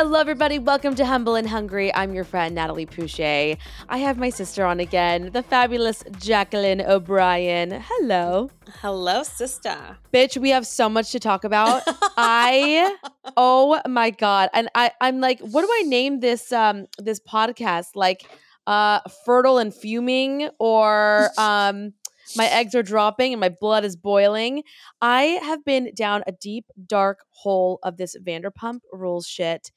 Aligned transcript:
Hello, 0.00 0.20
everybody. 0.20 0.60
Welcome 0.60 0.94
to 0.94 1.04
Humble 1.04 1.34
and 1.34 1.48
Hungry. 1.48 1.92
I'm 1.92 2.14
your 2.14 2.22
friend, 2.22 2.54
Natalie 2.54 2.86
Pouchet. 2.86 3.58
I 3.88 3.98
have 3.98 4.16
my 4.16 4.30
sister 4.30 4.64
on 4.64 4.78
again, 4.78 5.32
the 5.32 5.42
fabulous 5.42 6.04
Jacqueline 6.20 6.80
O'Brien. 6.80 7.72
Hello. 7.84 8.48
Hello, 8.80 9.24
sister. 9.24 9.98
Bitch, 10.14 10.36
we 10.36 10.50
have 10.50 10.68
so 10.68 10.88
much 10.88 11.10
to 11.10 11.18
talk 11.18 11.42
about. 11.42 11.82
I, 12.16 12.94
oh 13.36 13.80
my 13.88 14.10
God. 14.10 14.50
And 14.54 14.68
I, 14.76 14.92
I'm 15.00 15.20
like, 15.20 15.40
what 15.40 15.62
do 15.62 15.68
I 15.68 15.82
name 15.82 16.20
this, 16.20 16.52
um, 16.52 16.86
this 16.98 17.18
podcast? 17.18 17.96
Like, 17.96 18.22
uh, 18.68 19.00
fertile 19.26 19.58
and 19.58 19.74
fuming 19.74 20.48
or, 20.60 21.30
um, 21.38 21.92
my 22.36 22.46
eggs 22.46 22.74
are 22.74 22.82
dropping 22.82 23.32
and 23.32 23.40
my 23.40 23.48
blood 23.48 23.84
is 23.84 23.96
boiling. 23.96 24.62
I 25.00 25.22
have 25.42 25.64
been 25.64 25.92
down 25.94 26.22
a 26.26 26.32
deep, 26.32 26.66
dark 26.86 27.20
hole 27.30 27.78
of 27.82 27.96
this 27.96 28.16
Vanderpump 28.16 28.80
Rules 28.92 29.26
shit, 29.26 29.70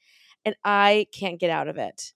and 0.44 0.54
I 0.64 1.06
can't 1.12 1.40
get 1.40 1.50
out 1.50 1.68
of 1.68 1.78
it. 1.78 2.12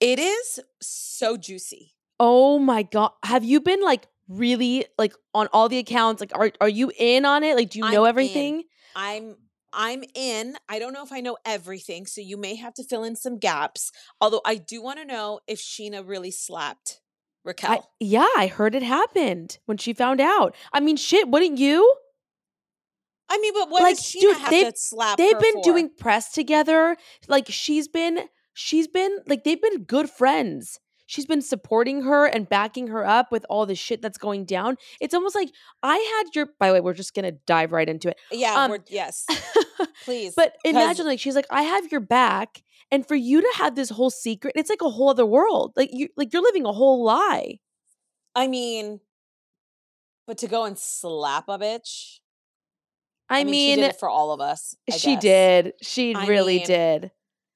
It 0.00 0.18
is 0.18 0.60
so 0.80 1.36
juicy. 1.36 1.94
Oh 2.18 2.58
my 2.58 2.82
god, 2.82 3.12
have 3.24 3.44
you 3.44 3.60
been 3.60 3.82
like 3.82 4.06
really 4.28 4.86
like 4.98 5.14
on 5.34 5.48
all 5.52 5.68
the 5.68 5.78
accounts? 5.78 6.20
Like, 6.20 6.32
are 6.34 6.50
are 6.60 6.68
you 6.68 6.92
in 6.98 7.24
on 7.24 7.42
it? 7.44 7.56
Like, 7.56 7.70
do 7.70 7.78
you 7.78 7.84
I'm 7.84 7.92
know 7.92 8.04
in. 8.04 8.08
everything? 8.08 8.62
I'm 8.96 9.36
I'm 9.72 10.04
in. 10.14 10.56
I 10.68 10.78
don't 10.78 10.92
know 10.92 11.04
if 11.04 11.12
I 11.12 11.20
know 11.20 11.36
everything, 11.44 12.06
so 12.06 12.20
you 12.20 12.36
may 12.36 12.56
have 12.56 12.74
to 12.74 12.84
fill 12.84 13.04
in 13.04 13.16
some 13.16 13.38
gaps. 13.38 13.90
Although 14.20 14.42
I 14.44 14.56
do 14.56 14.82
want 14.82 14.98
to 14.98 15.04
know 15.04 15.40
if 15.46 15.60
Scheana 15.60 16.06
really 16.06 16.30
slapped 16.30 17.00
Raquel. 17.44 17.70
I, 17.72 17.78
yeah, 18.00 18.26
I 18.36 18.46
heard 18.46 18.74
it 18.74 18.82
happened 18.82 19.58
when 19.66 19.76
she 19.78 19.92
found 19.92 20.20
out. 20.20 20.54
I 20.72 20.80
mean, 20.80 20.96
shit, 20.96 21.28
wouldn't 21.28 21.58
you? 21.58 21.94
I 23.28 23.38
mean, 23.38 23.52
but 23.54 23.70
what 23.70 23.82
Like, 23.82 23.96
does 23.96 24.04
Scheana 24.04 24.20
dude, 24.20 24.36
have 24.38 24.50
they've- 24.50 24.72
to 24.72 24.78
slap? 24.78 25.16
they've 25.18 25.38
been 25.40 25.54
for? 25.54 25.62
doing 25.62 25.90
press 25.98 26.32
together. 26.32 26.96
Like 27.28 27.46
she's 27.48 27.88
been 27.88 28.20
she's 28.52 28.86
been 28.88 29.18
like 29.26 29.44
they've 29.44 29.60
been 29.60 29.84
good 29.84 30.10
friends. 30.10 30.78
She's 31.06 31.26
been 31.26 31.42
supporting 31.42 32.02
her 32.02 32.26
and 32.26 32.48
backing 32.48 32.86
her 32.88 33.04
up 33.06 33.30
with 33.32 33.44
all 33.50 33.66
the 33.66 33.74
shit 33.74 34.00
that's 34.00 34.16
going 34.18 34.44
down. 34.46 34.76
It's 35.00 35.12
almost 35.14 35.34
like 35.34 35.50
I 35.82 35.96
had 35.96 36.34
your 36.34 36.48
by 36.58 36.68
the 36.68 36.74
way, 36.74 36.80
we're 36.80 36.94
just 36.94 37.14
gonna 37.14 37.32
dive 37.32 37.72
right 37.72 37.88
into 37.88 38.08
it. 38.10 38.18
Yeah, 38.30 38.54
um, 38.54 38.70
we're, 38.70 38.78
yes, 38.88 39.26
please. 40.04 40.34
But 40.36 40.54
imagine 40.64 41.06
like 41.06 41.18
she's 41.20 41.34
like, 41.34 41.46
I 41.50 41.62
have 41.62 41.90
your 41.90 42.00
back. 42.00 42.62
And 42.92 43.08
for 43.08 43.14
you 43.14 43.40
to 43.40 43.52
have 43.56 43.74
this 43.74 43.88
whole 43.88 44.10
secret, 44.10 44.52
it's 44.54 44.68
like 44.68 44.82
a 44.82 44.90
whole 44.90 45.08
other 45.08 45.24
world. 45.24 45.72
Like 45.76 45.88
you 45.92 46.10
like 46.16 46.32
you're 46.32 46.42
living 46.42 46.66
a 46.66 46.72
whole 46.72 47.02
lie. 47.02 47.58
I 48.34 48.46
mean, 48.46 49.00
but 50.26 50.38
to 50.38 50.46
go 50.46 50.64
and 50.64 50.78
slap 50.78 51.48
a 51.48 51.58
bitch. 51.58 52.18
I, 53.30 53.40
she 53.40 53.44
mean, 53.50 53.78
did 53.78 53.86
it 53.86 53.98
for 53.98 54.10
all 54.10 54.32
of 54.32 54.42
us. 54.42 54.76
I 54.90 54.96
she 54.98 55.14
guess. 55.14 55.22
did. 55.22 55.72
She 55.80 56.14
I 56.14 56.26
really 56.26 56.58
mean, 56.58 56.66
did. 56.66 57.10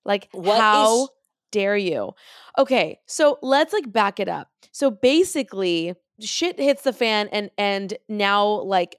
Like 0.06 0.28
what 0.32 0.54
is 0.54 0.60
how 0.60 1.08
dare 1.52 1.76
you? 1.76 2.12
Okay, 2.56 2.98
so 3.06 3.38
let's 3.42 3.74
like 3.74 3.92
back 3.92 4.18
it 4.18 4.28
up. 4.30 4.48
So 4.72 4.90
basically, 4.90 5.94
shit 6.18 6.58
hits 6.58 6.82
the 6.82 6.94
fan 6.94 7.28
and 7.30 7.50
and 7.58 7.92
now 8.08 8.46
like 8.62 8.96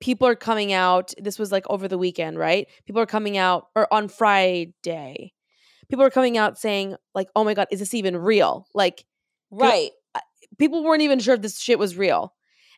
people 0.00 0.26
are 0.26 0.34
coming 0.34 0.72
out. 0.72 1.12
This 1.18 1.38
was 1.38 1.52
like 1.52 1.64
over 1.68 1.88
the 1.88 1.98
weekend, 1.98 2.38
right? 2.38 2.68
People 2.86 3.02
are 3.02 3.06
coming 3.06 3.36
out 3.36 3.68
or 3.76 3.92
on 3.92 4.08
Friday. 4.08 5.34
People 5.88 6.04
were 6.04 6.10
coming 6.10 6.36
out 6.38 6.58
saying 6.58 6.96
like, 7.14 7.28
"Oh 7.36 7.44
my 7.44 7.54
god, 7.54 7.68
is 7.70 7.80
this 7.80 7.94
even 7.94 8.16
real?" 8.16 8.66
Like 8.74 9.04
Right. 9.50 9.90
people 10.58 10.82
weren't 10.84 11.02
even 11.02 11.18
sure 11.18 11.34
if 11.34 11.42
this 11.42 11.58
shit 11.60 11.78
was 11.78 11.96
real. 11.96 12.34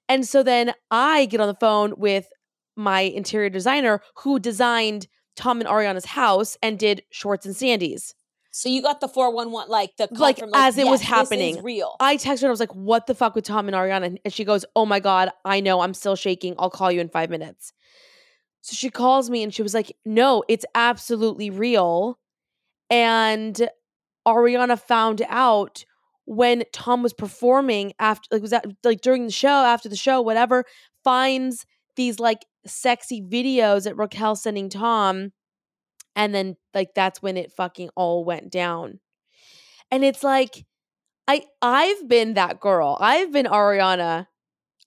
And 0.08 0.26
so 0.26 0.42
then 0.42 0.72
I 0.90 1.26
get 1.26 1.40
on 1.40 1.48
the 1.48 1.56
phone 1.58 1.94
with 1.96 2.28
my 2.76 3.00
interior 3.00 3.50
designer 3.50 4.00
who 4.18 4.38
designed 4.38 5.08
Tom 5.34 5.60
and 5.60 5.68
Ariana's 5.68 6.04
house 6.04 6.56
and 6.62 6.78
did 6.78 7.02
Schwartz 7.10 7.46
and 7.46 7.56
Sandy's. 7.56 8.14
So 8.50 8.68
you 8.70 8.80
got 8.82 9.00
the 9.00 9.08
four 9.08 9.34
one 9.34 9.52
one, 9.52 9.68
like 9.68 9.96
the 9.98 10.08
Like, 10.10 10.38
from, 10.38 10.50
as 10.54 10.78
it 10.78 10.86
was 10.86 11.00
"Yes, 11.00 11.02
is 11.02 11.06
happening. 11.08 11.62
real. 11.62 11.94
I 12.00 12.16
texted 12.16 12.40
her 12.40 12.46
and 12.46 12.46
I 12.46 12.50
was 12.50 12.60
like, 12.60 12.74
what 12.74 13.06
the 13.06 13.14
fuck 13.14 13.34
with 13.34 13.44
Tom 13.44 13.68
and 13.68 13.74
Ariana? 13.76 14.16
And 14.24 14.32
she 14.32 14.44
goes, 14.44 14.64
oh 14.74 14.86
my 14.86 14.98
God, 14.98 15.30
I 15.44 15.60
know, 15.60 15.80
I'm 15.80 15.92
still 15.92 16.16
shaking. 16.16 16.54
I'll 16.58 16.70
call 16.70 16.90
you 16.90 17.00
in 17.00 17.08
five 17.10 17.28
minutes. 17.28 17.72
So 18.62 18.74
she 18.74 18.88
calls 18.90 19.28
me 19.28 19.42
and 19.42 19.52
she 19.52 19.62
was 19.62 19.74
like, 19.74 19.94
no, 20.06 20.42
it's 20.48 20.64
absolutely 20.74 21.50
real. 21.50 22.18
And 22.90 23.68
Ariana 24.26 24.80
found 24.80 25.22
out 25.28 25.84
when 26.24 26.64
Tom 26.72 27.02
was 27.02 27.12
performing 27.12 27.92
after, 27.98 28.26
like, 28.32 28.42
was 28.42 28.50
that 28.50 28.66
like 28.84 29.00
during 29.00 29.26
the 29.26 29.32
show, 29.32 29.48
after 29.48 29.88
the 29.88 29.96
show, 29.96 30.20
whatever, 30.20 30.64
finds 31.04 31.66
these 31.94 32.18
like 32.18 32.44
sexy 32.66 33.22
videos 33.22 33.84
that 33.84 33.96
Raquel 33.96 34.34
sending 34.36 34.68
Tom. 34.68 35.32
And 36.14 36.34
then, 36.34 36.56
like, 36.74 36.90
that's 36.94 37.20
when 37.22 37.36
it 37.36 37.52
fucking 37.52 37.90
all 37.94 38.24
went 38.24 38.50
down. 38.50 39.00
And 39.90 40.02
it's 40.04 40.24
like, 40.24 40.64
I 41.28 41.42
I've 41.60 42.08
been 42.08 42.34
that 42.34 42.60
girl. 42.60 42.96
I've 43.00 43.32
been 43.32 43.46
Ariana. 43.46 44.26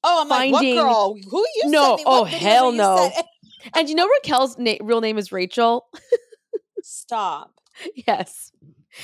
oh, 0.04 0.22
I'm 0.24 0.28
finding- 0.28 0.76
like, 0.76 0.76
what 0.76 0.84
girl? 0.84 1.18
Who 1.30 1.46
you? 1.56 1.70
No, 1.70 1.96
me? 1.98 2.04
Oh, 2.06 2.24
hell 2.24 2.72
no. 2.72 3.12
And 3.76 3.90
you 3.90 3.96
know 3.96 4.08
Raquel's 4.08 4.58
na- 4.58 4.78
real 4.82 5.02
name 5.02 5.18
is 5.18 5.32
Rachel? 5.32 5.86
Stop. 6.82 7.52
yes. 8.07 8.51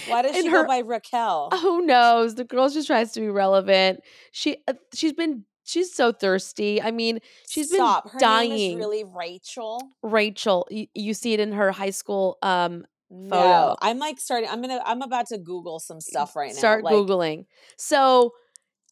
Why 0.07 0.21
does 0.23 0.35
And 0.35 0.45
she 0.45 0.49
her- 0.49 0.63
go 0.63 0.67
by 0.67 0.79
Raquel? 0.79 1.49
Who 1.61 1.85
knows? 1.85 2.35
The 2.35 2.43
girl 2.43 2.69
just 2.69 2.87
tries 2.87 3.11
to 3.13 3.19
be 3.19 3.29
relevant. 3.29 4.01
She 4.31 4.57
uh, 4.67 4.73
she's 4.93 5.13
been 5.13 5.45
she's 5.63 5.93
so 5.93 6.11
thirsty. 6.11 6.81
I 6.81 6.91
mean, 6.91 7.19
she's 7.47 7.71
Stop. 7.71 8.05
been 8.05 8.13
Her 8.13 8.19
dying. 8.19 8.49
name 8.49 8.71
is 8.71 8.77
really 8.77 9.03
Rachel. 9.03 9.81
Rachel, 10.01 10.67
you, 10.71 10.87
you 10.95 11.13
see 11.13 11.33
it 11.33 11.39
in 11.39 11.51
her 11.51 11.71
high 11.71 11.91
school 11.91 12.37
um 12.41 12.85
No, 13.11 13.29
Photo. 13.35 13.75
I'm 13.81 13.99
like 13.99 14.19
starting. 14.19 14.49
I'm 14.49 14.61
gonna. 14.61 14.81
I'm 14.85 15.01
about 15.03 15.27
to 15.27 15.37
Google 15.37 15.79
some 15.79 16.01
stuff 16.01 16.35
right 16.35 16.51
now. 16.51 16.57
start 16.57 16.83
like, 16.83 16.93
googling. 16.93 17.45
So 17.77 18.33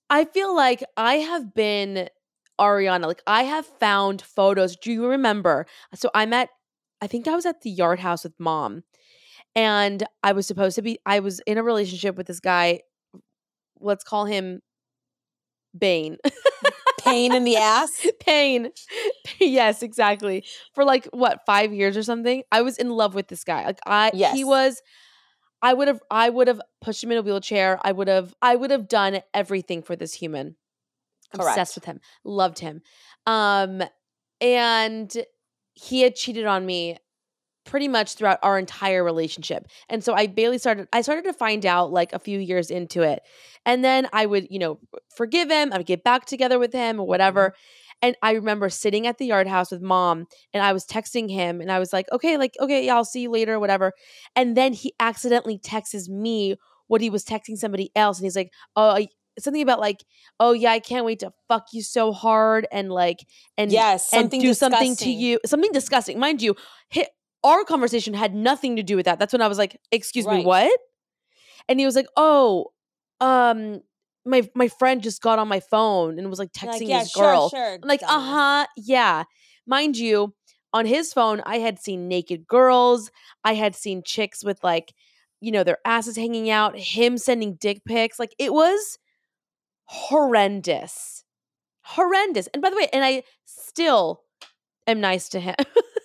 I 0.09 0.25
feel 0.25 0.55
like 0.55 0.83
I 0.95 1.15
have 1.15 1.55
been 1.55 2.07
Ariana. 2.61 3.07
Like 3.07 3.23
I 3.25 3.43
have 3.43 3.65
found 3.79 4.21
photos. 4.21 4.75
Do 4.75 4.91
you 4.91 5.07
remember? 5.07 5.65
So 5.95 6.11
I'm 6.13 6.33
at. 6.33 6.49
I 7.01 7.07
think 7.07 7.27
I 7.27 7.35
was 7.35 7.45
at 7.47 7.61
the 7.61 7.69
Yard 7.71 7.99
House 7.99 8.23
with 8.23 8.39
mom, 8.39 8.83
and 9.55 10.03
I 10.23 10.33
was 10.33 10.47
supposed 10.47 10.75
to 10.75 10.81
be. 10.81 10.99
I 11.05 11.19
was 11.19 11.39
in 11.41 11.57
a 11.57 11.63
relationship 11.63 12.15
with 12.15 12.27
this 12.27 12.39
guy. 12.39 12.81
Let's 13.79 14.03
call 14.03 14.25
him 14.25 14.61
Bane. 15.77 16.17
pain 16.99 17.33
in 17.33 17.43
the 17.43 17.57
ass. 17.57 18.05
Pain. 18.19 18.69
yes, 19.39 19.83
exactly. 19.83 20.45
For 20.73 20.83
like 20.85 21.05
what, 21.11 21.41
5 21.45 21.73
years 21.73 21.97
or 21.97 22.03
something? 22.03 22.43
I 22.51 22.61
was 22.61 22.77
in 22.77 22.89
love 22.89 23.13
with 23.15 23.27
this 23.27 23.43
guy. 23.43 23.65
Like 23.65 23.79
I 23.85 24.11
Yes. 24.13 24.35
he 24.35 24.43
was 24.43 24.81
I 25.61 25.73
would 25.73 25.87
have 25.87 26.01
I 26.11 26.29
would 26.29 26.47
have 26.47 26.61
pushed 26.81 27.03
him 27.03 27.11
in 27.11 27.17
a 27.17 27.21
wheelchair. 27.21 27.79
I 27.83 27.91
would 27.91 28.07
have 28.07 28.33
I 28.41 28.55
would 28.55 28.71
have 28.71 28.87
done 28.87 29.21
everything 29.33 29.81
for 29.81 29.95
this 29.95 30.13
human. 30.13 30.55
Correct. 31.33 31.49
Obsessed 31.49 31.75
with 31.75 31.85
him. 31.85 31.99
Loved 32.23 32.59
him. 32.59 32.81
Um 33.25 33.81
and 34.39 35.13
he 35.73 36.01
had 36.01 36.15
cheated 36.15 36.45
on 36.45 36.65
me 36.65 36.97
pretty 37.65 37.87
much 37.87 38.15
throughout 38.15 38.39
our 38.43 38.59
entire 38.59 39.03
relationship. 39.03 39.67
And 39.89 40.03
so 40.03 40.13
I 40.13 40.27
barely 40.27 40.57
started 40.57 40.87
I 40.93 41.01
started 41.01 41.25
to 41.25 41.33
find 41.33 41.65
out 41.65 41.91
like 41.91 42.13
a 42.13 42.19
few 42.19 42.39
years 42.39 42.69
into 42.69 43.01
it. 43.01 43.21
And 43.65 43.83
then 43.83 44.07
I 44.11 44.25
would, 44.25 44.47
you 44.49 44.59
know, 44.59 44.79
forgive 45.15 45.49
him, 45.49 45.71
I 45.71 45.77
would 45.77 45.85
get 45.85 46.03
back 46.03 46.25
together 46.25 46.59
with 46.59 46.73
him 46.73 46.99
or 46.99 47.07
whatever. 47.07 47.49
Mm-hmm. 47.49 48.07
And 48.07 48.17
I 48.21 48.33
remember 48.33 48.69
sitting 48.69 49.07
at 49.07 49.17
the 49.17 49.25
yard 49.25 49.47
house 49.47 49.71
with 49.71 49.81
mom 49.81 50.25
and 50.53 50.61
I 50.61 50.73
was 50.73 50.85
texting 50.85 51.31
him 51.31 51.61
and 51.61 51.71
I 51.71 51.79
was 51.79 51.93
like, 51.93 52.05
okay, 52.11 52.35
like, 52.35 52.53
okay, 52.59 52.85
yeah, 52.85 52.95
I'll 52.95 53.05
see 53.05 53.21
you 53.21 53.31
later, 53.31 53.61
whatever. 53.61 53.93
And 54.35 54.57
then 54.57 54.73
he 54.73 54.93
accidentally 54.99 55.57
texts 55.57 56.09
me 56.09 56.57
what 56.87 56.99
he 56.99 57.09
was 57.09 57.23
texting 57.23 57.55
somebody 57.55 57.91
else. 57.95 58.19
And 58.19 58.25
he's 58.25 58.35
like, 58.35 58.51
oh, 58.75 59.05
something 59.39 59.61
about 59.61 59.79
like, 59.79 60.03
oh 60.39 60.51
yeah, 60.51 60.71
I 60.71 60.79
can't 60.79 61.05
wait 61.05 61.19
to 61.19 61.31
fuck 61.47 61.67
you 61.71 61.81
so 61.81 62.11
hard 62.11 62.67
and 62.71 62.91
like 62.91 63.25
and 63.57 63.71
Yes, 63.71 64.13
and 64.13 64.29
do 64.29 64.53
something 64.53 64.95
to 64.97 65.09
you, 65.09 65.39
something 65.45 65.71
disgusting, 65.71 66.19
mind 66.19 66.41
you. 66.41 66.55
hi- 66.93 67.07
our 67.43 67.63
conversation 67.63 68.13
had 68.13 68.33
nothing 68.33 68.77
to 68.77 68.83
do 68.83 68.95
with 68.95 69.05
that. 69.05 69.19
That's 69.19 69.33
when 69.33 69.41
I 69.41 69.47
was 69.47 69.57
like, 69.57 69.79
excuse 69.91 70.25
me, 70.27 70.43
what? 70.43 70.79
And 71.67 71.79
he 71.79 71.85
was 71.85 71.95
like, 71.95 72.07
oh, 72.15 72.71
um, 73.19 73.81
my 74.25 74.49
my 74.55 74.67
friend 74.67 75.01
just 75.01 75.21
got 75.21 75.39
on 75.39 75.47
my 75.47 75.59
phone 75.59 76.17
and 76.17 76.29
was 76.29 76.39
like 76.39 76.49
You're 76.61 76.71
like, 76.71 76.81
texting 76.81 76.89
yeah, 76.89 76.99
his 76.99 77.11
sure, 77.11 77.23
girl. 77.23 77.49
sure. 77.49 77.73
I'm 77.81 77.87
like, 77.87 78.03
uh 78.03 78.19
huh, 78.19 78.67
yeah. 78.77 79.23
Mind 79.65 79.97
you, 79.97 80.33
on 80.73 80.85
his 80.85 81.13
phone, 81.13 81.41
I 81.45 81.59
had 81.59 81.79
seen 81.79 82.07
naked 82.07 82.47
girls. 82.47 83.11
I 83.43 83.53
had 83.53 83.75
seen 83.75 84.01
chicks 84.03 84.43
with 84.43 84.63
like, 84.63 84.93
you 85.39 85.51
know, 85.51 85.63
their 85.63 85.77
asses 85.85 86.17
hanging 86.17 86.49
out, 86.49 86.77
him 86.77 87.17
sending 87.17 87.55
dick 87.55 87.81
pics. 87.85 88.19
Like, 88.19 88.35
it 88.39 88.53
was 88.53 88.97
horrendous. 89.85 91.23
Horrendous. 91.81 92.47
And 92.47 92.61
by 92.61 92.69
the 92.69 92.75
way, 92.75 92.87
and 92.91 93.05
I 93.05 93.23
still 93.45 94.21
am 94.87 94.99
nice 94.99 95.29
to 95.29 95.39
him. 95.39 95.55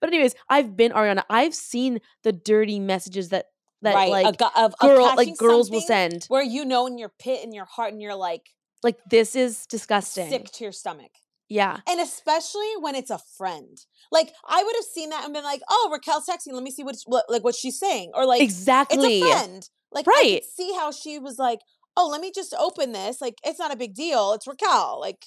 but, 0.00 0.08
anyways, 0.08 0.34
I've 0.48 0.76
been 0.76 0.92
Ariana. 0.92 1.22
I've 1.30 1.54
seen 1.54 2.00
the 2.22 2.32
dirty 2.32 2.80
messages 2.80 3.30
that, 3.30 3.46
that 3.82 3.94
right. 3.94 4.10
like, 4.10 4.26
a, 4.26 4.36
gu- 4.36 4.44
of, 4.56 4.74
of 4.74 4.78
girl, 4.78 5.04
catching 5.06 5.16
like 5.16 5.38
girls 5.38 5.70
will 5.70 5.80
send. 5.80 6.24
where 6.28 6.42
you 6.42 6.64
know 6.64 6.86
in 6.86 6.98
your 6.98 7.12
pit 7.18 7.44
in 7.44 7.52
your 7.52 7.66
heart 7.66 7.92
and 7.92 8.00
you're 8.00 8.14
like 8.14 8.50
Like, 8.82 8.98
this 9.10 9.36
is 9.36 9.66
disgusting. 9.66 10.28
sick 10.30 10.50
to 10.52 10.64
your 10.64 10.72
stomach. 10.72 11.10
Yeah. 11.48 11.78
And 11.88 12.00
especially 12.00 12.72
when 12.80 12.96
it's 12.96 13.10
a 13.10 13.20
friend. 13.36 13.78
Like 14.10 14.32
I 14.44 14.62
would 14.64 14.74
have 14.76 14.84
seen 14.84 15.10
that 15.10 15.24
and 15.24 15.32
been 15.32 15.44
like, 15.44 15.60
"Oh, 15.68 15.90
Raquel's 15.92 16.26
texting. 16.26 16.52
Let 16.52 16.62
me 16.64 16.72
see 16.72 16.82
what, 16.82 16.96
what 17.06 17.24
like 17.28 17.44
what 17.44 17.54
she's 17.54 17.78
saying." 17.78 18.10
Or 18.14 18.26
like, 18.26 18.42
exactly. 18.42 19.20
it's 19.20 19.26
a 19.26 19.30
friend. 19.30 19.68
Like 19.92 20.06
I 20.08 20.10
Right. 20.10 20.44
see 20.44 20.72
how 20.74 20.90
she 20.90 21.20
was 21.20 21.38
like, 21.38 21.60
"Oh, 21.96 22.08
let 22.08 22.20
me 22.20 22.32
just 22.34 22.52
open 22.58 22.90
this. 22.92 23.20
Like 23.20 23.34
it's 23.44 23.58
not 23.60 23.72
a 23.72 23.76
big 23.76 23.94
deal. 23.94 24.32
It's 24.32 24.46
Raquel." 24.48 24.98
Like 25.00 25.24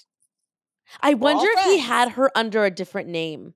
I 1.01 1.13
wonder 1.13 1.47
if 1.57 1.65
he 1.65 1.79
had 1.79 2.11
her 2.11 2.31
under 2.35 2.65
a 2.65 2.71
different 2.71 3.07
name. 3.09 3.53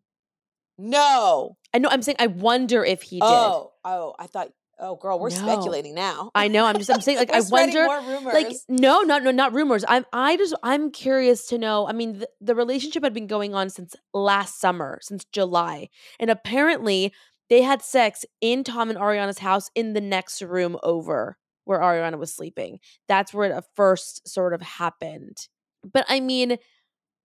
No. 0.78 1.58
I 1.74 1.80
know. 1.80 1.90
I'm 1.90 2.02
saying. 2.02 2.18
I 2.20 2.28
wonder 2.28 2.84
if 2.84 3.02
he 3.02 3.18
did. 3.18 3.26
Oh, 3.26 3.72
oh, 3.84 4.16
I 4.20 4.28
thought. 4.28 4.50
Oh, 4.80 4.96
girl, 4.96 5.20
we're 5.20 5.30
No. 5.30 5.36
speculating 5.36 5.94
now. 5.94 6.32
I 6.36 6.48
know. 6.48 6.66
I'm 6.66 6.78
just. 6.78 6.90
I'm 6.92 7.02
saying. 7.02 7.18
Like, 7.24 7.32
I 7.32 7.42
wonder. 7.42 7.86
more 7.86 8.02
rumors. 8.02 8.34
Like, 8.34 8.56
no, 8.68 9.02
not 9.02 9.24
no, 9.24 9.32
not 9.32 9.54
rumors. 9.54 9.86
I'm. 9.88 10.06
I 10.12 10.36
just. 10.38 10.56
I'm 10.64 10.92
curious 10.92 11.48
to 11.48 11.58
know. 11.58 11.88
I 11.88 11.94
mean, 11.94 12.20
the, 12.20 12.30
the 12.42 12.56
relationship 12.56 13.04
had 13.04 13.14
been 13.14 13.28
going 13.28 13.54
on 13.54 13.70
since 13.70 13.96
last 14.14 14.60
summer, 14.60 15.00
since 15.02 15.26
July, 15.26 15.90
and 16.20 16.30
apparently 16.30 17.14
they 17.50 17.62
had 17.62 17.82
sex 17.82 18.26
in 18.42 18.64
Tom 18.64 18.90
and 18.90 18.98
Ariana's 18.98 19.40
house 19.40 19.70
in 19.76 19.94
the 19.94 20.02
next 20.02 20.42
room 20.42 20.78
over 20.82 21.38
where 21.66 21.80
Ariana 21.80 22.18
was 22.18 22.34
sleeping. 22.34 22.80
That's 23.08 23.34
where 23.34 23.50
it 23.52 23.64
first 23.76 24.28
sort 24.28 24.54
of 24.54 24.62
happened. 24.62 25.38
But 25.84 26.06
I 26.10 26.20
mean, 26.20 26.58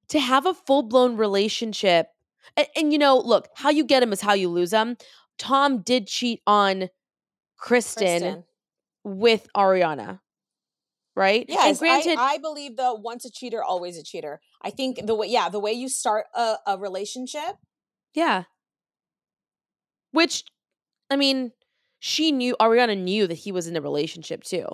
to 0.10 0.20
have 0.20 0.46
a 0.46 0.54
full 0.54 0.84
blown 0.84 1.18
relationship, 1.18 2.08
and, 2.56 2.68
and 2.76 2.94
you 2.94 3.00
know, 3.00 3.18
look, 3.18 3.50
how 3.56 3.70
you 3.70 3.84
get 3.84 4.04
him 4.04 4.14
is 4.14 4.22
how 4.22 4.34
you 4.34 4.50
lose 4.50 4.72
him. 4.72 4.98
Tom 5.38 5.82
did 5.82 6.08
cheat 6.08 6.42
on 6.48 6.90
Kristen, 7.58 8.06
Kristen. 8.22 8.44
with 9.04 9.48
Ariana, 9.56 10.20
right? 11.16 11.46
Yes, 11.48 11.68
and 11.68 11.78
granted, 11.80 12.18
I, 12.18 12.34
I 12.34 12.38
believe 12.38 12.78
though 12.78 12.94
once 12.96 13.26
a 13.26 13.32
cheater, 13.32 13.64
always 13.64 13.98
a 13.98 14.04
cheater. 14.04 14.40
I 14.62 14.70
think 14.70 15.06
the 15.06 15.16
way, 15.16 15.28
yeah, 15.28 15.50
the 15.50 15.60
way 15.60 15.74
you 15.74 15.90
start 15.90 16.26
a, 16.36 16.56
a 16.66 16.78
relationship, 16.78 17.58
yeah. 18.14 18.44
Which, 20.12 20.44
I 21.12 21.16
mean, 21.16 21.52
she 22.00 22.32
knew 22.32 22.56
Ariana 22.60 22.98
knew 22.98 23.28
that 23.28 23.36
he 23.36 23.52
was 23.52 23.68
in 23.68 23.76
a 23.76 23.82
relationship 23.82 24.44
too. 24.44 24.66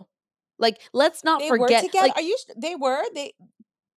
Like, 0.60 0.80
let's 0.94 1.24
not 1.24 1.40
they 1.40 1.50
were 1.50 1.58
forget. 1.58 1.84
together. 1.84 2.08
Like, 2.08 2.18
Are 2.18 2.22
you? 2.22 2.38
They 2.56 2.76
were. 2.76 3.04
They. 3.14 3.34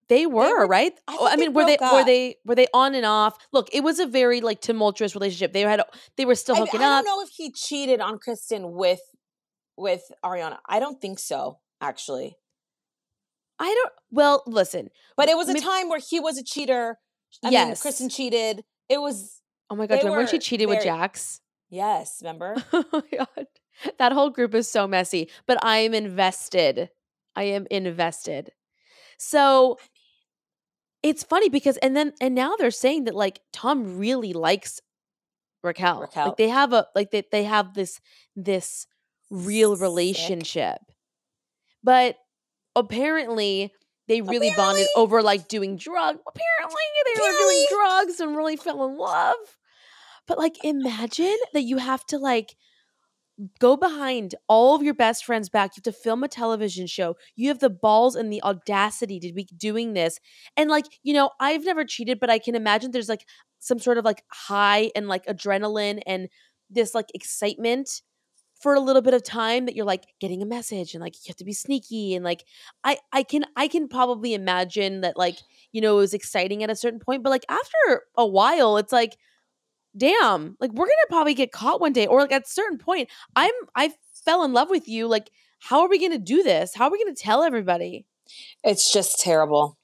They 0.08 0.26
were, 0.26 0.60
were- 0.60 0.66
right? 0.66 0.92
I 1.08 1.16
Oh, 1.18 1.26
I 1.26 1.36
they 1.36 1.42
mean, 1.42 1.52
were 1.54 1.64
they 1.64 1.76
broke 1.76 1.92
were 1.92 2.04
they 2.04 2.36
were 2.44 2.54
they 2.54 2.66
on 2.72 2.94
and 2.94 3.04
off? 3.06 3.36
Look, 3.52 3.68
it 3.72 3.82
was 3.82 3.98
a 3.98 4.06
very 4.06 4.40
like 4.40 4.60
tumultuous 4.60 5.14
relationship. 5.14 5.52
They 5.52 5.62
had 5.62 5.82
they 6.16 6.24
were 6.24 6.34
still 6.34 6.56
I, 6.56 6.60
up. 6.60 6.68
I 6.74 6.78
don't 6.78 6.82
up. 7.00 7.04
know 7.04 7.22
if 7.22 7.30
he 7.30 7.50
cheated 7.52 8.00
on 8.00 8.18
Kristen 8.18 8.72
with 8.72 9.00
with 9.76 10.02
Ariana. 10.24 10.58
I 10.68 10.78
don't 10.80 11.00
think 11.00 11.18
so, 11.18 11.58
actually. 11.80 12.36
I 13.58 13.72
don't. 13.74 13.92
Well, 14.10 14.42
listen. 14.46 14.90
But 15.16 15.28
it 15.28 15.36
was 15.36 15.48
a 15.48 15.54
Mayb- 15.54 15.62
time 15.62 15.88
where 15.88 15.98
he 16.00 16.20
was 16.20 16.38
a 16.38 16.44
cheater. 16.44 16.98
I 17.42 17.46
mean, 17.48 17.52
Yes. 17.52 17.82
Kristen 17.82 18.08
cheated. 18.08 18.62
It 18.88 19.00
was 19.00 19.40
Oh 19.68 19.74
my 19.74 19.86
god, 19.86 19.96
They 19.96 19.98
remember 20.00 20.18
when 20.18 20.26
she 20.28 20.38
cheated 20.38 20.68
with 20.68 20.82
Jax? 20.84 21.40
yes. 21.70 22.18
Remember? 22.22 22.54
Oh 22.72 22.84
my 22.92 23.02
god. 23.18 23.46
That 23.98 24.12
whole 24.12 24.30
group 24.30 24.54
is 24.54 24.70
so 24.70 24.86
messy, 24.86 25.28
but 25.46 25.58
I 25.64 25.78
am 25.78 25.92
invested. 25.92 26.88
I 27.34 27.42
am 27.44 27.66
invested. 27.70 28.52
So 29.18 29.78
it's 31.08 31.22
funny 31.22 31.48
because 31.48 31.76
and 31.78 31.96
then 31.96 32.12
and 32.20 32.34
now 32.34 32.56
they're 32.56 32.70
saying 32.70 33.04
that 33.04 33.14
like 33.14 33.40
Tom 33.52 33.98
really 33.98 34.32
likes 34.32 34.80
Raquel. 35.62 36.00
Raquel. 36.00 36.28
Like 36.28 36.36
they 36.36 36.48
have 36.48 36.72
a 36.72 36.86
like 36.94 37.10
they, 37.12 37.22
they 37.30 37.44
have 37.44 37.74
this 37.74 38.00
this 38.34 38.86
real 39.30 39.76
Sick. 39.76 39.82
relationship. 39.82 40.78
But 41.82 42.16
apparently 42.74 43.72
they 44.08 44.20
really 44.20 44.52
bonded 44.56 44.88
over 44.96 45.22
like 45.22 45.46
doing 45.48 45.76
drugs. 45.76 46.18
Apparently 46.26 46.82
they 47.04 47.20
were 47.20 47.38
doing 47.38 47.66
drugs 47.70 48.20
and 48.20 48.36
really 48.36 48.56
fell 48.56 48.84
in 48.86 48.96
love. 48.96 49.36
But 50.26 50.38
like 50.38 50.64
imagine 50.64 51.36
that 51.52 51.62
you 51.62 51.76
have 51.76 52.04
to 52.06 52.18
like 52.18 52.56
go 53.60 53.76
behind 53.76 54.34
all 54.48 54.74
of 54.74 54.82
your 54.82 54.94
best 54.94 55.24
friends 55.24 55.48
back. 55.48 55.72
You 55.72 55.82
have 55.84 55.94
to 55.94 56.00
film 56.00 56.24
a 56.24 56.28
television 56.28 56.86
show. 56.86 57.16
You 57.34 57.48
have 57.48 57.58
the 57.58 57.70
balls 57.70 58.16
and 58.16 58.32
the 58.32 58.42
audacity 58.42 59.20
to 59.20 59.32
be 59.32 59.44
doing 59.56 59.92
this. 59.92 60.18
And 60.56 60.70
like, 60.70 60.86
you 61.02 61.12
know, 61.12 61.30
I've 61.38 61.64
never 61.64 61.84
cheated, 61.84 62.18
but 62.18 62.30
I 62.30 62.38
can 62.38 62.54
imagine 62.54 62.90
there's 62.90 63.08
like 63.08 63.26
some 63.58 63.78
sort 63.78 63.98
of 63.98 64.04
like 64.04 64.22
high 64.32 64.90
and 64.94 65.08
like 65.08 65.26
adrenaline 65.26 66.00
and 66.06 66.28
this 66.70 66.94
like 66.94 67.06
excitement 67.14 68.02
for 68.60 68.74
a 68.74 68.80
little 68.80 69.02
bit 69.02 69.14
of 69.14 69.22
time 69.22 69.66
that 69.66 69.76
you're 69.76 69.84
like 69.84 70.04
getting 70.20 70.42
a 70.42 70.46
message 70.46 70.94
and 70.94 71.02
like 71.02 71.14
you 71.14 71.28
have 71.28 71.36
to 71.36 71.44
be 71.44 71.52
sneaky 71.52 72.14
and 72.14 72.24
like 72.24 72.44
I 72.84 72.98
I 73.12 73.22
can 73.22 73.44
I 73.54 73.68
can 73.68 73.86
probably 73.86 74.32
imagine 74.32 75.02
that 75.02 75.16
like 75.16 75.36
you 75.72 75.80
know 75.82 75.96
it 75.96 76.00
was 76.00 76.14
exciting 76.14 76.62
at 76.62 76.70
a 76.70 76.76
certain 76.76 76.98
point 76.98 77.22
but 77.22 77.30
like 77.30 77.44
after 77.50 78.02
a 78.16 78.26
while 78.26 78.78
it's 78.78 78.92
like 78.92 79.16
damn 79.96 80.56
like 80.60 80.72
we're 80.72 80.86
gonna 80.86 81.08
probably 81.08 81.34
get 81.34 81.52
caught 81.52 81.80
one 81.80 81.92
day 81.92 82.06
or 82.06 82.20
like 82.20 82.32
at 82.32 82.42
a 82.42 82.48
certain 82.48 82.78
point 82.78 83.08
i'm 83.34 83.52
i 83.74 83.92
fell 84.24 84.42
in 84.44 84.52
love 84.52 84.68
with 84.70 84.88
you 84.88 85.06
like 85.06 85.30
how 85.60 85.80
are 85.80 85.88
we 85.88 85.98
gonna 85.98 86.18
do 86.18 86.42
this 86.42 86.74
how 86.74 86.86
are 86.86 86.90
we 86.90 87.02
gonna 87.02 87.14
tell 87.14 87.42
everybody 87.42 88.04
It's 88.64 88.92
just 88.92 89.20
terrible. 89.20 89.78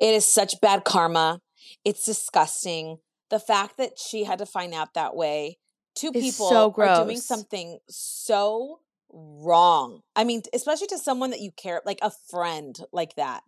It 0.00 0.14
is 0.14 0.26
such 0.26 0.60
bad 0.60 0.84
karma. 0.84 1.40
It's 1.84 2.04
disgusting. 2.04 2.98
The 3.30 3.38
fact 3.38 3.78
that 3.78 3.98
she 3.98 4.24
had 4.24 4.38
to 4.38 4.46
find 4.46 4.74
out 4.74 4.94
that 4.94 5.14
way. 5.16 5.58
Two 5.94 6.10
It's 6.14 6.20
people 6.20 6.48
so 6.48 6.74
are 6.76 7.04
doing 7.04 7.20
something 7.20 7.78
so 7.88 8.80
wrong. 9.12 10.00
I 10.16 10.24
mean, 10.24 10.42
especially 10.54 10.86
to 10.88 10.98
someone 10.98 11.30
that 11.30 11.40
you 11.40 11.50
care, 11.52 11.82
like 11.84 11.98
a 12.02 12.10
friend 12.30 12.78
like 12.92 13.14
that. 13.16 13.42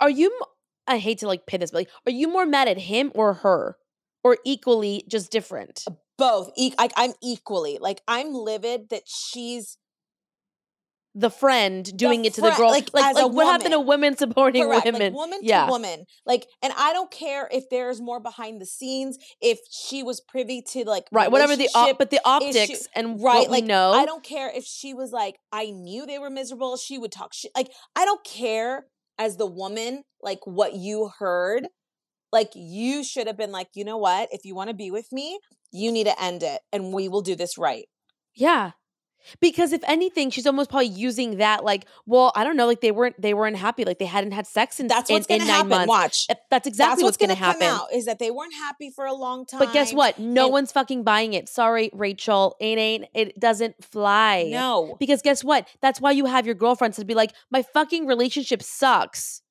Are 0.00 0.10
you 0.10 0.30
I 0.86 0.98
hate 0.98 1.18
to 1.18 1.26
like 1.26 1.46
pin 1.46 1.60
this 1.60 1.70
but 1.70 1.78
like 1.78 1.90
are 2.06 2.12
you 2.12 2.28
more 2.28 2.44
mad 2.44 2.68
at 2.68 2.76
him 2.76 3.12
or 3.14 3.34
her 3.34 3.76
or 4.24 4.38
equally 4.44 5.04
just 5.08 5.30
different 5.30 5.84
uh, 5.88 5.92
Both. 6.18 6.50
E- 6.56 6.74
I, 6.78 6.88
I'm 6.96 7.12
equally 7.22 7.78
like 7.80 8.02
I'm 8.06 8.34
livid 8.34 8.90
that 8.90 9.02
she's 9.06 9.78
the 11.14 11.30
friend 11.30 11.94
doing 11.96 12.24
it 12.24 12.34
to 12.34 12.40
the 12.40 12.50
girl 12.52 12.70
like, 12.70 12.88
like, 12.94 13.04
as 13.04 13.18
a 13.18 13.26
like 13.26 13.32
what 13.34 13.46
happened 13.46 13.72
to 13.72 13.80
women 13.80 14.16
supporting 14.16 14.62
correct, 14.64 14.86
women 14.86 15.02
like 15.02 15.12
woman 15.12 15.40
yeah 15.42 15.66
to 15.66 15.70
woman. 15.70 16.06
Like, 16.24 16.46
and 16.62 16.72
I 16.76 16.92
don't 16.94 17.10
care 17.10 17.48
if 17.52 17.64
there's 17.70 18.00
more 18.00 18.18
behind 18.18 18.60
the 18.60 18.66
scenes, 18.66 19.18
if 19.40 19.58
she 19.70 20.02
was 20.02 20.20
privy 20.20 20.62
to 20.72 20.84
like 20.84 21.08
right 21.12 21.30
whatever 21.30 21.54
the 21.56 21.68
op- 21.74 21.98
but 21.98 22.10
the 22.10 22.20
optics 22.24 22.88
and 22.94 23.22
right 23.22 23.50
like 23.50 23.64
know 23.64 23.92
i 23.92 24.06
don't 24.06 24.24
care 24.24 24.50
if 24.54 24.64
she 24.64 24.94
was 24.94 25.12
like 25.12 25.36
i 25.52 25.66
knew 25.66 26.06
they 26.06 26.18
were 26.18 26.30
miserable 26.30 26.76
she 26.76 26.98
would 26.98 27.12
talk 27.12 27.32
shit 27.34 27.50
like 27.54 27.70
i 27.94 28.04
don't 28.04 28.24
care 28.24 28.86
as 29.18 29.36
the 29.36 29.46
woman 29.46 30.02
like 30.22 30.40
what 30.44 30.74
you 30.74 31.10
heard 31.18 31.66
like 32.32 32.50
you 32.54 33.04
should 33.04 33.26
have 33.26 33.36
been 33.36 33.52
like 33.52 33.68
you 33.74 33.84
know 33.84 33.98
what 33.98 34.28
if 34.32 34.44
you 34.44 34.54
want 34.54 34.68
to 34.70 34.74
be 34.74 34.90
with 34.90 35.12
me 35.12 35.38
you 35.72 35.92
need 35.92 36.04
to 36.06 36.22
end 36.22 36.42
it 36.42 36.60
and 36.72 36.92
we 36.92 37.08
will 37.08 37.22
do 37.22 37.34
this 37.36 37.56
right 37.58 37.86
Yeah. 38.34 38.72
Because 39.40 39.72
if 39.72 39.82
anything, 39.86 40.30
she's 40.30 40.48
almost 40.48 40.68
probably 40.68 40.88
using 40.88 41.36
that 41.36 41.62
like, 41.62 41.86
well, 42.06 42.32
I 42.34 42.42
don't 42.42 42.56
know, 42.56 42.66
like 42.66 42.80
they 42.80 42.90
weren't 42.90 43.14
they 43.22 43.34
weren't 43.34 43.54
happy, 43.56 43.84
like 43.84 44.00
they 44.00 44.04
hadn't 44.04 44.32
had 44.32 44.48
sex 44.48 44.80
in 44.80 44.88
That's 44.88 45.08
in, 45.10 45.14
what's 45.14 45.28
going 45.28 45.42
in 45.42 45.46
to 45.46 45.52
nine 45.52 45.56
happen. 45.70 45.86
months. 45.86 45.88
Watch. 45.88 46.26
That's 46.50 46.66
exactly 46.66 46.90
That's 46.94 47.02
what's, 47.04 47.16
going 47.18 47.28
to 47.28 47.36
gonna 47.36 47.46
happen. 47.46 47.68
come 47.68 47.80
out 47.82 47.92
is 47.94 48.06
that 48.06 48.18
they 48.18 48.32
weren't 48.32 48.54
happy 48.54 48.90
for 48.90 49.04
a 49.06 49.12
long 49.14 49.46
time. 49.46 49.60
But 49.60 49.72
guess 49.72 49.92
what? 49.94 50.18
No 50.18 50.46
and- 50.46 50.52
one's 50.52 50.72
fucking 50.72 51.04
buying 51.04 51.34
it. 51.34 51.48
Sorry, 51.48 51.90
Rachel. 51.92 52.56
It 52.58 52.78
ain't. 52.78 53.04
It 53.14 53.38
doesn't 53.38 53.76
fly. 53.84 54.48
No. 54.50 54.96
Because 54.98 55.22
guess 55.22 55.44
what? 55.44 55.68
That's 55.80 56.00
why 56.00 56.10
you 56.10 56.26
have 56.26 56.44
your 56.44 56.56
girlfriends 56.56 56.96
to 56.96 57.04
be 57.04 57.14
like, 57.14 57.32
my 57.48 57.62
fucking 57.62 58.06
relationship 58.08 58.60
sucks. 58.60 59.41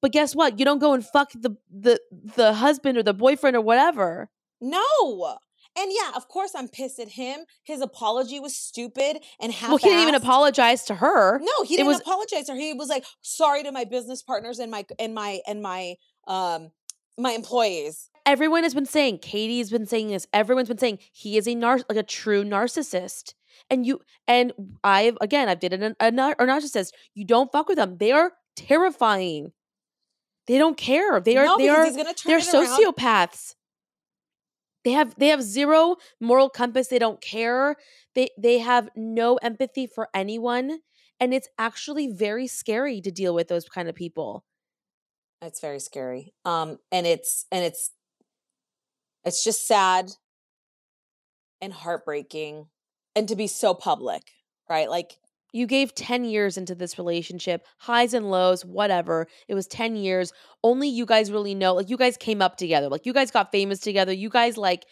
But 0.00 0.12
guess 0.12 0.34
what? 0.34 0.58
You 0.58 0.64
don't 0.64 0.78
go 0.78 0.92
and 0.94 1.04
fuck 1.04 1.30
the 1.32 1.56
the 1.70 2.00
the 2.10 2.54
husband 2.54 2.98
or 2.98 3.02
the 3.02 3.14
boyfriend 3.14 3.56
or 3.56 3.60
whatever. 3.60 4.30
No. 4.60 5.36
And 5.78 5.92
yeah, 5.92 6.12
of 6.16 6.28
course 6.28 6.52
I'm 6.56 6.68
pissed 6.68 6.98
at 6.98 7.08
him. 7.10 7.40
His 7.62 7.82
apology 7.82 8.40
was 8.40 8.56
stupid 8.56 9.18
and 9.38 9.52
half 9.52 9.68
Well, 9.68 9.76
he 9.78 9.88
didn't 9.88 10.02
even 10.02 10.14
apologize 10.14 10.84
to 10.84 10.94
her. 10.94 11.38
No, 11.38 11.64
he 11.64 11.76
didn't 11.76 11.88
was- 11.88 12.00
apologize 12.00 12.46
to 12.46 12.52
her. 12.52 12.58
He 12.58 12.72
was 12.72 12.88
like, 12.88 13.04
sorry 13.20 13.62
to 13.62 13.72
my 13.72 13.84
business 13.84 14.22
partners 14.22 14.58
and 14.58 14.70
my 14.70 14.86
and 14.98 15.14
my 15.14 15.40
and 15.46 15.60
my 15.62 15.96
um 16.26 16.70
my 17.18 17.32
employees. 17.32 18.08
Everyone 18.24 18.62
has 18.64 18.74
been 18.74 18.86
saying, 18.86 19.18
Katie's 19.18 19.70
been 19.70 19.86
saying 19.86 20.08
this. 20.08 20.26
Everyone's 20.32 20.68
been 20.68 20.78
saying 20.78 20.98
he 21.12 21.36
is 21.36 21.46
a 21.46 21.54
nar- 21.54 21.80
like 21.88 21.98
a 21.98 22.02
true 22.02 22.42
narcissist. 22.42 23.34
And 23.70 23.86
you 23.86 24.00
and 24.26 24.52
I've 24.82 25.18
again 25.20 25.48
I've 25.48 25.60
dated 25.60 25.82
a, 25.82 25.94
a, 26.00 26.10
nar- 26.10 26.36
a 26.38 26.44
narcissist. 26.44 26.92
You 27.14 27.24
don't 27.26 27.52
fuck 27.52 27.68
with 27.68 27.76
them. 27.76 27.98
They 27.98 28.12
are 28.12 28.32
terrifying. 28.56 29.52
They 30.46 30.58
don't 30.58 30.76
care. 30.76 31.20
They 31.20 31.36
are 31.36 31.44
no, 31.44 31.58
they 31.58 31.68
are 31.68 31.90
they're 31.90 32.06
it 32.08 32.24
around. 32.26 32.66
sociopaths. 32.66 33.54
They 34.84 34.92
have 34.92 35.16
they 35.18 35.28
have 35.28 35.42
zero 35.42 35.96
moral 36.20 36.48
compass. 36.48 36.88
They 36.88 37.00
don't 37.00 37.20
care. 37.20 37.76
They 38.14 38.28
they 38.38 38.58
have 38.58 38.88
no 38.94 39.36
empathy 39.36 39.88
for 39.88 40.08
anyone, 40.14 40.78
and 41.18 41.34
it's 41.34 41.48
actually 41.58 42.06
very 42.06 42.46
scary 42.46 43.00
to 43.00 43.10
deal 43.10 43.34
with 43.34 43.48
those 43.48 43.68
kind 43.68 43.88
of 43.88 43.96
people. 43.96 44.44
It's 45.42 45.60
very 45.60 45.80
scary. 45.80 46.32
Um, 46.44 46.78
and 46.92 47.06
it's 47.06 47.46
and 47.50 47.64
it's 47.64 47.90
it's 49.24 49.42
just 49.42 49.66
sad 49.66 50.12
and 51.60 51.72
heartbreaking, 51.72 52.68
and 53.16 53.28
to 53.28 53.34
be 53.34 53.48
so 53.48 53.74
public, 53.74 54.30
right? 54.70 54.88
Like 54.88 55.18
You 55.56 55.66
gave 55.66 55.94
10 55.94 56.24
years 56.24 56.56
into 56.56 56.74
this 56.74 56.98
relationship, 56.98 57.64
highs 57.78 58.14
and 58.14 58.30
lows, 58.30 58.64
whatever. 58.64 59.26
It 59.48 59.54
was 59.54 59.66
10 59.66 59.96
years. 59.96 60.32
Only 60.62 60.88
you 60.88 61.06
guys 61.06 61.32
really 61.32 61.54
know. 61.54 61.74
Like 61.74 61.90
you 61.90 61.96
guys 61.96 62.16
came 62.16 62.42
up 62.42 62.56
together. 62.56 62.88
Like 62.88 63.06
you 63.06 63.12
guys 63.12 63.30
got 63.30 63.52
famous 63.52 63.80
together. 63.80 64.12
You 64.12 64.28
guys 64.28 64.56
like 64.56 64.84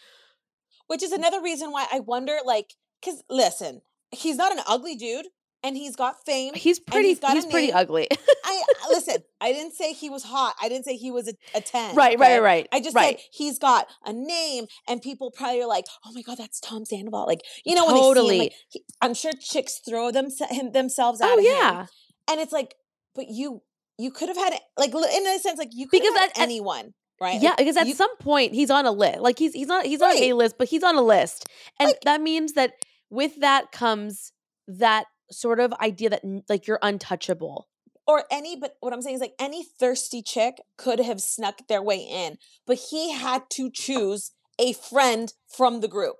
which 0.87 1.03
is 1.03 1.11
another 1.11 1.41
reason 1.41 1.71
why 1.71 1.87
I 1.91 1.99
wonder, 1.99 2.37
like, 2.45 2.73
because 3.01 3.23
listen, 3.29 3.81
he's 4.11 4.37
not 4.37 4.51
an 4.51 4.63
ugly 4.67 4.95
dude, 4.95 5.27
and 5.65 5.75
he's 5.75 5.95
got 5.95 6.23
fame. 6.25 6.53
Uh, 6.53 6.57
he's 6.57 6.79
pretty 6.79 7.09
he's 7.09 7.19
he's, 7.19 7.19
got 7.19 7.43
a 7.43 7.47
pretty 7.49 7.73
ugly. 7.73 8.07
I 8.45 8.63
listen. 8.89 9.17
I 9.41 9.51
didn't 9.51 9.73
say 9.73 9.93
he 9.93 10.09
was 10.09 10.23
hot. 10.23 10.55
I 10.61 10.69
didn't 10.69 10.85
say 10.85 10.95
he 10.95 11.11
was 11.11 11.27
a, 11.27 11.33
a 11.57 11.61
ten. 11.61 11.95
right, 11.95 12.15
okay? 12.15 12.33
right, 12.35 12.41
right. 12.41 12.67
I 12.71 12.79
just 12.79 12.95
right. 12.95 13.17
said 13.19 13.25
he's 13.33 13.59
got 13.59 13.87
a 14.05 14.13
name, 14.13 14.65
and 14.87 15.01
people 15.01 15.31
probably 15.31 15.61
are 15.61 15.67
like, 15.67 15.85
"Oh 16.05 16.11
my 16.13 16.21
god, 16.21 16.37
that's 16.37 16.59
Tom 16.59 16.85
Sandoval!" 16.85 17.25
Like, 17.25 17.41
you 17.65 17.75
know, 17.75 17.85
when 17.85 17.95
they 17.95 18.01
see 18.01 18.07
him, 18.07 18.13
Totally. 18.15 18.39
like, 18.39 18.53
he, 18.69 18.83
I'm 19.01 19.13
sure 19.13 19.31
chicks 19.39 19.79
throw 19.87 20.11
them 20.11 20.27
him, 20.49 20.71
themselves 20.71 21.19
out. 21.21 21.31
Oh 21.31 21.33
of 21.33 21.39
him. 21.39 21.45
yeah. 21.45 21.85
and 22.29 22.39
it's 22.39 22.53
like, 22.53 22.75
but 23.15 23.25
you 23.29 23.61
you 23.97 24.11
could 24.11 24.27
have 24.29 24.37
had 24.37 24.53
like 24.77 24.93
in 24.93 25.27
a 25.27 25.39
sense 25.39 25.57
like 25.57 25.69
you 25.73 25.87
could 25.87 26.01
Because 26.01 26.13
have 26.15 26.21
had 26.23 26.29
at- 26.31 26.37
at- 26.37 26.43
anyone, 26.43 26.93
right? 27.21 27.41
Yeah, 27.41 27.49
Like, 27.49 27.57
because 27.59 27.77
at 27.77 27.87
you- 27.87 27.93
some 27.95 28.15
point 28.17 28.53
he's 28.53 28.69
on 28.69 28.85
a 28.85 28.91
list. 28.91 29.19
Like 29.19 29.39
he's 29.39 29.53
he's 29.53 29.67
not 29.67 29.85
he's 29.85 30.01
on 30.01 30.09
Right. 30.09 30.21
a 30.23 30.33
list, 30.33 30.57
but 30.59 30.67
he's 30.67 30.83
on 30.83 30.95
a 30.95 31.01
list. 31.01 31.47
And 31.79 31.87
Like- 31.87 32.01
that 32.01 32.21
means 32.21 32.53
that 32.53 32.73
with 33.09 33.39
that 33.39 33.71
comes 33.71 34.31
that 34.67 35.05
sort 35.31 35.59
of 35.59 35.73
idea 35.81 36.09
that 36.09 36.21
like 36.49 36.67
you're 36.67 36.79
untouchable. 36.81 37.67
or 38.07 38.23
any 38.29 38.55
but 38.55 38.75
what 38.81 38.93
i'm 38.93 39.01
saying 39.01 39.15
is 39.15 39.21
like 39.21 39.33
any 39.39 39.63
thirsty 39.63 40.21
chick 40.21 40.55
could 40.77 40.99
have 40.99 41.19
snuck 41.21 41.67
their 41.67 41.81
way 41.81 41.97
in 41.97 42.37
but 42.67 42.77
he 42.91 43.11
had 43.11 43.43
to 43.49 43.69
choose 43.71 44.31
a 44.59 44.73
friend 44.73 45.33
from 45.47 45.81
the 45.81 45.87
group 45.87 46.17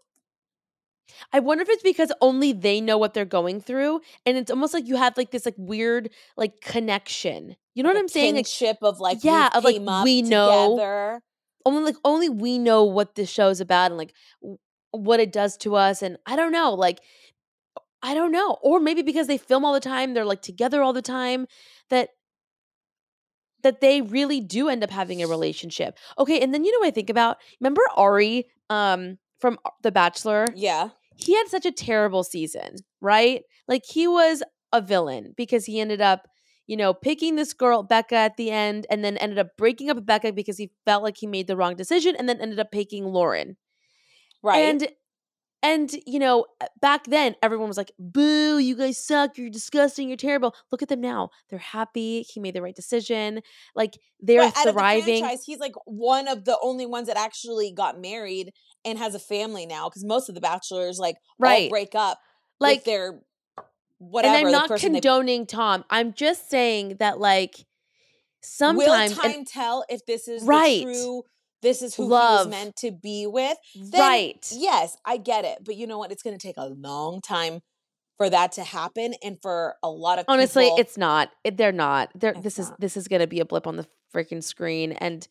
I 1.31 1.39
wonder 1.39 1.61
if 1.61 1.69
it's 1.69 1.83
because 1.83 2.11
only 2.19 2.51
they 2.51 2.81
know 2.81 2.97
what 2.97 3.13
they're 3.13 3.25
going 3.25 3.61
through 3.61 4.01
and 4.25 4.37
it's 4.37 4.49
almost 4.51 4.73
like 4.73 4.87
you 4.87 4.95
have 4.97 5.15
like 5.17 5.31
this 5.31 5.45
like 5.45 5.55
weird 5.57 6.09
like 6.35 6.59
connection. 6.61 7.55
You 7.73 7.83
know 7.83 7.89
Like 7.89 7.95
what 7.95 7.99
I'm 8.01 8.07
saying? 8.07 8.35
Like 8.35 8.45
kinship 8.45 8.77
of 8.81 8.99
like 8.99 9.19
Yeah, 9.23 9.49
of, 9.53 9.63
like, 9.63 9.77
we 10.03 10.21
know 10.21 10.77
together. 10.77 11.21
only 11.65 11.83
like 11.83 11.95
only 12.03 12.29
we 12.29 12.57
know 12.57 12.83
what 12.83 13.15
this 13.15 13.29
show's 13.29 13.61
about 13.61 13.91
and 13.91 13.97
like 13.97 14.13
w- 14.41 14.57
what 14.91 15.19
it 15.19 15.31
does 15.31 15.57
to 15.57 15.75
us 15.75 16.01
and 16.01 16.17
I 16.25 16.35
don't 16.35 16.51
know, 16.51 16.73
like 16.73 16.99
I 18.05 18.13
don't 18.13 18.31
know. 18.31 18.57
Or 18.61 18.79
maybe 18.79 19.01
because 19.01 19.25
they 19.25 19.37
film 19.37 19.65
all 19.65 19.73
the 19.73 19.79
time, 19.79 20.13
they're 20.13 20.25
like 20.25 20.43
together 20.43 20.83
all 20.83 20.93
the 20.93 21.01
time 21.01 21.47
that 21.89 22.09
that 23.63 23.81
they 23.81 24.01
really 24.01 24.41
do 24.41 24.69
end 24.69 24.83
up 24.83 24.91
having 24.91 25.23
a 25.23 25.27
relationship. 25.27 25.97
Okay, 26.19 26.39
and 26.39 26.53
then 26.53 26.63
you 26.63 26.71
know 26.71 26.79
what 26.79 26.89
I 26.89 26.91
think 26.91 27.09
about? 27.09 27.37
Remember 27.59 27.81
Ari 27.95 28.45
um 28.69 29.17
from 29.39 29.57
The 29.81 29.91
Bachelor? 29.91 30.45
yeah 30.55 30.89
he 31.15 31.35
had 31.35 31.47
such 31.47 31.65
a 31.65 31.71
terrible 31.71 32.23
season, 32.23 32.75
right? 33.01 33.43
Like 33.67 33.83
he 33.87 34.07
was 34.07 34.43
a 34.71 34.81
villain 34.81 35.33
because 35.37 35.65
he 35.65 35.79
ended 35.79 36.01
up, 36.01 36.27
you 36.67 36.75
know, 36.75 36.93
picking 36.93 37.35
this 37.35 37.53
girl 37.53 37.83
Becca 37.83 38.15
at 38.15 38.37
the 38.37 38.51
end 38.51 38.85
and 38.89 39.03
then 39.03 39.17
ended 39.17 39.39
up 39.39 39.55
breaking 39.57 39.89
up 39.89 39.95
with 39.95 40.05
Becca 40.05 40.33
because 40.33 40.57
he 40.57 40.71
felt 40.85 41.03
like 41.03 41.17
he 41.17 41.27
made 41.27 41.47
the 41.47 41.55
wrong 41.55 41.75
decision 41.75 42.15
and 42.15 42.27
then 42.27 42.41
ended 42.41 42.59
up 42.59 42.71
picking 42.71 43.05
Lauren. 43.05 43.55
right 44.43 44.57
And 44.57 44.87
and 45.65 45.91
you 46.05 46.19
know, 46.19 46.45
back 46.81 47.05
then 47.05 47.35
everyone 47.43 47.67
was 47.67 47.77
like, 47.77 47.91
"Boo, 47.99 48.57
you 48.59 48.75
guys 48.75 48.97
suck. 48.97 49.37
You're 49.37 49.49
disgusting. 49.49 50.07
You're 50.07 50.17
terrible." 50.17 50.55
Look 50.71 50.81
at 50.81 50.89
them 50.89 51.01
now. 51.01 51.29
They're 51.49 51.59
happy. 51.59 52.21
He 52.23 52.39
made 52.39 52.53
the 52.55 52.61
right 52.61 52.75
decision. 52.75 53.41
Like 53.75 53.97
they're 54.19 54.41
out 54.41 54.55
of 54.67 54.73
the 54.75 54.79
franchise, 54.79 55.43
he's 55.45 55.59
like 55.59 55.73
one 55.85 56.27
of 56.27 56.45
the 56.45 56.57
only 56.61 56.85
ones 56.85 57.07
that 57.07 57.17
actually 57.17 57.71
got 57.71 57.99
married 57.99 58.53
and 58.83 58.97
has 58.97 59.15
a 59.15 59.19
family 59.19 59.65
now 59.65 59.89
because 59.89 60.05
most 60.05 60.29
of 60.29 60.35
the 60.35 60.41
bachelors 60.41 60.97
like 60.99 61.15
all 61.15 61.21
Right. 61.49 61.69
break 61.69 61.95
up 61.95 62.19
Like 62.59 62.83
they're 62.85 63.19
whatever 63.97 64.35
and 64.37 64.47
I'm 64.47 64.51
not 64.51 64.67
person 64.69 64.93
they- 64.93 64.99
condoning 65.01 65.45
Tom. 65.45 65.83
I'm 65.89 66.13
just 66.13 66.49
saying 66.49 66.97
that 66.99 67.19
like 67.19 67.55
Will 67.57 67.63
sometimes 68.41 69.11
and- 69.11 69.19
time 69.21 69.45
tell 69.45 69.85
if 69.89 70.05
this 70.05 70.27
is 70.27 70.43
Right. 70.43 70.83
true 70.83 71.23
this 71.65 71.81
is 71.81 71.95
who 71.95 72.03
he 72.03 72.09
Love. 72.09 72.45
was 72.45 72.51
meant 72.51 72.75
to 72.77 72.91
be 72.91 73.27
with 73.27 73.57
then 73.75 73.99
right. 73.99 74.47
yes 74.53 74.95
i 75.05 75.17
get 75.17 75.43
it 75.43 75.59
but 75.65 75.75
you 75.75 75.87
know 75.87 75.97
what 75.97 76.11
it's 76.11 76.23
going 76.23 76.37
to 76.37 76.47
take 76.47 76.57
a 76.57 76.67
long 76.67 77.19
time 77.21 77.61
for 78.17 78.29
that 78.29 78.53
to 78.53 78.63
happen 78.63 79.13
and 79.23 79.37
for 79.41 79.75
a 79.83 79.89
lot 79.89 80.19
of 80.19 80.25
Honestly, 80.27 80.65
people, 80.65 80.79
it's 80.79 80.97
not. 80.97 81.31
It, 81.43 81.57
they're 81.57 81.71
not. 81.71 82.11
They're 82.15 82.33
this 82.33 82.59
is 82.59 82.71
this 82.79 82.97
is 82.97 83.07
gonna 83.07 83.27
be 83.27 83.39
a 83.39 83.45
blip 83.45 83.67
on 83.67 83.75
the 83.75 83.87
freaking 84.13 84.43
screen. 84.43 84.93
And 84.93 85.27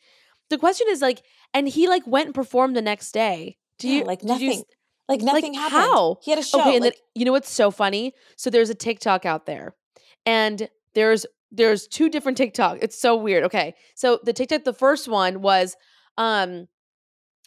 the 0.51 0.59
question 0.59 0.87
is 0.91 1.01
like, 1.01 1.23
and 1.53 1.69
he 1.69 1.89
like 1.89 2.07
went 2.07 2.27
and 2.27 2.35
performed 2.35 2.77
the 2.77 2.83
next 2.83 3.13
day. 3.13 3.57
Do 3.79 3.89
yeah, 3.89 4.01
you 4.01 4.05
like 4.05 4.21
did 4.21 4.41
you 4.41 4.49
nothing 4.49 4.65
like 5.09 5.21
nothing 5.23 5.55
happened 5.55 5.83
how? 5.83 6.19
he 6.23 6.31
had 6.31 6.39
a 6.39 6.43
show 6.43 6.61
okay, 6.61 6.77
and 6.77 6.85
like, 6.85 6.95
then 6.95 7.01
you 7.15 7.25
know 7.25 7.33
what's 7.33 7.51
so 7.51 7.71
funny? 7.71 8.13
So 8.37 8.51
there's 8.51 8.71
a 8.71 8.75
TikTok 8.75 9.25
out 9.25 9.47
there, 9.47 9.75
and 10.27 10.69
there's 10.95 11.27
there's 11.51 11.87
two 11.87 12.09
different 12.11 12.37
TikTok. 12.37 12.79
It's 12.83 12.99
so 12.99 13.17
weird. 13.17 13.45
Okay, 13.45 13.75
so 13.95 14.21
the 14.23 14.33
TikTok, 14.33 14.65
the 14.65 14.73
first 14.73 15.09
one 15.09 15.41
was, 15.41 15.77
um, 16.19 16.69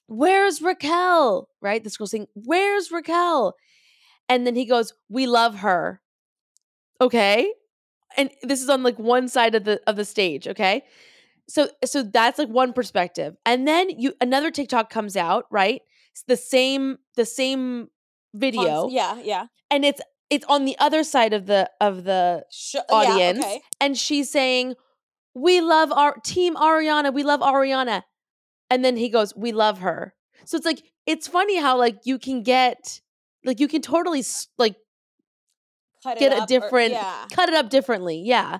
where's 0.08 0.62
Raquel? 0.62 1.50
Right, 1.62 1.84
this 1.84 1.98
girl 1.98 2.08
saying, 2.08 2.28
"Where's 2.34 2.92
Raquel?" 2.92 3.56
And 4.30 4.46
then 4.46 4.56
he 4.56 4.66
goes, 4.66 4.94
"We 5.10 5.28
love 5.28 5.58
her." 5.60 6.02
Okay, 7.00 7.54
and 8.18 8.30
this 8.44 8.62
is 8.62 8.70
on 8.70 8.84
like 8.84 8.98
one 9.00 9.28
side 9.28 9.56
of 9.56 9.64
the 9.64 9.82
of 9.88 9.96
the 9.96 10.06
stage. 10.06 10.48
Okay, 10.48 10.84
so 11.48 11.70
so 11.86 12.04
that's 12.04 12.40
like 12.40 12.50
one 12.50 12.74
perspective, 12.74 13.36
and 13.46 13.68
then 13.68 13.90
you 13.90 14.14
another 14.22 14.52
TikTok 14.52 14.90
comes 14.90 15.16
out. 15.16 15.46
Right, 15.52 15.82
it's 16.12 16.24
the 16.24 16.38
same 16.38 16.98
the 17.16 17.26
same 17.26 17.90
video 18.34 18.82
cons- 18.84 18.94
yeah 18.94 19.20
yeah 19.24 19.46
and 19.72 19.86
it's 19.86 20.02
it's 20.30 20.46
on 20.50 20.66
the 20.66 20.78
other 20.80 21.04
side 21.04 21.34
of 21.34 21.46
the 21.46 21.70
of 21.80 22.04
the 22.04 22.46
Sh- 22.52 22.76
Audience. 22.90 23.40
yeah, 23.40 23.46
okay. 23.46 23.62
and 23.80 23.98
she's 23.98 24.30
saying 24.32 24.76
we 25.34 25.62
love 25.62 25.92
our 25.92 26.16
team 26.24 26.56
ariana 26.56 27.14
we 27.14 27.24
love 27.24 27.40
ariana 27.40 28.04
and 28.70 28.84
then 28.84 28.98
he 28.98 29.10
goes 29.10 29.36
we 29.36 29.52
love 29.52 29.80
her. 29.80 30.14
So 30.46 30.58
it's 30.58 30.66
like 30.66 30.84
it's 31.06 31.28
funny 31.28 31.58
how 31.60 31.78
like 31.78 32.00
you 32.06 32.20
can 32.20 32.44
get 32.44 33.02
like 33.46 33.60
you 33.60 33.68
can 33.68 33.82
totally 33.82 34.24
like 34.58 34.76
Cut 36.04 36.18
it 36.18 36.20
get 36.20 36.32
a 36.32 36.56
up 36.56 36.72
or- 36.72 36.80
yeah. 36.82 37.26
cut 37.32 37.50
it 37.50 37.56
up 37.56 37.70
differently 37.70 38.22
yeah. 38.24 38.60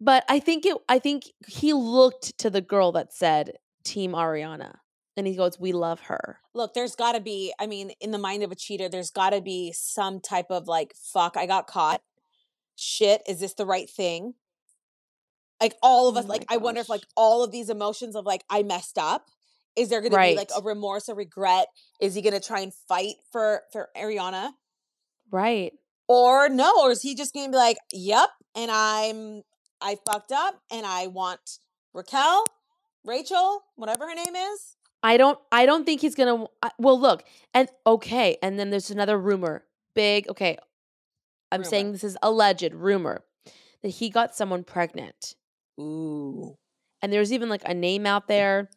But 0.00 0.24
i 0.28 0.38
think 0.38 0.64
it 0.64 0.76
i 0.88 0.98
think 0.98 1.24
he 1.46 1.72
looked 1.72 2.38
to 2.38 2.50
the 2.50 2.60
girl 2.60 2.92
that 2.92 3.12
said 3.12 3.54
team 3.84 4.12
ariana 4.12 4.76
and 5.16 5.26
he 5.26 5.34
goes 5.34 5.58
we 5.58 5.72
love 5.72 6.00
her. 6.02 6.38
Look 6.54 6.74
there's 6.74 6.94
got 6.94 7.12
to 7.12 7.20
be 7.20 7.52
i 7.58 7.66
mean 7.66 7.90
in 8.00 8.12
the 8.12 8.18
mind 8.18 8.42
of 8.44 8.52
a 8.52 8.54
cheater 8.54 8.88
there's 8.88 9.10
got 9.10 9.30
to 9.30 9.40
be 9.40 9.72
some 9.72 10.20
type 10.20 10.46
of 10.50 10.68
like 10.68 10.94
fuck 10.94 11.36
i 11.36 11.46
got 11.46 11.66
caught. 11.66 12.02
Shit 12.76 13.22
is 13.26 13.40
this 13.40 13.54
the 13.54 13.66
right 13.66 13.90
thing 13.90 14.34
like 15.60 15.74
all 15.82 16.08
of 16.08 16.16
Oh 16.16 16.20
us 16.20 16.26
my 16.26 16.34
like 16.34 16.44
i 16.50 16.56
wonder 16.56 16.80
if 16.80 16.88
like 16.88 17.02
all 17.16 17.42
of 17.44 17.50
these 17.52 17.68
emotions 17.70 18.14
of 18.16 18.24
like 18.26 18.44
i 18.50 18.62
messed 18.62 18.98
up 18.98 19.26
is 19.76 19.88
there 19.90 20.00
going 20.00 20.12
to 20.12 20.18
be 20.18 20.36
like 20.36 20.50
a 20.56 20.62
remorse 20.62 21.08
a 21.08 21.14
regret 21.14 21.66
is 22.00 22.14
he 22.14 22.22
going 22.22 22.32
to 22.34 22.40
try 22.40 22.60
and 22.60 22.72
fight 22.88 23.14
for 23.32 23.62
for 23.72 23.88
ariana 23.96 24.50
Right. 25.30 25.72
Or 26.08 26.48
no, 26.48 26.72
or 26.80 26.90
is 26.90 27.02
he 27.02 27.14
just 27.14 27.34
gonna 27.34 27.50
be 27.50 27.56
like, 27.56 27.76
Yep, 27.92 28.30
and 28.56 28.70
I'm 28.70 29.42
I 29.80 29.96
fucked 30.06 30.32
up 30.32 30.58
and 30.72 30.86
I 30.86 31.06
want 31.08 31.58
Raquel, 31.92 32.44
Rachel, 33.04 33.62
whatever 33.76 34.08
her 34.08 34.14
name 34.14 34.34
is. 34.34 34.76
I 35.02 35.16
don't 35.18 35.38
I 35.52 35.66
don't 35.66 35.84
think 35.84 36.00
he's 36.00 36.14
going 36.14 36.46
to 36.46 36.70
well 36.78 36.98
look. 36.98 37.24
And 37.52 37.68
okay, 37.86 38.38
and 38.42 38.58
then 38.58 38.70
there's 38.70 38.90
another 38.90 39.18
rumor. 39.18 39.64
Big, 39.94 40.28
okay. 40.28 40.56
I'm 41.52 41.60
Rumor. 41.60 41.68
saying 41.70 41.92
this 41.92 42.04
is 42.04 42.16
alleged 42.22 42.72
rumor 42.72 43.22
that 43.82 43.88
he 43.90 44.10
got 44.10 44.34
someone 44.34 44.64
pregnant. 44.64 45.34
Ooh. 45.78 46.56
And 47.02 47.12
there's 47.12 47.32
even 47.32 47.48
like 47.48 47.62
a 47.64 47.74
name 47.74 48.06
out 48.06 48.28
there. 48.28 48.68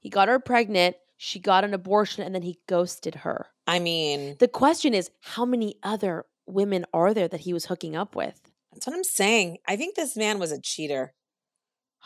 He 0.00 0.08
got 0.10 0.28
her 0.28 0.38
pregnant, 0.38 0.96
she 1.16 1.38
got 1.38 1.64
an 1.64 1.74
abortion 1.74 2.24
and 2.24 2.34
then 2.34 2.42
he 2.42 2.58
ghosted 2.68 3.16
her. 3.16 3.46
I 3.66 3.78
mean, 3.78 4.36
The 4.38 4.48
question 4.48 4.94
is 4.94 5.10
how 5.20 5.44
many 5.44 5.76
other 5.82 6.24
women 6.46 6.84
are 6.92 7.14
there 7.14 7.28
that 7.28 7.40
he 7.40 7.52
was 7.52 7.66
hooking 7.66 7.96
up 7.96 8.14
with? 8.16 8.40
that's 8.72 8.86
what 8.86 8.94
I'm 8.94 9.02
saying. 9.04 9.58
I 9.66 9.74
think 9.76 9.96
this 9.96 10.16
man 10.16 10.38
was 10.38 10.52
a 10.52 10.60
cheater. 10.60 11.12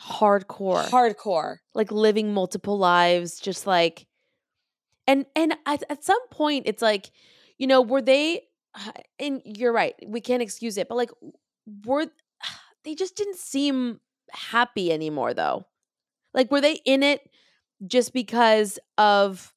Hardcore. 0.09 0.85
Hardcore. 0.89 1.57
like 1.73 1.91
living 1.91 2.33
multiple 2.33 2.77
lives 2.77 3.39
just 3.39 3.65
like 3.65 4.05
and 5.07 5.25
and 5.35 5.55
at, 5.65 5.83
at 5.89 6.03
some 6.03 6.19
point 6.29 6.63
it's 6.67 6.81
like 6.81 7.11
you 7.57 7.65
know 7.67 7.81
were 7.81 8.01
they 8.01 8.41
and 9.19 9.41
you're 9.45 9.71
right 9.71 9.95
we 10.05 10.19
can't 10.19 10.41
excuse 10.41 10.77
it 10.77 10.89
but 10.89 10.95
like 10.95 11.11
were 11.85 12.07
they 12.83 12.93
just 12.95 13.15
didn't 13.15 13.37
seem 13.37 13.99
happy 14.35 14.91
anymore 14.91 15.33
though 15.33 15.65
like 16.33 16.51
were 16.51 16.61
they 16.61 16.79
in 16.85 17.03
it 17.03 17.29
just 17.85 18.13
because 18.13 18.77
of 18.97 19.53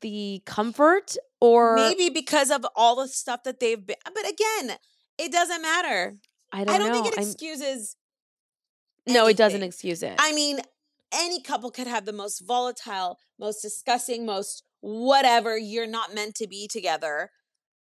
the 0.00 0.42
comfort 0.46 1.16
or 1.40 1.76
Maybe 1.76 2.08
because 2.08 2.50
of 2.50 2.64
all 2.76 2.96
the 2.96 3.08
stuff 3.08 3.42
that 3.44 3.60
they've 3.60 3.84
been 3.84 3.96
but 4.04 4.24
again, 4.28 4.76
it 5.18 5.32
doesn't 5.32 5.60
matter. 5.62 6.14
i 6.52 6.64
don't, 6.64 6.74
I 6.74 6.78
don't 6.78 6.88
know 6.88 7.02
think 7.02 7.14
it 7.14 7.18
excuses 7.18 7.96
no 9.06 9.26
it 9.26 9.36
doesn't 9.36 9.62
excuse 9.62 10.02
it 10.02 10.14
I 10.18 10.32
mean, 10.32 10.60
any 11.12 11.40
couple 11.42 11.70
could 11.70 11.86
have 11.86 12.04
the 12.04 12.12
most 12.12 12.40
volatile, 12.46 13.18
most 13.38 13.60
disgusting, 13.60 14.26
most 14.26 14.64
whatever. 14.80 15.56
You're 15.56 15.86
not 15.86 16.14
meant 16.14 16.34
to 16.36 16.48
be 16.48 16.66
together, 16.68 17.30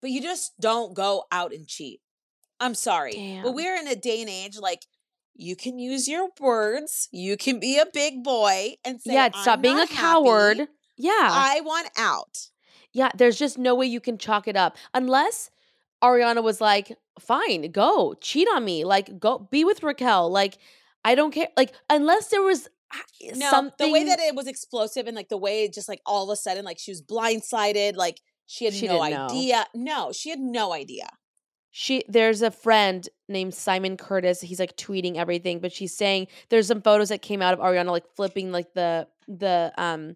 but 0.02 0.12
you 0.12 0.22
just 0.22 0.54
don't 0.60 0.94
go 0.94 1.24
out 1.32 1.54
and 1.54 1.68
cheat. 1.68 2.02
I'm 2.60 2.75
sorry. 2.75 3.40
But 3.44 3.54
we're 3.54 3.75
in 3.75 3.88
a 3.88 3.96
day 3.96 4.22
and 4.22 4.30
age 4.30 4.58
like 4.60 4.86
you 5.36 5.56
can 5.56 5.80
use 5.80 6.08
your 6.08 6.30
words, 6.40 7.10
you 7.12 7.38
can 7.38 7.60
be 7.60 7.78
a 7.80 7.86
big 7.92 8.24
boy 8.24 8.75
and 8.86 9.02
say, 9.02 9.13
yeah 9.13 9.30
stop 9.42 9.58
"I'm 9.58 9.62
being 9.62 9.75
a 9.75 9.80
not 9.80 9.90
happy. 9.90 10.02
coward 10.02 10.58
yeah 10.98 11.12
I 11.32 11.62
want 11.63 11.90
out. 11.98 12.50
Yeah, 12.92 13.10
there's 13.18 13.40
just 13.40 13.58
no 13.58 13.74
way 13.74 13.88
you 13.88 14.00
can 14.00 14.18
chalk 14.20 14.48
it 14.48 14.56
up 14.56 14.78
unless 14.94 15.50
Ariana 16.04 16.44
was 16.44 16.62
like, 16.62 16.96
"Fine, 17.20 17.72
go 17.72 18.13
cheat 18.22 18.48
on 18.54 18.63
me, 18.66 18.84
like 18.86 19.20
go 19.20 19.48
be 19.52 19.63
with 19.66 19.82
Raquel, 19.82 20.30
like 20.30 20.58
I 21.04 21.16
don't 21.16 21.32
care." 21.32 21.48
Like 21.58 21.74
unless 21.90 22.28
there 22.28 22.44
was 22.44 22.68
ah, 22.94 23.02
No, 23.36 23.50
something 23.50 23.88
the 23.88 23.92
way 23.94 24.04
that 24.04 24.20
it 24.20 24.36
was 24.36 24.46
explosive 24.48 25.08
and 25.08 25.16
like 25.16 25.30
the 25.30 25.38
way 25.38 25.63
it 25.63 25.74
just 25.74 25.90
like 25.90 26.02
all 26.06 26.24
of 26.30 26.34
a 26.34 26.36
sudden 26.36 26.63
like 26.66 26.78
she 26.78 26.92
was 26.92 27.02
blindsided, 27.02 27.96
like 27.96 28.22
she 28.46 28.66
had 28.66 28.74
She 28.75 28.86
no 28.88 29.02
didn't 29.04 29.18
know. 29.18 29.25
idea. 29.25 29.66
No, 29.74 30.12
she 30.12 30.30
had 30.30 30.40
no 30.40 30.72
idea. 30.74 31.08
She 31.75 32.03
there's 32.08 32.44
a 32.44 32.51
friend 32.51 33.10
named 33.27 33.56
Simon 33.56 33.98
Curtis. 33.98 34.42
He's 34.42 34.60
like 34.60 34.77
tweeting 34.77 35.15
everything, 35.15 35.60
but 35.60 35.74
she's 35.74 35.98
saying 35.98 36.27
there's 36.50 36.68
some 36.68 36.84
photos 36.84 37.10
that 37.10 37.24
came 37.24 37.42
out 37.42 37.51
of 37.51 37.60
Ariana 37.60 37.89
like 37.89 38.06
flipping 38.15 38.51
like 38.51 38.75
the 38.75 39.08
the 39.27 39.74
um 39.75 40.15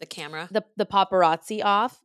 The 0.00 0.06
camera. 0.06 0.48
the 0.50 0.64
the 0.78 0.86
paparazzi 0.86 1.62
off. 1.62 2.00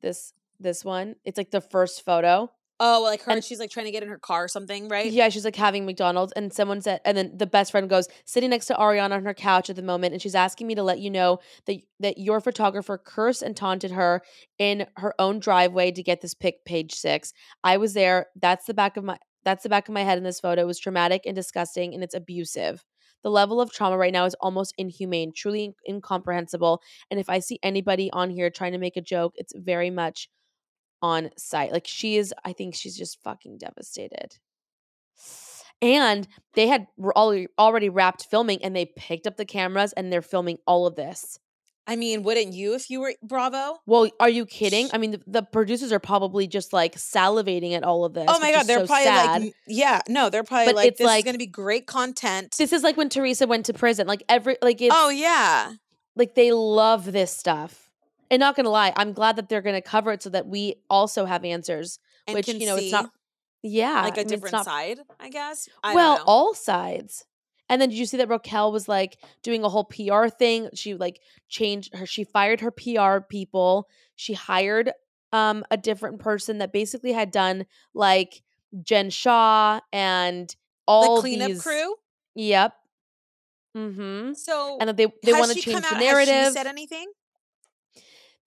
This 0.00 0.32
this 0.58 0.82
one, 0.82 1.16
it's 1.26 1.36
like 1.36 1.50
the 1.50 1.60
first 1.60 2.06
photo. 2.06 2.50
Oh, 2.80 3.02
like 3.02 3.22
her, 3.22 3.32
And- 3.32 3.44
she's 3.44 3.58
like 3.58 3.70
trying 3.70 3.86
to 3.86 3.92
get 3.92 4.02
in 4.04 4.08
her 4.08 4.18
car 4.18 4.44
or 4.44 4.48
something, 4.48 4.88
right? 4.88 5.10
Yeah, 5.10 5.28
she's 5.30 5.44
like 5.44 5.56
having 5.56 5.84
McDonald's, 5.84 6.32
and 6.34 6.52
someone 6.52 6.80
said, 6.80 7.00
and 7.04 7.18
then 7.18 7.36
the 7.36 7.46
best 7.46 7.72
friend 7.72 7.90
goes 7.90 8.06
sitting 8.24 8.50
next 8.50 8.66
to 8.66 8.74
Ariana 8.74 9.12
on 9.12 9.24
her 9.24 9.34
couch 9.34 9.68
at 9.68 9.76
the 9.76 9.82
moment, 9.82 10.12
and 10.12 10.22
she's 10.22 10.34
asking 10.36 10.66
me 10.68 10.74
to 10.76 10.82
let 10.82 11.00
you 11.00 11.10
know 11.10 11.40
that 11.66 11.78
that 12.00 12.18
your 12.18 12.40
photographer 12.40 12.96
cursed 12.96 13.42
and 13.42 13.56
taunted 13.56 13.90
her 13.90 14.22
in 14.58 14.86
her 14.96 15.12
own 15.18 15.40
driveway 15.40 15.90
to 15.90 16.02
get 16.02 16.20
this 16.20 16.34
pic. 16.34 16.64
Page 16.64 16.94
six. 16.94 17.32
I 17.64 17.76
was 17.78 17.94
there. 17.94 18.26
That's 18.40 18.66
the 18.66 18.74
back 18.74 18.96
of 18.96 19.04
my. 19.04 19.18
That's 19.44 19.62
the 19.62 19.68
back 19.68 19.88
of 19.88 19.94
my 19.94 20.02
head 20.02 20.18
in 20.18 20.24
this 20.24 20.40
photo. 20.40 20.62
It 20.62 20.66
was 20.66 20.78
traumatic 20.78 21.22
and 21.26 21.34
disgusting, 21.34 21.94
and 21.94 22.04
it's 22.04 22.14
abusive. 22.14 22.84
The 23.24 23.30
level 23.30 23.60
of 23.60 23.72
trauma 23.72 23.96
right 23.98 24.12
now 24.12 24.26
is 24.26 24.34
almost 24.40 24.74
inhumane, 24.78 25.32
truly 25.34 25.64
in- 25.64 25.74
incomprehensible. 25.88 26.80
And 27.10 27.18
if 27.18 27.28
I 27.28 27.40
see 27.40 27.58
anybody 27.62 28.10
on 28.12 28.30
here 28.30 28.50
trying 28.50 28.72
to 28.72 28.78
make 28.78 28.96
a 28.96 29.00
joke, 29.00 29.32
it's 29.36 29.52
very 29.56 29.90
much 29.90 30.28
on 31.02 31.30
site. 31.36 31.72
Like 31.72 31.86
she 31.86 32.16
is, 32.16 32.32
I 32.44 32.52
think 32.52 32.74
she's 32.74 32.96
just 32.96 33.22
fucking 33.22 33.58
devastated. 33.58 34.36
And 35.80 36.26
they 36.54 36.66
had 36.66 36.86
already 37.00 37.46
already 37.58 37.88
wrapped 37.88 38.26
filming, 38.30 38.62
and 38.64 38.74
they 38.74 38.86
picked 38.96 39.26
up 39.28 39.36
the 39.36 39.44
cameras 39.44 39.92
and 39.92 40.12
they're 40.12 40.22
filming 40.22 40.58
all 40.66 40.86
of 40.86 40.96
this. 40.96 41.38
I 41.86 41.94
mean, 41.96 42.22
wouldn't 42.24 42.52
you 42.52 42.74
if 42.74 42.90
you 42.90 43.00
were 43.00 43.14
Bravo? 43.22 43.78
Well, 43.86 44.10
are 44.20 44.28
you 44.28 44.44
kidding? 44.44 44.88
I 44.92 44.98
mean, 44.98 45.12
the, 45.12 45.20
the 45.26 45.42
producers 45.42 45.90
are 45.92 46.00
probably 46.00 46.46
just 46.48 46.72
like 46.72 46.96
salivating 46.96 47.72
at 47.74 47.82
all 47.84 48.04
of 48.04 48.12
this. 48.12 48.26
Oh 48.28 48.40
my 48.40 48.50
god, 48.52 48.66
they're 48.66 48.80
so 48.80 48.86
probably 48.86 49.04
sad. 49.04 49.42
like, 49.42 49.54
yeah, 49.68 50.00
no, 50.08 50.28
they're 50.30 50.42
probably 50.44 50.66
But 50.66 50.74
like, 50.74 50.88
it's 50.88 50.98
this 50.98 51.06
like- 51.06 51.20
is 51.20 51.24
gonna 51.24 51.38
be 51.38 51.46
great 51.46 51.86
content. 51.86 52.54
this 52.58 52.72
is 52.72 52.82
like 52.82 52.96
when 52.96 53.08
Teresa 53.08 53.46
went 53.46 53.66
to 53.66 53.72
prison. 53.72 54.06
Like 54.08 54.22
every 54.28 54.56
like 54.60 54.82
it's 54.82 54.94
oh 54.94 55.08
yeah, 55.10 55.72
like 56.16 56.34
they 56.34 56.50
love 56.52 57.10
this 57.12 57.34
stuff. 57.34 57.87
And 58.30 58.40
not 58.40 58.56
gonna 58.56 58.70
lie, 58.70 58.92
I'm 58.96 59.12
glad 59.12 59.36
that 59.36 59.48
they're 59.48 59.62
gonna 59.62 59.80
cover 59.82 60.12
it 60.12 60.22
so 60.22 60.30
that 60.30 60.46
we 60.46 60.76
also 60.90 61.24
have 61.24 61.44
answers. 61.44 61.98
and 62.26 62.34
which 62.34 62.48
you 62.48 62.66
know, 62.66 62.76
it's 62.76 62.92
not. 62.92 63.10
Yeah, 63.62 64.02
like 64.02 64.18
a 64.18 64.20
a 64.20 64.24
different 64.24 64.64
side, 64.64 65.00
I 65.18 65.30
guess. 65.30 65.68
I 65.82 65.88
don't 65.88 65.96
well, 65.96 66.22
all 66.26 66.54
sides. 66.54 67.24
And 67.68 67.82
then 67.82 67.88
did 67.90 67.98
you 67.98 68.06
see 68.06 68.16
that 68.18 68.28
Raquel 68.28 68.70
was 68.72 68.88
like 68.88 69.18
doing 69.42 69.64
a 69.64 69.68
whole 69.68 69.84
PR 69.84 70.28
thing? 70.28 70.68
She 70.74 70.94
like 70.94 71.20
changed 71.48 71.94
her 71.94 72.06
she 72.06 72.24
fired 72.24 72.60
her 72.60 72.70
PR 72.70 73.18
people. 73.28 73.88
She 74.14 74.34
hired 74.34 74.92
um 75.32 75.64
a 75.70 75.76
different 75.76 76.20
person 76.20 76.58
that 76.58 76.72
basically 76.72 77.12
had 77.12 77.30
done 77.30 77.66
like 77.94 78.42
Jen 78.82 79.10
Shah 79.10 79.80
and 79.92 80.54
all 80.86 81.16
the 81.16 81.20
cleanup 81.22 81.48
these 81.48 81.62
crew. 81.62 81.94
Yep. 82.36 82.74
Mm-hmm. 83.76 84.32
So 84.34 84.78
And 84.80 84.88
that 84.88 84.96
they 84.96 85.06
they 85.22 85.32
want 85.32 85.50
to 85.52 85.60
change 85.60 85.74
come 85.74 85.82
the 85.82 85.88
out- 85.88 85.92
has 85.94 86.00
she 86.00 86.04
narrative. 86.32 86.52
said 86.52 86.66
anything? 86.66 87.06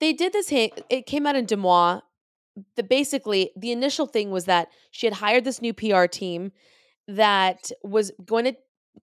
They 0.02 0.14
did 0.14 0.34
this 0.34 0.50
ha- 0.50 0.74
it 0.90 1.06
came 1.06 1.26
out 1.26 1.38
in 1.38 1.46
DeuxMoi. 1.46 2.02
The 2.76 2.84
basically 2.84 3.52
the 3.56 3.72
initial 3.72 4.08
thing 4.08 4.32
was 4.32 4.44
that 4.46 4.68
she 4.90 5.06
had 5.06 5.14
hired 5.14 5.46
this 5.46 5.62
new 5.62 5.74
PR 5.74 6.06
team 6.06 6.52
that 7.08 7.72
was 7.84 8.12
going 8.26 8.46
to 8.46 8.56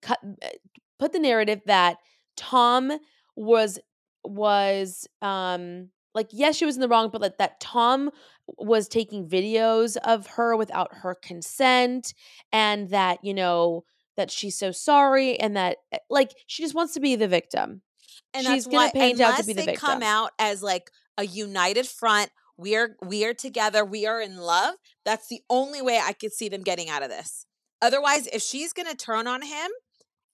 cut 0.02 0.18
uh, 0.22 0.48
put 0.98 1.12
the 1.12 1.18
narrative 1.18 1.62
that 1.66 1.96
Tom 2.36 2.92
was 3.36 3.78
was 4.24 5.06
um 5.22 5.88
like 6.14 6.28
yes 6.32 6.56
she 6.56 6.66
was 6.66 6.74
in 6.74 6.80
the 6.82 6.88
wrong 6.88 7.08
but 7.10 7.22
like 7.22 7.38
that 7.38 7.60
Tom 7.60 8.10
was 8.58 8.88
taking 8.88 9.26
videos 9.26 9.96
of 10.04 10.26
her 10.26 10.56
without 10.56 10.88
her 10.92 11.14
consent 11.14 12.12
and 12.52 12.90
that 12.90 13.24
you 13.24 13.32
know 13.32 13.84
that 14.16 14.30
she's 14.30 14.58
so 14.58 14.72
sorry 14.72 15.38
and 15.38 15.56
that 15.56 15.78
uh, 15.92 15.98
like 16.10 16.34
she 16.46 16.62
just 16.62 16.74
wants 16.74 16.92
to 16.94 17.00
be 17.00 17.16
the 17.16 17.28
victim 17.28 17.82
And 18.34 18.46
She's 18.46 18.64
that's 18.64 18.66
gonna 18.66 18.78
why, 18.86 18.90
paint 18.92 19.20
out 19.20 19.36
to 19.36 19.42
unless 19.42 19.46
be 19.46 19.52
the 19.54 19.62
they 19.62 19.72
come 19.74 20.02
out 20.02 20.30
as 20.38 20.62
like 20.62 20.90
a 21.16 21.24
united 21.24 21.86
front, 21.86 22.30
we 22.56 22.76
are 22.76 22.96
we 23.02 23.24
are 23.24 23.34
together, 23.34 23.84
we 23.84 24.06
are 24.06 24.20
in 24.20 24.36
love. 24.36 24.74
That's 25.04 25.28
the 25.28 25.40
only 25.48 25.80
way 25.82 25.98
I 26.02 26.12
could 26.12 26.32
see 26.32 26.48
them 26.48 26.62
getting 26.62 26.88
out 26.88 27.02
of 27.02 27.08
this. 27.10 27.46
Otherwise, 27.80 28.26
if 28.28 28.42
she's 28.42 28.72
gonna 28.72 28.94
turn 28.94 29.26
on 29.26 29.42
him, 29.42 29.70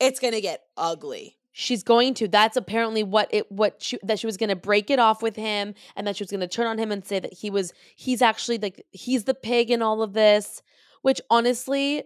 it's 0.01 0.19
gonna 0.21 0.41
get 0.41 0.63
ugly. 0.77 1.37
she's 1.53 1.85
going 1.85 2.15
to 2.15 2.27
that's 2.27 2.57
apparently 2.57 3.05
what 3.05 3.29
it 3.31 3.51
what 3.53 3.81
she 3.81 3.97
that 4.03 4.19
she 4.19 4.27
was 4.27 4.37
going 4.37 4.49
to 4.49 4.57
break 4.57 4.91
it 4.91 4.99
off 4.99 5.23
with 5.23 5.37
him 5.37 5.73
and 5.95 6.05
that 6.07 6.17
she 6.17 6.23
was 6.25 6.31
going 6.31 6.41
to 6.41 6.49
turn 6.49 6.67
on 6.67 6.79
him 6.79 6.91
and 6.91 7.05
say 7.07 7.21
that 7.21 7.33
he 7.33 7.49
was 7.49 7.73
he's 7.95 8.21
actually 8.21 8.59
like 8.59 8.85
he's 8.91 9.23
the 9.25 9.35
pig 9.35 9.71
in 9.71 9.81
all 9.81 10.03
of 10.03 10.15
this 10.15 10.63
which 11.03 11.21
honestly 11.31 12.03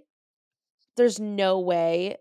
there's 0.99 1.19
no 1.19 1.59
way 1.59 2.17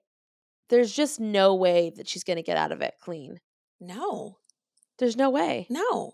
there's 0.70 0.94
just 0.94 1.20
no 1.20 1.54
way 1.54 1.92
that 1.98 2.08
she's 2.08 2.24
going 2.24 2.38
to 2.38 2.44
get 2.44 2.56
out 2.56 2.72
of 2.72 2.80
it 2.82 2.94
clean 3.02 3.40
No, 3.80 4.38
there's 5.00 5.16
no 5.16 5.30
way. 5.30 5.68
No. 5.70 6.14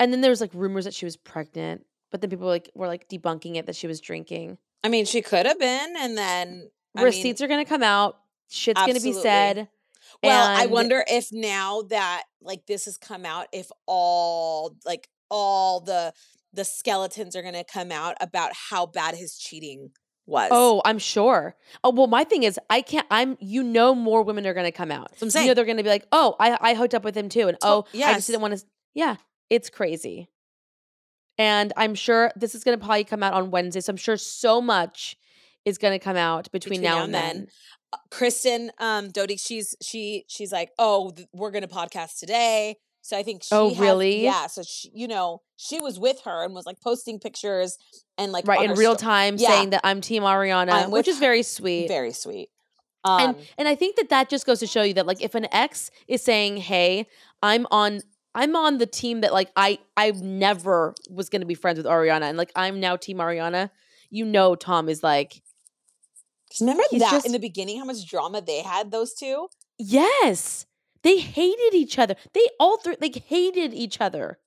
and 0.00 0.12
then 0.12 0.20
there 0.20 0.30
was 0.30 0.40
like 0.40 0.52
rumors 0.54 0.84
that 0.84 0.94
she 0.94 1.04
was 1.04 1.16
pregnant 1.16 1.84
but 2.10 2.20
then 2.20 2.30
people 2.30 2.46
were 2.46 2.52
like 2.52 2.70
were 2.74 2.86
like 2.86 3.08
debunking 3.08 3.56
it 3.56 3.66
that 3.66 3.76
she 3.76 3.86
was 3.86 4.00
drinking. 4.00 4.58
I 4.82 4.88
mean, 4.88 5.04
she 5.04 5.22
could 5.22 5.44
have 5.44 5.58
been, 5.58 5.94
and 5.98 6.16
then 6.16 6.70
I 6.96 7.00
mean, 7.00 7.04
receipts 7.04 7.42
are 7.42 7.48
going 7.48 7.62
to 7.64 7.68
come 7.68 7.82
out 7.82 8.18
shit's 8.48 8.80
going 8.80 8.94
to 8.94 9.02
be 9.02 9.12
said 9.12 9.68
Well, 10.22 10.56
I 10.56 10.66
wonder 10.66 11.04
if 11.06 11.28
now 11.32 11.82
that 11.90 12.22
like 12.40 12.66
this 12.66 12.86
has 12.86 12.96
come 12.96 13.26
out, 13.26 13.46
if 13.52 13.70
all 13.86 14.76
like 14.86 15.08
all 15.30 15.80
the 15.80 16.12
the 16.54 16.64
skeletons 16.64 17.36
are 17.36 17.42
gonna 17.42 17.62
come 17.62 17.92
out 17.92 18.16
about 18.22 18.52
how 18.70 18.86
bad 18.86 19.14
his 19.14 19.36
cheating 19.36 19.90
was. 20.28 20.50
Oh, 20.52 20.82
I'm 20.84 20.98
sure. 20.98 21.56
Oh, 21.82 21.90
well, 21.90 22.06
my 22.06 22.24
thing 22.24 22.42
is, 22.42 22.58
I 22.70 22.82
can't. 22.82 23.06
I'm. 23.10 23.36
You 23.40 23.62
know, 23.62 23.94
more 23.94 24.22
women 24.22 24.46
are 24.46 24.54
going 24.54 24.66
to 24.66 24.72
come 24.72 24.90
out. 24.90 25.10
That's 25.10 25.22
what 25.22 25.26
I'm 25.26 25.30
saying. 25.30 25.46
You 25.46 25.50
know, 25.50 25.54
they're 25.54 25.64
going 25.64 25.78
to 25.78 25.82
be 25.82 25.88
like, 25.88 26.06
"Oh, 26.12 26.36
I 26.38 26.58
I 26.60 26.74
hooked 26.74 26.94
up 26.94 27.04
with 27.04 27.16
him 27.16 27.28
too," 27.28 27.48
and 27.48 27.56
oh, 27.62 27.84
I 27.94 28.14
just 28.14 28.26
didn't 28.28 28.42
want 28.42 28.58
to. 28.58 28.64
Yeah, 28.94 29.16
it's 29.50 29.70
crazy. 29.70 30.28
And 31.38 31.72
I'm 31.76 31.94
sure 31.94 32.32
this 32.34 32.54
is 32.54 32.64
going 32.64 32.78
to 32.78 32.84
probably 32.84 33.04
come 33.04 33.22
out 33.22 33.32
on 33.32 33.50
Wednesday. 33.50 33.80
So 33.80 33.92
I'm 33.92 33.96
sure 33.96 34.16
so 34.16 34.60
much 34.60 35.16
is 35.64 35.78
going 35.78 35.96
to 35.96 36.02
come 36.02 36.16
out 36.16 36.50
between, 36.50 36.82
now 36.82 37.04
and 37.04 37.14
then. 37.14 37.46
Uh, 37.92 37.98
Kristen 38.10 38.70
um 38.78 39.10
Doute, 39.10 39.38
she's 39.38 39.74
she 39.80 40.24
she's 40.28 40.52
like, 40.52 40.70
"Oh, 40.78 41.10
th- 41.10 41.28
we're 41.32 41.50
going 41.50 41.62
to 41.62 41.68
podcast 41.68 42.18
today." 42.18 42.76
So 43.08 43.16
I 43.16 43.22
think 43.22 43.42
she 43.42 43.48
Oh, 43.54 43.70
has- 43.70 43.78
really? 43.78 44.22
yeah, 44.22 44.48
so 44.48 44.62
she, 44.62 44.90
you 44.92 45.08
know, 45.08 45.40
she 45.56 45.80
was 45.80 45.98
with 45.98 46.20
her 46.26 46.44
and 46.44 46.54
was 46.54 46.66
like 46.66 46.78
posting 46.82 47.18
pictures 47.18 47.78
and 48.18 48.32
like 48.32 48.46
Right 48.46 48.68
in 48.68 48.76
real 48.76 48.96
sto- 48.96 49.06
time, 49.06 49.36
Yeah. 49.38 49.48
saying 49.48 49.70
that 49.70 49.80
I'm 49.82 50.02
Team 50.02 50.24
Ariana, 50.24 50.70
I'm 50.72 50.90
with 50.90 51.06
which 51.06 51.08
is 51.08 51.16
her. 51.16 51.20
very 51.20 51.42
sweet. 51.42 51.88
Very 51.88 52.12
sweet. 52.12 52.50
Um 53.04 53.20
and 53.22 53.36
and 53.56 53.66
I 53.66 53.74
think 53.76 53.96
that 53.96 54.10
that 54.10 54.28
just 54.28 54.44
goes 54.44 54.60
to 54.60 54.66
show 54.66 54.82
you 54.82 54.92
that 54.92 55.06
like 55.06 55.22
if 55.22 55.34
an 55.34 55.46
ex 55.52 55.90
is 56.06 56.20
saying, 56.20 56.58
"Hey, 56.58 57.06
I'm 57.42 57.66
on 57.70 58.02
I'm 58.34 58.54
on 58.54 58.76
the 58.76 58.84
team 58.86 59.22
that 59.22 59.32
like 59.32 59.50
I 59.56 59.78
I 59.96 60.10
never 60.10 60.94
was 61.08 61.30
going 61.30 61.40
to 61.40 61.46
be 61.46 61.54
friends 61.54 61.78
with 61.78 61.86
Ariana 61.86 62.24
and 62.28 62.36
like 62.36 62.52
I'm 62.54 62.78
now 62.78 62.96
team 62.96 63.16
Ariana." 63.18 63.70
You 64.10 64.26
know 64.26 64.54
Tom 64.54 64.90
is 64.90 65.02
like, 65.02 65.40
remember 66.60 66.82
he's 66.90 67.00
that 67.00 67.10
just- 67.12 67.26
in 67.26 67.32
the 67.32 67.38
beginning 67.38 67.78
how 67.78 67.84
much 67.86 68.04
drama 68.06 68.42
they 68.42 68.60
had 68.60 68.90
those 68.90 69.14
two? 69.14 69.48
"Yes." 69.78 70.66
They 71.02 71.18
hated 71.18 71.74
each 71.74 71.98
other. 71.98 72.16
They 72.34 72.46
all 72.58 72.78
three 72.78 72.96
like 73.00 73.16
hated 73.26 73.72
each 73.74 74.00
other. 74.00 74.38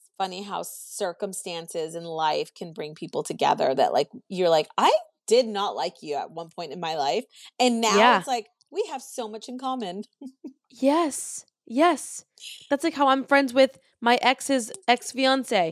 It's 0.00 0.10
funny 0.18 0.42
how 0.42 0.62
circumstances 0.62 1.94
in 1.94 2.04
life 2.04 2.52
can 2.54 2.72
bring 2.72 2.94
people 2.94 3.22
together 3.22 3.74
that 3.74 3.92
like 3.92 4.08
you're 4.28 4.48
like, 4.50 4.68
"I 4.76 4.92
did 5.26 5.46
not 5.46 5.76
like 5.76 6.02
you 6.02 6.16
at 6.16 6.30
one 6.30 6.50
point 6.50 6.72
in 6.72 6.80
my 6.80 6.96
life." 6.96 7.24
And 7.58 7.80
now 7.80 7.96
Yeah. 7.96 8.18
it's 8.18 8.26
like 8.28 8.46
we 8.70 8.84
have 8.90 9.02
so 9.02 9.28
much 9.28 9.48
in 9.48 9.58
common. 9.58 10.04
Yes. 10.70 11.46
Yes. 11.66 12.24
That's 12.68 12.84
like 12.84 12.94
how 12.94 13.08
I'm 13.08 13.24
friends 13.24 13.54
with 13.54 13.78
my 14.02 14.18
ex's 14.20 14.70
ex-fiance. 14.86 15.68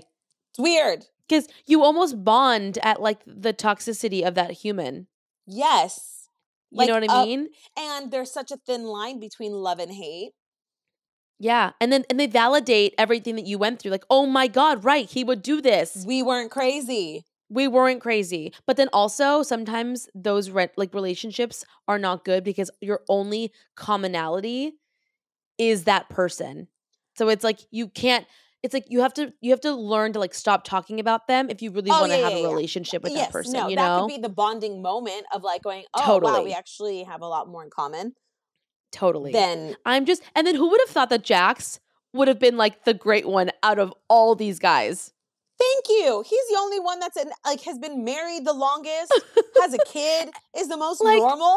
It's 0.51 0.59
weird. 0.59 1.05
Cuz 1.29 1.49
you 1.67 1.83
almost 1.85 2.25
bond 2.25 2.79
at 2.83 3.01
like 3.03 3.21
the 3.27 3.53
toxicity 3.53 4.27
of 4.27 4.35
that 4.37 4.53
human. 4.53 5.07
Yes. 5.47 6.16
You 6.71 6.79
Like, 6.79 6.89
know 6.89 6.95
what 6.95 7.11
I 7.11 7.23
uh, 7.23 7.25
mean? 7.25 7.49
and 7.77 8.11
there's 8.11 8.33
such 8.33 8.51
a 8.51 8.57
thin 8.57 8.85
line 8.85 9.19
between 9.21 9.53
love 9.53 9.79
and 9.79 9.93
hate. 9.93 10.33
Yeah. 11.39 11.73
And 11.81 11.93
then 11.93 12.05
and 12.09 12.19
they 12.19 12.27
validate 12.27 12.95
everything 12.99 13.37
that 13.37 13.47
you 13.47 13.59
went 13.59 13.81
through. 13.81 13.91
Like, 13.91 14.07
oh 14.11 14.27
my 14.27 14.47
God, 14.47 14.85
right, 14.85 15.09
he 15.09 15.23
would 15.25 15.43
do 15.43 15.61
this. 15.61 16.05
We 16.07 16.23
weren't 16.23 16.51
crazy. 16.51 17.25
We 17.49 17.69
weren't 17.69 18.01
crazy. 18.01 18.53
But 18.67 18.77
then 18.77 18.89
also 18.93 19.43
sometimes 19.43 20.09
those 20.15 20.51
re- 20.51 20.69
like 20.77 20.95
relationships 20.95 21.65
are 21.87 21.99
not 21.99 22.25
good 22.25 22.43
because 22.43 22.71
your 22.81 23.03
only 23.09 23.53
commonality 23.77 24.73
is 25.59 25.85
that 25.85 26.09
person. 26.09 26.69
So 27.17 27.29
it's 27.29 27.45
like 27.45 27.61
you 27.71 27.89
can't 27.89 28.27
it's 28.67 28.75
like 28.75 28.85
you 28.89 29.01
have 29.01 29.15
to 29.15 29.33
you 29.41 29.53
have 29.53 29.61
to 29.61 29.73
learn 29.73 30.13
to 30.13 30.19
like 30.19 30.35
stop 30.35 30.65
talking 30.65 30.99
about 31.01 31.29
them 31.29 31.49
if 31.49 31.63
you 31.63 31.71
really 31.71 31.91
Oh, 31.93 32.01
want 32.01 32.11
to 32.13 32.19
yeah, 32.19 32.25
have 32.25 32.33
yeah, 32.33 32.39
a 32.39 32.43
yeah. 32.43 32.49
relationship 32.49 33.03
with 33.05 33.13
yes, 33.13 33.27
that 33.29 33.33
person, 33.33 33.53
no, 33.53 33.69
you 33.69 33.77
that 33.77 33.87
know? 33.87 34.01
could 34.07 34.17
be 34.17 34.21
the 34.21 34.29
bonding 34.29 34.83
moment 34.83 35.25
of 35.33 35.43
like 35.45 35.63
going, 35.63 35.85
oh 35.95 36.01
wow, 36.01 36.07
Totally. 36.07 36.45
we 36.45 36.53
actually 36.53 37.05
have 37.05 37.23
a 37.23 37.27
lot 37.27 37.49
more 37.49 37.63
in 37.65 37.71
common 37.71 38.13
totally. 38.93 39.33
Then 39.33 39.77
I'm 39.85 40.05
just 40.05 40.23
and 40.35 40.47
then 40.47 40.55
who 40.57 40.69
would 40.71 40.81
have 40.87 40.91
thought 40.91 41.11
that 41.11 41.23
Jax 41.23 41.79
would 42.13 42.29
have 42.29 42.39
been 42.39 42.57
like 42.57 42.85
the 42.85 42.95
great 42.95 43.27
one 43.29 43.51
out 43.63 43.79
of 43.79 43.93
all 44.09 44.35
these 44.35 44.59
guys? 44.59 45.13
Thank 45.59 45.85
you. 45.89 46.23
He's 46.27 46.49
the 46.51 46.57
only 46.59 46.81
one 46.81 46.99
that's 46.99 47.17
in, 47.17 47.31
like 47.45 47.63
has 47.63 47.79
been 47.79 48.05
married 48.05 48.45
the 48.45 48.53
longest, 48.53 49.13
has 49.61 49.73
a 49.75 49.79
kid, 49.87 50.29
is 50.57 50.69
the 50.69 50.77
most 50.77 51.03
Like, 51.03 51.19
normal. 51.19 51.57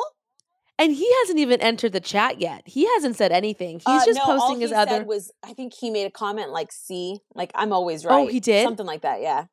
And 0.79 0.93
he 0.93 1.13
hasn't 1.19 1.37
even 1.39 1.59
entered 1.61 1.91
the 1.91 1.99
chat 1.99 2.39
yet. 2.39 2.63
He 2.65 2.87
hasn't 2.93 3.17
said 3.17 3.33
anything. 3.33 3.79
He's 3.79 4.01
Uh, 4.01 4.05
just 4.05 4.17
no, 4.17 4.25
posting 4.25 4.61
his 4.61 4.71
other 4.71 4.91
said 4.91 5.07
was 5.07 5.31
I 5.43 5.53
think 5.53 5.73
he 5.73 5.89
made 5.89 6.05
a 6.05 6.11
comment 6.11 6.51
like 6.51 6.71
"see," 6.71 7.19
like 7.35 7.51
I'm 7.53 7.73
always 7.73 8.05
right. 8.05 8.13
Oh, 8.13 8.27
he 8.27 8.39
did? 8.39 8.63
something 8.63 8.85
like 8.85 9.01
that. 9.01 9.21
Yeah. 9.21 9.45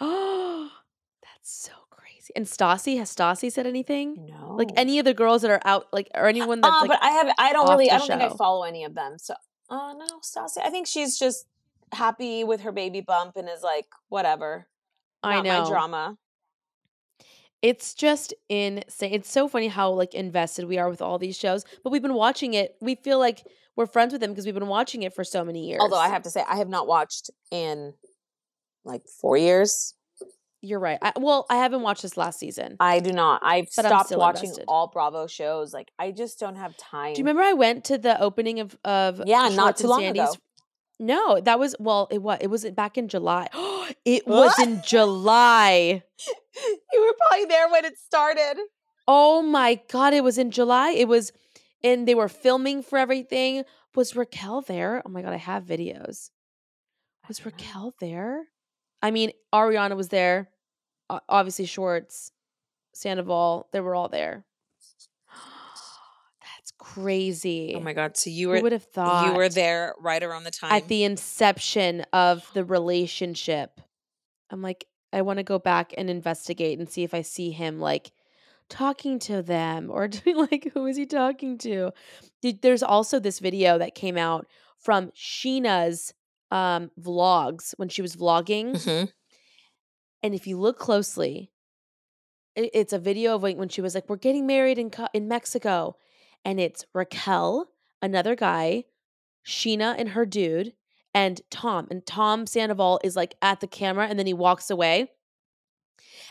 Oh, 0.00 0.70
that's 1.22 1.52
so 1.52 1.72
crazy. 1.90 2.32
And 2.34 2.46
Stassi, 2.46 2.96
has 2.96 3.14
Stassi 3.14 3.52
said 3.52 3.66
anything? 3.66 4.26
No. 4.26 4.56
Like 4.56 4.70
any 4.74 4.98
of 4.98 5.04
the 5.04 5.12
girls 5.14 5.42
that 5.42 5.50
are 5.50 5.60
out, 5.64 5.88
like 5.92 6.08
or 6.14 6.26
anyone 6.26 6.62
that's 6.62 6.74
uh, 6.74 6.80
like, 6.80 6.88
but 6.88 6.98
I 7.02 7.10
have 7.10 7.34
I 7.38 7.52
don't 7.52 7.68
really 7.68 7.90
I 7.90 7.98
don't 7.98 8.08
think 8.08 8.22
I 8.22 8.30
follow 8.30 8.64
any 8.64 8.84
of 8.84 8.94
them. 8.94 9.18
So 9.18 9.34
uh 9.68 9.92
no, 9.92 10.06
Stassi. 10.22 10.58
I 10.64 10.70
think 10.70 10.86
she's 10.86 11.18
just 11.18 11.46
happy 11.92 12.44
with 12.44 12.62
her 12.62 12.72
baby 12.72 13.02
bump 13.02 13.36
and 13.36 13.46
is 13.48 13.62
like, 13.62 13.86
whatever. 14.08 14.66
I 15.22 15.36
Not 15.36 15.44
know 15.44 15.62
my 15.62 15.68
drama. 15.68 16.18
It's 17.62 17.94
just 17.94 18.34
insane. 18.48 19.14
It's 19.14 19.30
so 19.30 19.48
funny 19.48 19.68
how 19.68 19.92
like 19.92 20.14
invested 20.14 20.66
we 20.66 20.78
are 20.78 20.90
with 20.90 21.00
all 21.00 21.18
these 21.18 21.36
shows. 21.38 21.64
But 21.84 21.90
we've 21.90 22.02
been 22.02 22.14
watching 22.14 22.54
it. 22.54 22.74
We 22.80 22.96
feel 22.96 23.18
like 23.18 23.44
we're 23.76 23.86
friends 23.86 24.12
with 24.12 24.20
them 24.20 24.30
because 24.30 24.44
we've 24.44 24.54
been 24.54 24.66
watching 24.66 25.02
it 25.02 25.14
for 25.14 25.24
so 25.24 25.44
many 25.44 25.66
years. 25.66 25.80
Although 25.80 25.96
I 25.96 26.08
have 26.08 26.22
to 26.24 26.30
say 26.30 26.44
I 26.46 26.56
have 26.56 26.68
not 26.68 26.86
watched 26.86 27.30
in 27.50 27.94
like 28.84 29.02
four 29.20 29.36
years. 29.36 29.94
you're 30.60 30.80
right. 30.80 30.98
I, 31.00 31.12
well, 31.16 31.46
I 31.48 31.56
haven't 31.56 31.82
watched 31.82 32.02
this 32.02 32.16
last 32.16 32.38
season. 32.40 32.76
I 32.80 32.98
do 32.98 33.12
not. 33.12 33.40
I've 33.44 33.68
stopped 33.68 34.10
watching 34.10 34.50
invested. 34.50 34.64
all 34.66 34.88
Bravo 34.88 35.26
shows. 35.28 35.72
Like 35.72 35.90
I 35.98 36.10
just 36.10 36.40
don't 36.40 36.56
have 36.56 36.76
time. 36.76 37.14
Do 37.14 37.20
you 37.20 37.24
remember 37.24 37.42
I 37.42 37.52
went 37.52 37.84
to 37.86 37.98
the 37.98 38.20
opening 38.20 38.58
of 38.60 38.76
of 38.84 39.22
Yeah, 39.24 39.48
not 39.50 39.76
too 39.76 39.86
long 39.86 40.00
Sandy's? 40.00 40.22
ago. 40.22 40.34
No, 41.02 41.40
that 41.40 41.58
was 41.58 41.74
well. 41.80 42.06
It 42.12 42.22
was 42.22 42.38
it 42.40 42.46
was 42.46 42.64
back 42.70 42.96
in 42.96 43.08
July. 43.08 43.48
it 44.04 44.24
was 44.24 44.56
in 44.60 44.82
July. 44.86 46.04
you 46.92 47.00
were 47.04 47.14
probably 47.26 47.46
there 47.46 47.68
when 47.68 47.84
it 47.84 47.98
started. 47.98 48.54
Oh 49.08 49.42
my 49.42 49.80
god, 49.90 50.14
it 50.14 50.22
was 50.22 50.38
in 50.38 50.52
July. 50.52 50.90
It 50.90 51.08
was, 51.08 51.32
and 51.82 52.06
they 52.06 52.14
were 52.14 52.28
filming 52.28 52.84
for 52.84 52.98
everything. 52.98 53.64
Was 53.96 54.14
Raquel 54.14 54.60
there? 54.60 55.02
Oh 55.04 55.08
my 55.08 55.22
god, 55.22 55.32
I 55.32 55.38
have 55.38 55.64
videos. 55.64 56.30
Was 57.26 57.38
don't 57.38 57.46
know. 57.46 57.52
Raquel 57.52 57.94
there? 57.98 58.44
I 59.02 59.10
mean, 59.10 59.32
Ariana 59.52 59.96
was 59.96 60.08
there. 60.08 60.50
Obviously, 61.28 61.66
Schwartz, 61.66 62.30
Sandoval, 62.94 63.68
they 63.72 63.80
were 63.80 63.96
all 63.96 64.08
there. 64.08 64.44
Crazy. 66.82 67.74
Oh 67.76 67.80
my 67.80 67.92
god! 67.92 68.16
So 68.16 68.28
you 68.28 68.48
were 68.48 68.56
Who 68.56 68.62
would 68.64 68.72
have 68.72 68.84
thought? 68.84 69.26
you 69.26 69.34
were 69.34 69.48
there 69.48 69.94
right 70.00 70.22
around 70.22 70.44
the 70.44 70.50
time 70.50 70.72
at 70.72 70.88
the 70.88 71.04
inception 71.04 72.04
of 72.12 72.48
the 72.54 72.64
relationship. 72.64 73.80
I'm 74.50 74.62
like, 74.62 74.86
I 75.12 75.22
want 75.22 75.38
to 75.38 75.44
go 75.44 75.58
back 75.58 75.94
and 75.96 76.10
investigate 76.10 76.78
and 76.78 76.90
see 76.90 77.04
if 77.04 77.14
I 77.14 77.22
see 77.22 77.52
him 77.52 77.78
like 77.78 78.10
talking 78.68 79.18
to 79.20 79.42
them 79.42 79.90
or 79.90 80.08
doing 80.08 80.36
like, 80.36 80.72
who 80.74 80.86
is 80.86 80.96
he 80.96 81.06
talking 81.06 81.56
to? 81.58 81.92
There's 82.42 82.82
also 82.82 83.20
this 83.20 83.38
video 83.38 83.78
that 83.78 83.94
came 83.94 84.16
out 84.18 84.46
from 84.76 85.12
Scheana's 85.12 86.12
um, 86.50 86.90
vlogs 87.00 87.74
when 87.76 87.88
she 87.90 88.02
was 88.02 88.16
vlogging. 88.16 88.72
Mhm. 88.72 89.12
And 90.24 90.34
if 90.34 90.46
you 90.46 90.58
look 90.58 90.78
closely, 90.78 91.52
it's 92.56 92.92
a 92.92 92.98
video 92.98 93.36
of 93.36 93.42
when 93.42 93.68
she 93.68 93.80
was 93.80 93.94
like, 93.94 94.08
"We're 94.08 94.16
getting 94.16 94.46
married 94.46 94.78
in 94.78 94.90
in 95.14 95.28
Mexico," 95.28 95.96
and 96.44 96.60
it's 96.60 96.84
Raquel, 96.94 97.68
another 98.00 98.34
guy, 98.36 98.84
Scheana 99.46 99.94
and 99.98 100.10
her 100.10 100.26
dude, 100.26 100.72
and 101.14 101.40
Tom. 101.50 101.88
And 101.90 102.04
Tom 102.06 102.46
Sandoval 102.46 103.00
is 103.04 103.16
like 103.16 103.34
at 103.42 103.60
the 103.60 103.66
camera, 103.66 104.06
and 104.06 104.18
then 104.18 104.26
he 104.26 104.34
walks 104.34 104.70
away. 104.70 105.10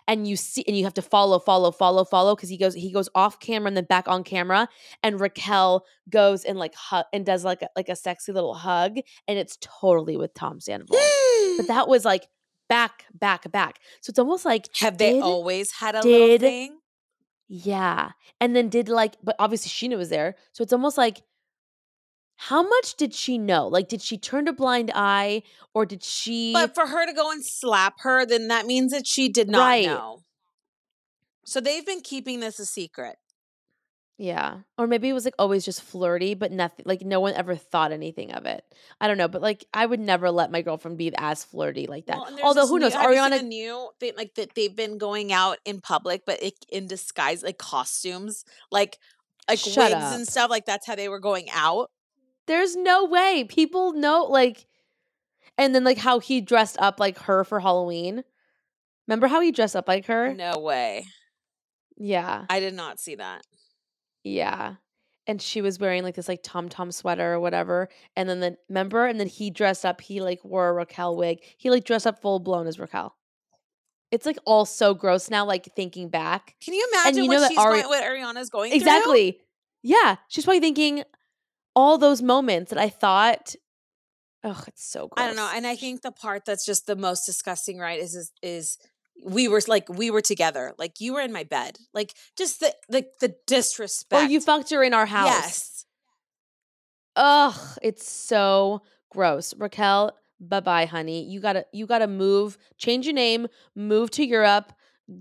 And 0.07 0.27
you 0.27 0.35
see, 0.35 0.63
and 0.67 0.75
you 0.75 0.83
have 0.83 0.95
to 0.95 1.01
follow, 1.01 1.39
follow, 1.39 1.71
follow, 1.71 2.03
follow, 2.03 2.35
because 2.35 2.49
he 2.49 2.57
goes, 2.57 2.73
he 2.73 2.91
goes 2.91 3.07
off 3.13 3.39
camera 3.39 3.67
and 3.67 3.77
then 3.77 3.85
back 3.85 4.07
on 4.07 4.23
camera. 4.23 4.67
And 5.03 5.19
Raquel 5.19 5.85
goes 6.09 6.43
and 6.43 6.57
like 6.57 6.73
hug 6.75 7.05
and 7.13 7.25
does 7.25 7.45
like 7.45 7.61
a, 7.61 7.69
like 7.75 7.87
a 7.89 7.95
sexy 7.95 8.31
little 8.31 8.53
hug, 8.55 8.97
and 9.27 9.37
it's 9.39 9.57
totally 9.61 10.17
with 10.17 10.33
Tom 10.33 10.59
Sandoval. 10.59 10.97
but 11.57 11.67
that 11.67 11.87
was 11.87 12.03
like 12.03 12.27
back, 12.67 13.05
back, 13.13 13.49
back. 13.51 13.79
So 14.01 14.09
it's 14.09 14.19
almost 14.19 14.45
like 14.45 14.67
have 14.79 14.97
they 14.97 15.13
did- 15.13 15.23
always 15.23 15.71
had 15.71 15.95
a 15.95 16.01
little 16.01 16.37
thing? 16.39 16.77
Yeah. 17.53 18.11
And 18.39 18.55
then 18.55 18.69
did 18.69 18.87
like, 18.87 19.17
but 19.21 19.35
obviously 19.37 19.69
Scheana 19.69 19.97
was 19.97 20.07
there. 20.07 20.35
So 20.53 20.61
it's 20.63 20.71
almost 20.71 20.97
like, 20.97 21.21
how 22.37 22.63
much 22.63 22.95
did 22.95 23.13
she 23.13 23.37
know? 23.37 23.67
Like, 23.67 23.89
did 23.89 24.01
she 24.01 24.17
turn 24.17 24.47
a 24.47 24.53
blind 24.53 24.89
eye 24.95 25.43
or 25.73 25.85
did 25.85 26.01
she? 26.01 26.53
But 26.53 26.73
for 26.73 26.87
her 26.87 27.05
to 27.05 27.11
go 27.11 27.29
and 27.29 27.45
slap 27.45 27.99
her, 28.03 28.25
then 28.25 28.47
that 28.47 28.65
means 28.67 28.93
that 28.93 29.05
she 29.05 29.27
did 29.27 29.49
not 29.49 29.67
Right. 29.67 29.85
know. 29.85 30.23
So 31.45 31.59
they've 31.59 31.85
been 31.85 31.99
keeping 31.99 32.39
this 32.39 32.57
a 32.57 32.65
secret. 32.65 33.17
Yeah. 34.21 34.59
Or 34.77 34.85
maybe 34.85 35.09
it 35.09 35.13
was 35.13 35.25
like 35.25 35.33
always 35.39 35.65
just 35.65 35.81
flirty, 35.81 36.35
but 36.35 36.51
nothing, 36.51 36.85
like 36.85 37.01
no 37.01 37.19
one 37.19 37.33
ever 37.33 37.55
thought 37.55 37.91
anything 37.91 38.31
of 38.33 38.45
it. 38.45 38.63
I 38.99 39.07
don't 39.07 39.17
know. 39.17 39.27
But 39.27 39.41
like, 39.41 39.65
I 39.73 39.83
would 39.83 39.99
never 39.99 40.29
let 40.29 40.51
my 40.51 40.61
girlfriend 40.61 40.99
be 40.99 41.11
as 41.17 41.43
flirty 41.43 41.87
like 41.87 42.05
that. 42.05 42.17
Well, 42.17 42.37
Although, 42.43 42.67
who 42.67 42.77
knows? 42.77 42.93
have 42.93 43.09
you 43.09 43.17
seen 43.17 43.31
Ariana, 43.31 43.43
new 43.43 43.89
thing, 43.99 44.13
like 44.15 44.35
that 44.35 44.53
they've 44.53 44.75
been 44.75 44.99
going 44.99 45.33
out 45.33 45.57
in 45.65 45.81
public, 45.81 46.21
but 46.27 46.41
it, 46.43 46.53
in 46.69 46.85
disguise, 46.85 47.41
like 47.41 47.57
costumes, 47.57 48.45
like 48.69 48.99
like 49.49 49.57
Shut 49.57 49.91
wigs 49.91 49.95
up. 49.95 50.13
and 50.13 50.27
stuff. 50.27 50.51
Like 50.51 50.65
that's 50.67 50.85
how 50.85 50.93
they 50.93 51.09
were 51.09 51.19
going 51.19 51.47
out. 51.51 51.89
there's 52.45 52.75
no 52.75 53.05
way. 53.05 53.43
People 53.49 53.93
know, 53.93 54.25
like, 54.29 54.67
and 55.57 55.73
then 55.73 55.83
like 55.83 55.97
how 55.97 56.19
he 56.19 56.41
dressed 56.41 56.77
up 56.79 56.99
like 56.99 57.17
her 57.21 57.43
for 57.43 57.59
Halloween. 57.59 58.23
Remember 59.07 59.25
how 59.25 59.41
he 59.41 59.51
dressed 59.51 59.75
up 59.75 59.87
like 59.87 60.05
her? 60.05 60.31
No 60.35 60.59
way. 60.59 61.07
Yeah. 61.97 62.45
I 62.51 62.59
did 62.59 62.75
not 62.75 62.99
see 62.99 63.15
that. 63.15 63.41
Yeah. 64.23 64.75
and 65.27 65.41
she 65.41 65.61
was 65.61 65.79
wearing 65.79 66.03
like 66.03 66.15
this 66.15 66.27
like 66.27 66.41
tom 66.43 66.67
tom 66.69 66.91
sweater 66.91 67.33
or 67.33 67.39
whatever. 67.39 67.89
And 68.15 68.27
then 68.27 68.39
the 68.39 68.57
member, 68.69 69.05
and 69.05 69.19
then 69.19 69.27
he 69.27 69.49
dressed 69.49 69.85
up. 69.85 70.01
He 70.01 70.21
like 70.21 70.43
wore 70.43 70.69
a 70.69 70.73
Raquel 70.73 71.15
wig. 71.15 71.39
He 71.57 71.69
like 71.69 71.83
dressed 71.83 72.07
up 72.07 72.21
full 72.21 72.39
blown 72.39 72.67
as 72.67 72.79
Raquel. 72.79 73.15
It's 74.11 74.25
like 74.25 74.37
all 74.45 74.65
so 74.65 74.93
gross 74.93 75.29
now. 75.29 75.45
Like 75.45 75.69
thinking 75.75 76.09
back, 76.09 76.55
Can 76.63 76.73
you 76.73 76.87
imagine 76.93 77.23
you 77.23 77.29
know 77.29 77.39
what 77.39 77.49
she's 77.49 77.57
Ari- 77.57 77.81
going, 77.83 77.89
what 77.89 78.03
Ariana's 78.03 78.49
going 78.49 78.71
through? 78.71 78.77
exactly. 78.77 79.39
Yeah, 79.83 80.17
she's 80.27 80.43
probably 80.43 80.59
thinking 80.59 81.03
all 81.75 81.97
those 81.97 82.21
moments 82.21 82.71
that 82.71 82.79
I 82.79 82.89
thought. 82.89 83.55
Oh, 84.43 84.63
it's 84.67 84.83
so 84.83 85.07
gross. 85.07 85.23
I 85.23 85.27
don't 85.27 85.35
know. 85.35 85.49
And 85.53 85.65
I 85.67 85.75
think 85.75 86.01
the 86.01 86.11
part 86.11 86.45
that's 86.45 86.65
just 86.65 86.87
the 86.87 86.95
most 86.95 87.25
disgusting, 87.25 87.77
right, 87.77 87.99
is 87.99 88.15
is, 88.15 88.31
is 88.41 88.77
we 89.23 89.47
were 89.47 89.61
like 89.67 89.87
we 89.89 90.09
were 90.11 90.21
together. 90.21 90.73
Like 90.77 90.99
you 90.99 91.13
were 91.13 91.21
in 91.21 91.31
my 91.31 91.43
bed. 91.43 91.77
Like 91.93 92.13
just 92.37 92.59
the 92.59 92.73
the 92.89 93.05
the 93.19 93.35
disrespect. 93.47 94.23
or 94.23 94.25
you 94.25 94.41
fucked 94.41 94.69
her 94.71 94.83
in 94.83 94.93
our 94.93 95.05
house. 95.05 95.27
Yes. 95.27 95.85
Ugh, 97.15 97.77
it's 97.81 98.09
so 98.09 98.81
gross. 99.09 99.53
Raquel, 99.57 100.15
bye 100.39 100.59
bye, 100.61 100.85
honey. 100.85 101.23
You 101.25 101.39
gotta 101.41 101.65
you 101.73 101.85
gotta 101.85 102.07
move, 102.07 102.57
change 102.77 103.05
your 103.05 103.13
name, 103.15 103.47
move 103.75 104.11
to 104.11 104.25
Europe. 104.25 104.71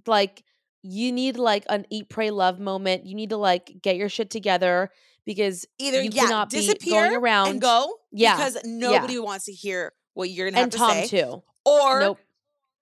Like 0.07 0.45
you 0.83 1.13
need 1.13 1.37
like 1.37 1.65
an 1.69 1.85
eat, 1.91 2.09
pray, 2.09 2.31
love 2.31 2.59
moment. 2.61 3.07
You 3.07 3.15
need 3.15 3.31
to 3.31 3.37
like 3.37 3.73
get 3.83 3.97
your 3.97 4.09
shit 4.09 4.31
together 4.31 4.91
because 5.27 5.67
Either 5.79 6.01
you 6.03 6.11
yeah, 6.13 6.23
cannot 6.25 6.51
be 6.51 6.75
going 6.89 7.15
around 7.15 7.49
and 7.49 7.61
go. 7.61 7.93
Yeah, 8.13 8.37
Because 8.37 8.59
nobody 8.65 9.19
wants 9.19 9.45
to 9.47 9.53
hear 9.53 9.93
what 10.15 10.31
you're 10.31 10.51
gonna 10.51 10.63
and 10.63 10.73
have 10.73 10.79
Tom 10.81 10.97
to 11.03 11.07
say. 11.07 11.23
too. 11.23 11.43
Or 11.67 12.01
Nope, 12.01 12.19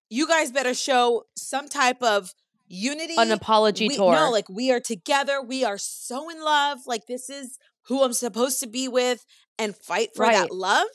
you 0.08 0.26
guys 0.26 0.50
better 0.52 0.74
show 0.74 1.24
some 1.36 1.68
type 1.68 2.02
of 2.02 2.34
unity. 2.66 3.14
an 3.18 3.30
apology 3.30 3.88
we, 3.88 3.96
tour. 3.96 4.12
No, 4.14 4.30
like 4.30 4.48
we 4.48 4.70
are 4.70 4.80
together. 4.80 5.40
We 5.42 5.64
are 5.64 5.78
so 5.78 6.28
in 6.30 6.42
love. 6.42 6.80
Like 6.86 7.06
this 7.06 7.28
is 7.30 7.58
who 7.88 8.02
I'm 8.02 8.12
supposed 8.12 8.60
to 8.60 8.66
be 8.66 8.88
with 8.88 9.24
and 9.58 9.74
fight 9.76 10.10
for 10.14 10.22
Right. 10.24 10.34
that 10.36 10.50
love 10.54 10.86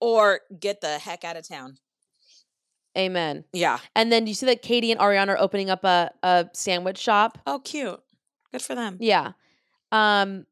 or 0.00 0.40
get 0.58 0.80
the 0.80 0.98
heck 0.98 1.24
out 1.24 1.36
of 1.36 1.46
town. 1.48 1.78
Amen. 2.98 3.44
Yeah. 3.52 3.78
And 3.94 4.10
then 4.10 4.26
you 4.26 4.34
see 4.34 4.46
that 4.46 4.62
Katie 4.62 4.90
and 4.90 5.00
Ariana 5.00 5.28
are 5.28 5.38
opening 5.38 5.70
up 5.70 5.84
a 5.84 6.10
a 6.22 6.48
sandwich 6.52 6.98
shop. 6.98 7.38
Oh, 7.46 7.60
cute. 7.60 8.00
Good 8.50 8.62
for 8.62 8.74
them. 8.74 8.96
Yeah. 9.00 9.32
Um 9.92 10.46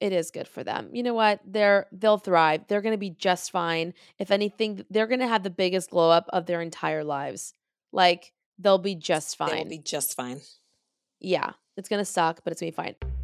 it 0.00 0.12
is 0.12 0.30
good 0.30 0.48
for 0.48 0.62
them. 0.62 0.90
You 0.92 1.02
know 1.02 1.14
what? 1.14 1.40
They're 1.44 1.86
they'll 1.92 2.18
thrive. 2.18 2.64
They're 2.68 2.82
going 2.82 2.94
to 2.94 2.98
be 2.98 3.10
just 3.10 3.50
fine. 3.50 3.94
If 4.18 4.30
anything, 4.30 4.84
they're 4.90 5.06
going 5.06 5.20
to 5.20 5.26
have 5.28 5.42
the 5.42 5.50
biggest 5.50 5.90
glow 5.90 6.10
up 6.10 6.28
of 6.32 6.46
their 6.46 6.60
entire 6.60 7.04
lives. 7.04 7.52
Like 7.92 8.32
they'll 8.58 8.78
be 8.78 8.94
just 8.94 9.36
fine. 9.36 9.50
They 9.50 9.62
will 9.62 9.70
be 9.70 9.78
just 9.78 10.14
fine. 10.16 10.40
yeah. 11.20 11.52
It's 11.76 11.88
going 11.88 12.00
to 12.00 12.04
suck, 12.04 12.40
but 12.42 12.52
it's 12.52 12.60
going 12.60 12.72
to 12.72 12.76
be 12.76 12.82
fine. 12.82 13.17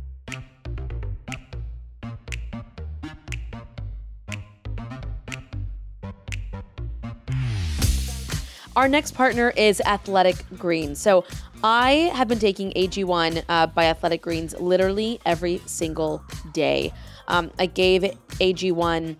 Our 8.76 8.88
next 8.88 9.12
partner 9.12 9.52
is 9.56 9.80
Athletic 9.82 10.36
Greens. 10.58 11.00
So 11.00 11.24
I 11.62 12.10
have 12.12 12.26
been 12.26 12.40
taking 12.40 12.72
AG1 12.72 13.44
uh, 13.48 13.68
by 13.68 13.84
Athletic 13.84 14.22
Greens 14.22 14.52
literally 14.58 15.20
every 15.24 15.62
single 15.66 16.24
day. 16.52 16.92
Um, 17.28 17.52
I 17.58 17.66
gave 17.66 18.02
AG1 18.02 19.16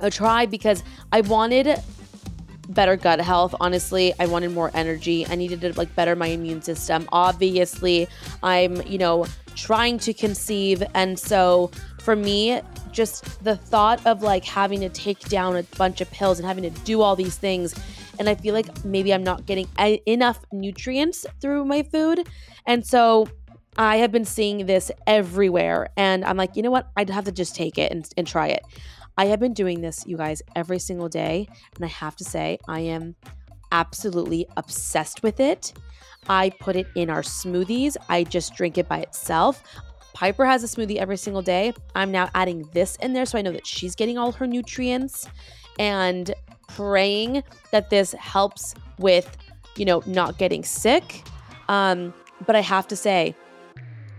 a 0.00 0.10
try 0.10 0.44
because 0.44 0.84
I 1.12 1.22
wanted 1.22 1.82
better 2.68 2.96
gut 2.96 3.18
health 3.18 3.54
honestly 3.60 4.12
i 4.18 4.26
wanted 4.26 4.52
more 4.52 4.70
energy 4.74 5.26
i 5.28 5.34
needed 5.34 5.58
to 5.58 5.72
like 5.78 5.92
better 5.94 6.14
my 6.14 6.26
immune 6.26 6.60
system 6.60 7.08
obviously 7.12 8.06
i'm 8.42 8.82
you 8.82 8.98
know 8.98 9.24
trying 9.54 9.98
to 9.98 10.12
conceive 10.12 10.82
and 10.94 11.18
so 11.18 11.70
for 11.98 12.14
me 12.14 12.60
just 12.92 13.42
the 13.42 13.56
thought 13.56 14.04
of 14.06 14.22
like 14.22 14.44
having 14.44 14.80
to 14.80 14.90
take 14.90 15.18
down 15.30 15.56
a 15.56 15.62
bunch 15.78 16.02
of 16.02 16.10
pills 16.10 16.38
and 16.38 16.46
having 16.46 16.62
to 16.62 16.82
do 16.82 17.00
all 17.00 17.16
these 17.16 17.38
things 17.38 17.74
and 18.18 18.28
i 18.28 18.34
feel 18.34 18.54
like 18.54 18.84
maybe 18.84 19.12
i'm 19.12 19.24
not 19.24 19.46
getting 19.46 19.66
enough 20.06 20.44
nutrients 20.52 21.26
through 21.40 21.64
my 21.64 21.82
food 21.82 22.28
and 22.66 22.86
so 22.86 23.26
i 23.76 23.96
have 23.96 24.12
been 24.12 24.24
seeing 24.24 24.66
this 24.66 24.90
everywhere 25.06 25.88
and 25.96 26.24
i'm 26.24 26.36
like 26.36 26.56
you 26.56 26.62
know 26.62 26.70
what 26.70 26.90
i'd 26.96 27.10
have 27.10 27.24
to 27.24 27.32
just 27.32 27.54
take 27.54 27.78
it 27.78 27.90
and, 27.92 28.08
and 28.16 28.26
try 28.26 28.48
it 28.48 28.62
I 29.18 29.24
have 29.26 29.40
been 29.40 29.52
doing 29.52 29.80
this, 29.80 30.06
you 30.06 30.16
guys, 30.16 30.40
every 30.54 30.78
single 30.78 31.08
day. 31.08 31.48
And 31.74 31.84
I 31.84 31.88
have 31.88 32.14
to 32.16 32.24
say, 32.24 32.56
I 32.68 32.80
am 32.80 33.16
absolutely 33.72 34.46
obsessed 34.56 35.24
with 35.24 35.40
it. 35.40 35.72
I 36.28 36.50
put 36.60 36.76
it 36.76 36.86
in 36.94 37.10
our 37.10 37.22
smoothies, 37.22 37.96
I 38.08 38.22
just 38.24 38.54
drink 38.54 38.78
it 38.78 38.88
by 38.88 39.00
itself. 39.00 39.62
Piper 40.14 40.46
has 40.46 40.62
a 40.62 40.66
smoothie 40.66 40.96
every 40.96 41.16
single 41.16 41.42
day. 41.42 41.72
I'm 41.96 42.12
now 42.12 42.30
adding 42.34 42.68
this 42.72 42.96
in 42.96 43.12
there 43.12 43.26
so 43.26 43.38
I 43.38 43.42
know 43.42 43.52
that 43.52 43.66
she's 43.66 43.94
getting 43.94 44.18
all 44.18 44.32
her 44.32 44.46
nutrients 44.46 45.28
and 45.78 46.32
praying 46.68 47.42
that 47.72 47.90
this 47.90 48.12
helps 48.12 48.74
with, 48.98 49.36
you 49.76 49.84
know, 49.84 50.02
not 50.06 50.38
getting 50.38 50.64
sick. 50.64 51.24
Um, 51.68 52.14
but 52.46 52.56
I 52.56 52.60
have 52.60 52.86
to 52.88 52.96
say, 52.96 53.34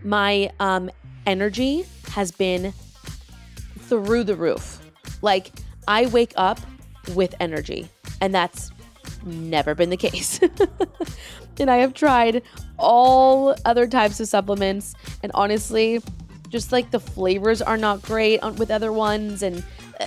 my 0.03 0.51
um, 0.59 0.89
energy 1.25 1.85
has 2.09 2.31
been 2.31 2.73
through 3.79 4.23
the 4.23 4.35
roof. 4.35 4.79
Like 5.21 5.51
I 5.87 6.05
wake 6.07 6.33
up 6.35 6.59
with 7.15 7.33
energy, 7.39 7.89
and 8.21 8.33
that's 8.33 8.71
never 9.25 9.75
been 9.75 9.89
the 9.89 9.97
case. 9.97 10.39
and 11.59 11.69
I 11.69 11.77
have 11.77 11.93
tried 11.93 12.43
all 12.77 13.55
other 13.65 13.87
types 13.87 14.19
of 14.19 14.27
supplements, 14.27 14.93
and 15.23 15.31
honestly, 15.33 16.01
just 16.49 16.71
like 16.71 16.91
the 16.91 16.99
flavors 16.99 17.61
are 17.61 17.77
not 17.77 18.01
great 18.01 18.41
with 18.57 18.71
other 18.71 18.91
ones, 18.91 19.43
and 19.43 19.63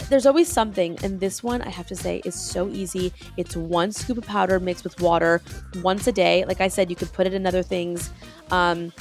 there's 0.08 0.26
always 0.26 0.48
something. 0.48 0.98
And 1.02 1.20
this 1.20 1.42
one, 1.42 1.62
I 1.62 1.70
have 1.70 1.86
to 1.88 1.96
say, 1.96 2.22
is 2.24 2.34
so 2.34 2.68
easy. 2.68 3.12
It's 3.36 3.56
one 3.56 3.92
scoop 3.92 4.18
of 4.18 4.26
powder 4.26 4.58
mixed 4.60 4.84
with 4.84 5.00
water 5.00 5.42
once 5.82 6.06
a 6.06 6.12
day. 6.12 6.44
Like 6.44 6.60
I 6.60 6.68
said, 6.68 6.90
you 6.90 6.96
could 6.96 7.12
put 7.12 7.26
it 7.26 7.34
in 7.34 7.46
other 7.46 7.62
things. 7.62 8.10
Um, 8.50 8.92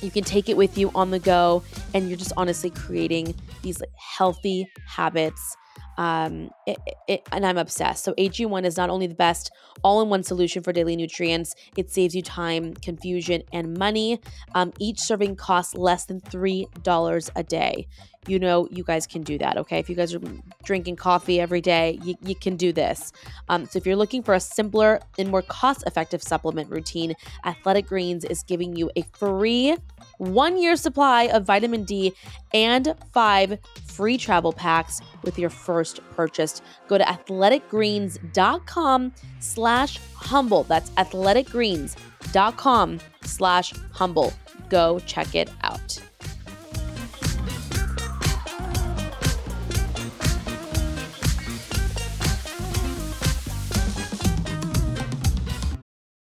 you 0.00 0.10
can 0.10 0.24
take 0.24 0.48
it 0.48 0.56
with 0.56 0.78
you 0.78 0.90
on 0.94 1.10
the 1.10 1.18
go, 1.18 1.62
and 1.92 2.08
you're 2.08 2.18
just 2.18 2.32
honestly 2.36 2.70
creating 2.70 3.34
these 3.62 3.80
like 3.80 3.90
healthy 3.96 4.70
habits. 4.86 5.56
Um, 5.96 6.50
it, 6.66 6.78
it, 7.08 7.28
and 7.32 7.44
I'm 7.44 7.58
obsessed. 7.58 8.04
So 8.04 8.14
AG1 8.14 8.64
is 8.64 8.76
not 8.76 8.90
only 8.90 9.06
the 9.06 9.14
best 9.14 9.50
all-in-one 9.82 10.22
solution 10.22 10.62
for 10.62 10.72
daily 10.72 10.96
nutrients, 10.96 11.54
it 11.76 11.90
saves 11.90 12.14
you 12.14 12.22
time, 12.22 12.74
confusion, 12.74 13.42
and 13.52 13.76
money. 13.76 14.20
Um, 14.54 14.72
each 14.78 15.00
serving 15.00 15.36
costs 15.36 15.74
less 15.74 16.04
than 16.04 16.20
three 16.20 16.66
dollars 16.82 17.30
a 17.36 17.42
day. 17.42 17.86
You 18.26 18.38
know, 18.38 18.68
you 18.70 18.84
guys 18.84 19.06
can 19.06 19.22
do 19.22 19.38
that. 19.38 19.56
Okay, 19.56 19.78
if 19.78 19.88
you 19.88 19.96
guys 19.96 20.14
are 20.14 20.20
drinking 20.62 20.96
coffee 20.96 21.40
every 21.40 21.62
day, 21.62 21.98
you, 22.02 22.14
you 22.20 22.34
can 22.34 22.56
do 22.56 22.72
this. 22.72 23.10
Um, 23.48 23.66
so 23.66 23.78
if 23.78 23.86
you're 23.86 23.96
looking 23.96 24.22
for 24.22 24.34
a 24.34 24.40
simpler 24.40 25.00
and 25.18 25.30
more 25.30 25.40
cost-effective 25.40 26.22
supplement 26.22 26.70
routine, 26.70 27.14
Athletic 27.46 27.86
Greens 27.86 28.24
is 28.24 28.42
giving 28.42 28.76
you 28.76 28.90
a 28.96 29.02
free 29.14 29.76
one 30.18 30.60
year 30.60 30.76
supply 30.76 31.24
of 31.24 31.44
vitamin 31.44 31.84
D 31.84 32.12
and 32.52 32.94
five 33.12 33.58
free 33.86 34.18
travel 34.18 34.52
packs 34.52 35.00
with 35.24 35.36
your 35.38 35.50
first 35.50 36.00
purchase. 36.14 36.62
Go 36.86 36.98
to 36.98 37.04
athleticgreens.com 37.04 39.12
slash 39.40 39.98
humble. 40.14 40.62
That's 40.64 40.90
athleticgreens.com 40.90 43.00
slash 43.24 43.72
humble. 43.92 44.32
Go 44.68 44.98
check 45.00 45.34
it 45.34 45.50
out. 45.62 45.98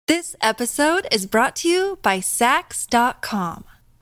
This 0.07 0.37
episode 0.39 1.05
is 1.11 1.25
brought 1.25 1.57
to 1.57 1.67
you 1.67 1.99
by 2.01 2.19
Saks.com. 2.19 3.65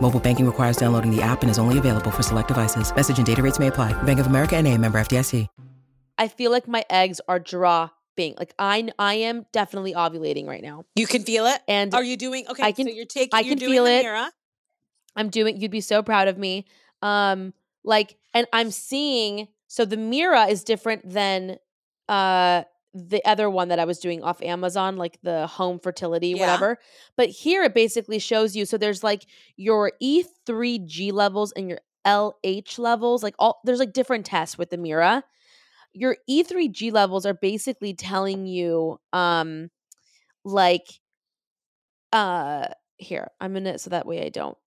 Mobile 0.00 0.20
banking 0.20 0.46
requires 0.46 0.76
downloading 0.76 1.14
the 1.14 1.22
app 1.22 1.42
and 1.42 1.50
is 1.50 1.58
only 1.58 1.78
available 1.78 2.10
for 2.10 2.22
select 2.22 2.48
devices. 2.48 2.94
Message 2.94 3.18
and 3.18 3.26
data 3.26 3.42
rates 3.42 3.58
may 3.58 3.66
apply. 3.68 3.92
Bank 4.04 4.18
of 4.18 4.26
America 4.26 4.56
and 4.56 4.66
a 4.66 4.76
member 4.76 4.98
FDIC. 5.00 5.46
I 6.18 6.28
feel 6.28 6.50
like 6.50 6.68
my 6.68 6.84
eggs 6.90 7.20
are 7.28 7.38
dropping. 7.38 8.34
Like 8.38 8.52
I 8.58 8.90
I 8.98 9.14
am 9.14 9.46
definitely 9.52 9.94
ovulating 9.94 10.46
right 10.46 10.62
now. 10.62 10.84
You 10.94 11.06
can 11.06 11.22
feel 11.22 11.46
it. 11.46 11.60
And 11.66 11.94
are 11.94 12.04
you 12.04 12.18
doing 12.18 12.46
okay? 12.48 12.62
I 12.62 12.72
can- 12.72 12.86
so 12.86 12.92
you're 12.92 13.06
taking. 13.06 13.30
I 13.32 13.40
you're 13.40 13.50
can 13.52 13.58
doing 13.58 13.72
feel 13.72 13.86
it. 13.86 14.02
Mira. 14.02 14.30
I'm 15.16 15.30
doing 15.30 15.58
you'd 15.60 15.70
be 15.70 15.80
so 15.80 16.02
proud 16.02 16.28
of 16.28 16.36
me. 16.36 16.66
Um 17.00 17.54
like 17.84 18.16
and 18.34 18.46
I'm 18.52 18.70
seeing 18.70 19.48
so 19.66 19.86
the 19.86 19.96
Mira 19.96 20.44
is 20.46 20.62
different 20.62 21.08
than 21.08 21.56
uh 22.08 22.64
the 22.92 23.24
other 23.24 23.48
one 23.48 23.68
that 23.68 23.78
I 23.78 23.84
was 23.84 23.98
doing 23.98 24.22
off 24.22 24.42
Amazon 24.42 24.96
like 24.96 25.18
the 25.22 25.46
home 25.46 25.78
fertility 25.78 26.30
Yeah. 26.30 26.40
whatever. 26.40 26.78
But 27.16 27.28
here 27.28 27.62
it 27.62 27.74
basically 27.74 28.18
shows 28.18 28.56
you 28.56 28.64
so 28.66 28.76
there's 28.76 29.04
like 29.04 29.26
your 29.56 29.92
E3G 30.02 31.12
levels 31.12 31.52
and 31.52 31.68
your 31.68 31.80
LH 32.06 32.78
levels 32.78 33.22
like 33.22 33.34
all 33.38 33.60
there's 33.64 33.78
like 33.78 33.92
different 33.92 34.26
tests 34.26 34.58
with 34.58 34.70
the 34.70 34.78
Mira. 34.78 35.22
Your 35.92 36.16
E3G 36.28 36.92
levels 36.92 37.26
are 37.26 37.34
basically 37.34 37.94
telling 37.94 38.46
you 38.46 38.98
um 39.12 39.70
like 40.44 40.88
uh 42.12 42.66
here 42.96 43.28
i'm 43.40 43.52
gonna 43.54 43.78
so 43.78 43.90
that 43.90 44.06
way 44.06 44.24
i 44.24 44.28
don't 44.28 44.58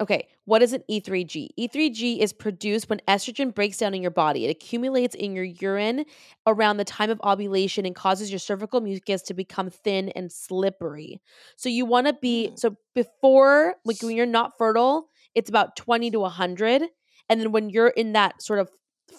okay 0.00 0.26
what 0.46 0.62
is 0.62 0.72
an 0.72 0.82
e3g 0.90 1.48
e3g 1.58 2.18
is 2.18 2.32
produced 2.32 2.88
when 2.88 3.00
estrogen 3.06 3.54
breaks 3.54 3.76
down 3.76 3.92
in 3.94 4.00
your 4.02 4.10
body 4.10 4.46
it 4.46 4.50
accumulates 4.50 5.14
in 5.14 5.34
your 5.34 5.44
urine 5.44 6.04
around 6.46 6.78
the 6.78 6.84
time 6.84 7.10
of 7.10 7.20
ovulation 7.22 7.84
and 7.86 7.94
causes 7.94 8.30
your 8.30 8.38
cervical 8.38 8.80
mucus 8.80 9.20
to 9.22 9.34
become 9.34 9.68
thin 9.70 10.08
and 10.10 10.32
slippery 10.32 11.20
so 11.56 11.68
you 11.68 11.84
want 11.84 12.06
to 12.06 12.12
be 12.14 12.48
Mm. 12.48 12.58
so 12.58 12.76
before 12.94 13.74
like 13.84 14.02
when 14.02 14.16
you're 14.16 14.26
not 14.26 14.56
fertile 14.56 15.08
it's 15.34 15.50
about 15.50 15.76
20 15.76 16.10
to 16.12 16.20
100 16.20 16.82
and 17.28 17.40
then 17.40 17.52
when 17.52 17.70
you're 17.70 17.88
in 17.88 18.12
that 18.14 18.40
sort 18.42 18.58
of 18.58 18.70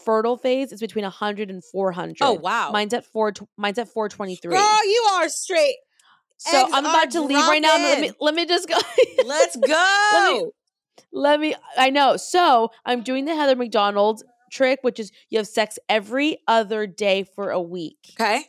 fertile 0.05 0.37
phase 0.37 0.71
it's 0.71 0.81
between 0.81 1.03
100 1.03 1.49
and 1.49 1.63
400 1.63 2.17
Oh 2.21 2.33
wow. 2.33 2.71
mine's 2.71 2.93
at 2.93 3.05
4 3.05 3.33
mine's 3.57 3.77
at 3.77 3.87
423 3.89 4.51
Girl, 4.55 4.85
you 4.85 5.07
are 5.13 5.29
straight. 5.29 5.75
so 6.37 6.57
eggs 6.63 6.71
I'm 6.73 6.85
about 6.85 7.11
to 7.11 7.21
leave 7.21 7.45
right 7.47 7.61
now. 7.61 7.75
Let 7.77 8.01
me 8.01 8.11
let 8.19 8.33
me 8.33 8.45
just 8.45 8.67
go. 8.67 8.77
Let's 9.25 9.55
go. 9.55 9.67
let 10.13 10.33
me. 10.33 10.49
I 11.77 11.89
know. 11.89 12.17
So 12.17 12.71
I'm 12.85 13.01
doing 13.01 13.25
the 13.25 13.35
Heather 13.35 13.55
McDonald 13.55 14.23
trick, 14.51 14.79
which 14.81 14.99
is 14.99 15.11
you 15.29 15.37
have 15.37 15.47
sex 15.47 15.79
every 15.89 16.37
other 16.47 16.85
day 16.87 17.23
for 17.23 17.49
a 17.51 17.61
week. 17.61 18.13
okay. 18.19 18.45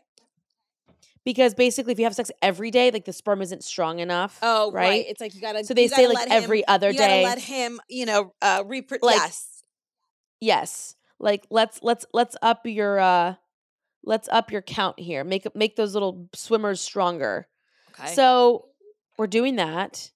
Because 1.25 1.55
basically, 1.55 1.93
if 1.93 2.01
you 2.01 2.05
have 2.05 2.17
sex 2.17 2.33
every 2.43 2.73
day, 2.73 2.91
like 2.91 3.05
the 3.05 3.13
sperm 3.13 3.43
isn't 3.43 3.63
strong 3.63 4.01
enough. 4.01 4.41
Oh 4.43 4.73
right. 4.73 4.89
right. 4.89 5.05
It's 5.09 5.21
like 5.21 5.35
you 5.37 5.41
gotta. 5.41 5.65
So 5.65 5.73
they 5.73 5.87
say 5.87 6.09
like 6.09 6.17
let 6.17 6.29
him- 6.29 6.43
every 6.43 6.67
other 6.67 6.91
you 6.91 6.99
gotta 6.99 7.13
day. 7.13 7.25
let 7.25 7.39
him. 7.39 7.81
You 7.89 8.07
know, 8.07 8.35
uh, 8.43 8.65
reproduce. 8.67 9.05
Like, 9.05 9.17
yes. 9.19 9.63
yes. 10.41 10.97
Like 11.21 11.47
let's 11.49 11.79
let's 11.81 12.05
let's 12.13 12.35
up 12.43 12.67
your 12.67 12.99
uh 12.99 13.35
let's 14.03 14.29
up 14.33 14.51
your 14.51 14.63
count 14.63 14.99
here. 14.99 15.23
Make 15.23 15.47
make 15.55 15.77
those 15.77 15.95
little 15.95 16.29
swimmers 16.35 16.81
stronger. 16.81 17.47
Okay. 17.93 18.13
So 18.15 18.67
we're 19.17 19.29
doing 19.29 19.57
that. 19.57 20.11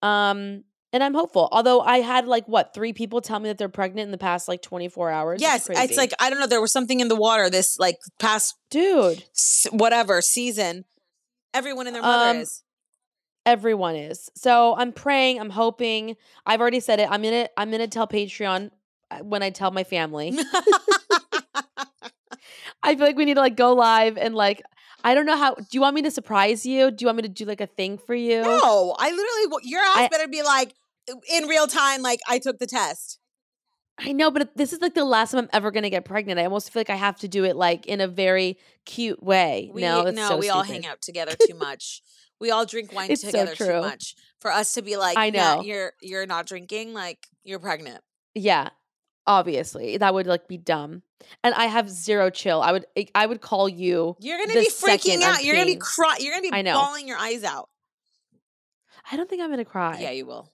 Um 0.00 0.64
and 0.92 1.02
I'm 1.04 1.14
hopeful. 1.14 1.48
Although 1.52 1.80
I 1.80 1.98
had 1.98 2.26
like 2.26 2.46
what, 2.46 2.72
three 2.74 2.92
people 2.92 3.20
tell 3.20 3.38
me 3.40 3.48
that 3.48 3.58
they're 3.58 3.68
pregnant 3.68 4.06
in 4.06 4.10
the 4.10 4.18
past 4.18 4.48
like 4.48 4.62
24 4.62 5.10
hours. 5.10 5.40
yes, 5.40 5.68
it's 5.70 5.96
like 5.96 6.12
I 6.20 6.30
don't 6.30 6.38
know. 6.40 6.46
There 6.46 6.60
was 6.60 6.72
something 6.72 7.00
in 7.00 7.08
the 7.08 7.16
water 7.16 7.50
this 7.50 7.78
like 7.78 7.98
past 8.18 8.54
dude, 8.70 9.24
s- 9.34 9.66
whatever 9.70 10.20
season. 10.22 10.84
Everyone 11.54 11.86
and 11.86 11.94
their 11.96 12.02
mother 12.02 12.30
Um, 12.30 12.36
is. 12.38 12.62
everyone 13.46 13.96
is. 13.96 14.30
So 14.34 14.74
I'm 14.76 14.92
praying, 14.92 15.40
I'm 15.40 15.50
hoping. 15.50 16.16
I've 16.46 16.60
already 16.60 16.80
said 16.80 17.00
it. 17.00 17.08
I'm 17.10 17.22
to 17.22 17.48
I'm 17.56 17.70
to 17.70 17.86
tell 17.86 18.06
Patreon 18.06 18.70
uh, 19.10 19.18
when 19.18 19.42
I 19.42 19.50
tell 19.50 19.70
my 19.70 19.84
family. 19.84 20.36
I 22.82 22.94
feel 22.94 23.06
like 23.06 23.16
we 23.16 23.24
need 23.24 23.34
to 23.34 23.40
like 23.40 23.56
go 23.56 23.74
live 23.74 24.16
and 24.16 24.34
like 24.34 24.62
I 25.04 25.14
don't 25.14 25.26
know 25.26 25.36
how 25.36 25.54
do 25.54 25.64
you 25.72 25.80
want 25.80 25.94
me 25.94 26.02
to 26.02 26.10
surprise 26.10 26.64
you? 26.66 26.90
Do 26.90 27.02
you 27.02 27.06
want 27.06 27.16
me 27.16 27.22
to 27.22 27.28
do 27.28 27.44
like 27.44 27.60
a 27.60 27.66
thing 27.66 27.98
for 27.98 28.14
you? 28.14 28.42
no, 28.42 28.94
I 28.98 29.10
literally. 29.10 29.62
Your 29.68 29.80
ass 29.80 29.96
I- 29.96 30.08
better 30.08 30.28
be 30.28 30.42
like 30.42 30.74
in 31.32 31.44
real 31.46 31.66
time. 31.66 32.02
Like 32.02 32.20
I 32.28 32.38
took 32.38 32.58
the 32.58 32.66
test. 32.66 33.18
I 34.00 34.12
know, 34.12 34.30
but 34.30 34.56
this 34.56 34.72
is 34.72 34.80
like 34.80 34.94
the 34.94 35.04
last 35.04 35.32
time 35.32 35.40
I'm 35.40 35.50
ever 35.52 35.70
gonna 35.72 35.90
get 35.90 36.04
pregnant. 36.04 36.38
I 36.38 36.44
almost 36.44 36.72
feel 36.72 36.80
like 36.80 36.90
I 36.90 36.94
have 36.96 37.18
to 37.20 37.28
do 37.28 37.44
it 37.44 37.56
like 37.56 37.86
in 37.86 38.00
a 38.00 38.06
very 38.06 38.58
cute 38.86 39.20
way. 39.22 39.70
We, 39.74 39.82
no, 39.82 40.04
no, 40.10 40.28
so 40.28 40.36
we 40.36 40.50
all 40.50 40.62
hang 40.62 40.86
out 40.86 41.00
together 41.02 41.34
too 41.48 41.54
much. 41.58 42.02
we 42.40 42.52
all 42.52 42.64
drink 42.64 42.92
wine 42.92 43.10
It's 43.10 43.22
so 43.22 43.28
together 43.28 43.56
too 43.56 43.80
much 43.80 44.14
for 44.40 44.52
us 44.52 44.74
to 44.74 44.82
be 44.82 44.96
like, 44.96 45.16
I 45.18 45.30
"Nah, 45.30 45.56
know. 45.56 45.62
you're 45.62 45.92
you're 46.00 46.26
not 46.26 46.46
drinking. 46.46 46.94
Like 46.94 47.26
you're 47.42 47.58
pregnant. 47.58 48.00
Yeah, 48.36 48.68
obviously 49.26 49.96
that 49.96 50.14
would 50.14 50.28
like 50.28 50.46
be 50.46 50.58
dumb. 50.58 51.02
And 51.42 51.52
I 51.54 51.64
have 51.66 51.90
zero 51.90 52.30
chill. 52.30 52.62
I 52.62 52.70
would 52.70 52.86
I- 52.96 53.08
I 53.16 53.26
would 53.26 53.40
call 53.40 53.68
you. 53.68 54.16
You're 54.20 54.38
gonna 54.38 54.54
be 54.54 54.70
freaking 54.70 55.16
I'm 55.16 55.22
out. 55.34 55.42
You're 55.44 55.56
gonna 55.56 55.66
be 55.66 55.74
crying. 55.74 56.18
You're 56.20 56.34
gonna 56.34 56.42
be 56.48 56.52
I 56.52 56.62
know. 56.62 56.74
bawling 56.74 57.08
your 57.08 57.18
eyes 57.18 57.42
out. 57.42 57.68
I 59.10 59.16
don't 59.16 59.28
think 59.28 59.42
I'm 59.42 59.50
gonna 59.50 59.64
cry. 59.64 59.98
Yeah, 60.00 60.10
you 60.12 60.24
will. 60.26 60.52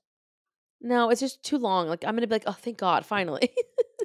No, 0.84 1.08
it's 1.08 1.20
just 1.20 1.42
too 1.42 1.56
long. 1.58 1.88
Like 1.88 2.04
I'm 2.04 2.14
gonna 2.14 2.26
be 2.26 2.34
like, 2.34 2.44
oh, 2.46 2.52
thank 2.52 2.78
God, 2.78 3.04
finally. 3.06 3.50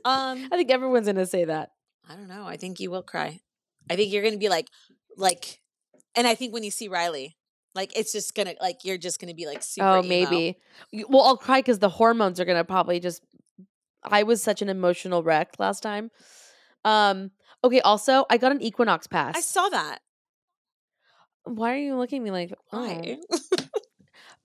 Um, 0.05 0.47
I 0.49 0.55
think 0.55 0.71
everyone's 0.71 1.07
gonna 1.07 1.25
say 1.25 1.43
that. 1.43 1.71
I 2.09 2.15
don't 2.15 2.29
know. 2.29 2.45
I 2.47 2.55
think 2.55 2.79
you 2.79 2.89
will 2.89 3.03
cry. 3.03 3.41
I 3.89 3.97
think 3.97 4.13
you're 4.13 4.23
gonna 4.23 4.37
be 4.37 4.47
like, 4.47 4.69
like, 5.17 5.59
and 6.15 6.25
I 6.25 6.35
think 6.35 6.53
when 6.53 6.63
you 6.63 6.71
see 6.71 6.87
Riley, 6.87 7.35
like, 7.75 7.91
it's 7.97 8.13
just 8.13 8.33
gonna 8.33 8.53
like 8.61 8.85
you're 8.85 8.97
just 8.97 9.19
gonna 9.19 9.33
be 9.33 9.45
like 9.45 9.61
super. 9.61 9.85
oh, 9.85 10.01
maybe. 10.01 10.57
Y- 10.93 11.03
Well, 11.09 11.23
I'll 11.23 11.35
cry 11.35 11.59
because 11.59 11.79
the 11.79 11.89
hormones 11.89 12.39
are 12.39 12.45
gonna 12.45 12.63
probably 12.63 13.01
just. 13.01 13.21
I 14.01 14.23
was 14.23 14.41
such 14.41 14.61
an 14.61 14.69
emotional 14.69 15.21
wreck 15.21 15.55
last 15.59 15.83
time. 15.83 16.11
Um. 16.85 17.31
Okay. 17.61 17.81
Also, 17.81 18.25
I 18.29 18.37
got 18.37 18.53
an 18.53 18.61
Equinox 18.61 19.05
pass. 19.05 19.35
I 19.35 19.41
saw 19.41 19.67
that. 19.67 19.99
Why 21.43 21.73
are 21.73 21.77
you 21.77 21.97
looking 21.97 22.19
at 22.19 22.23
me 22.23 22.31
like? 22.31 22.53
oh. 22.71 23.01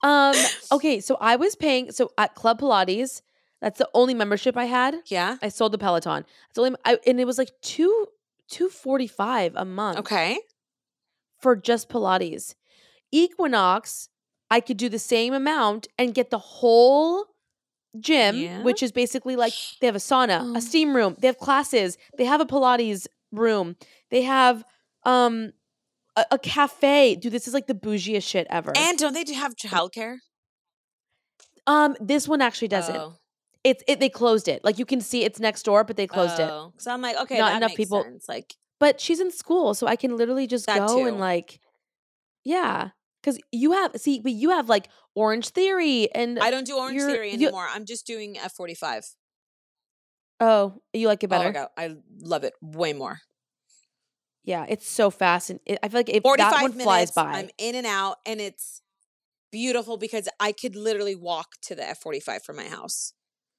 Um. 0.05 0.35
Okay. 0.71 0.99
So 0.99 1.17
I 1.19 1.35
was 1.35 1.55
paying. 1.55 1.91
So 1.91 2.11
at 2.17 2.35
Club 2.35 2.59
Pilates, 2.61 3.21
that's 3.61 3.79
the 3.79 3.89
only 3.93 4.13
membership 4.13 4.55
I 4.55 4.65
had. 4.65 4.95
Yeah. 5.07 5.37
I 5.41 5.49
sold 5.49 5.71
the 5.71 5.77
Peloton. 5.77 6.25
It's 6.49 6.59
only, 6.59 6.75
I, 6.85 6.99
and 7.07 7.19
it 7.19 7.25
was 7.25 7.37
like 7.37 7.51
two 7.61 8.07
two 8.47 8.69
forty 8.69 9.07
five 9.07 9.53
a 9.55 9.65
month. 9.65 9.97
Okay. 9.99 10.39
For 11.41 11.55
just 11.55 11.89
Pilates, 11.89 12.55
Equinox, 13.11 14.09
I 14.49 14.59
could 14.59 14.77
do 14.77 14.89
the 14.89 14.99
same 14.99 15.33
amount 15.33 15.87
and 15.97 16.13
get 16.13 16.29
the 16.29 16.37
whole 16.39 17.25
gym, 17.99 18.35
Yeah. 18.37 18.61
which 18.63 18.83
is 18.83 18.91
basically 18.91 19.35
like 19.35 19.53
they 19.79 19.87
have 19.87 19.95
a 19.95 19.99
sauna, 19.99 20.39
Oh. 20.43 20.55
a 20.57 20.61
steam 20.61 20.95
room, 20.95 21.15
they 21.19 21.27
have 21.27 21.37
classes, 21.37 21.97
they 22.17 22.25
have 22.25 22.41
a 22.41 22.45
Pilates 22.45 23.07
room, 23.31 23.75
they 24.11 24.23
have 24.23 24.63
um 25.03 25.53
a, 26.15 26.25
a 26.31 26.39
cafe. 26.39 27.15
Dude, 27.15 27.31
this 27.31 27.47
is 27.47 27.53
like 27.53 27.67
the 27.67 27.73
bougiest 27.75 28.27
shit 28.27 28.47
ever. 28.49 28.71
And 28.75 28.97
don't 28.97 29.13
they 29.13 29.23
do 29.23 29.33
have 29.33 29.55
childcare? 29.55 30.17
um, 31.67 31.95
this 31.99 32.27
one 32.27 32.41
actually 32.41 32.67
doesn't. 32.67 32.95
Oh. 32.95 33.15
It's 33.63 33.83
it. 33.87 33.99
They 33.99 34.09
closed 34.09 34.47
it. 34.47 34.63
Like 34.63 34.77
you 34.77 34.85
can 34.85 35.01
see, 35.01 35.23
it's 35.23 35.39
next 35.39 35.63
door, 35.63 35.83
but 35.83 35.97
they 35.97 36.05
closed 36.05 36.39
it. 36.39 36.49
So 36.77 36.91
I'm 36.91 37.01
like, 37.01 37.17
okay, 37.21 37.37
Not 37.39 37.49
that 37.51 37.57
enough 37.57 37.69
makes 37.71 37.77
people- 37.77 38.03
sense. 38.03 38.29
Like, 38.29 38.53
But 38.79 39.01
she's 39.01 39.19
in 39.19 39.31
school, 39.31 39.73
so 39.73 39.87
I 39.87 39.95
can 39.95 40.15
literally 40.15 40.45
just 40.45 40.67
go 40.67 40.87
too. 40.99 41.07
and 41.07 41.19
like 41.19 41.59
Yeah, 42.43 42.89
because 43.21 43.39
you 43.51 43.71
have 43.71 43.93
see, 43.97 44.19
but 44.19 44.33
you 44.33 44.51
have 44.51 44.69
like 44.69 44.89
Orange 45.15 45.49
Theory 45.49 46.13
and 46.13 46.37
I 46.37 46.51
don't 46.51 46.67
do 46.67 46.77
Orange 46.77 47.01
Theory 47.01 47.31
anymore. 47.31 47.65
I'm 47.67 47.85
just 47.85 48.05
doing 48.05 48.35
F45. 48.35 49.15
oh, 50.41 50.75
you 50.93 51.07
like 51.07 51.23
it 51.23 51.27
Oh 51.27 51.29
better. 51.29 51.45
my 51.45 51.51
god, 51.51 51.69
I 51.75 51.95
love 52.19 52.43
it 52.43 52.53
way 52.61 52.93
more. 52.93 53.19
Yeah, 54.45 54.65
it's 54.69 54.87
so 54.87 55.09
fast, 55.09 55.49
and 55.49 55.59
it, 55.65 55.79
I 55.83 55.87
feel 55.89 55.99
like 55.99 56.09
if 56.09 56.21
45 56.23 56.51
that 56.51 56.61
one 56.61 56.71
minutes, 56.71 56.83
flies 56.83 57.11
by. 57.11 57.23
I'm 57.33 57.49
in 57.57 57.75
and 57.75 57.85
out, 57.87 58.17
and 58.25 58.39
it's 58.39 58.81
beautiful 59.51 59.97
because 59.97 60.29
I 60.39 60.51
could 60.51 60.75
literally 60.75 61.15
walk 61.15 61.53
to 61.63 61.75
the 61.75 61.81
F45 61.81 62.43
from 62.43 62.55
my 62.57 62.65
house. 62.67 63.13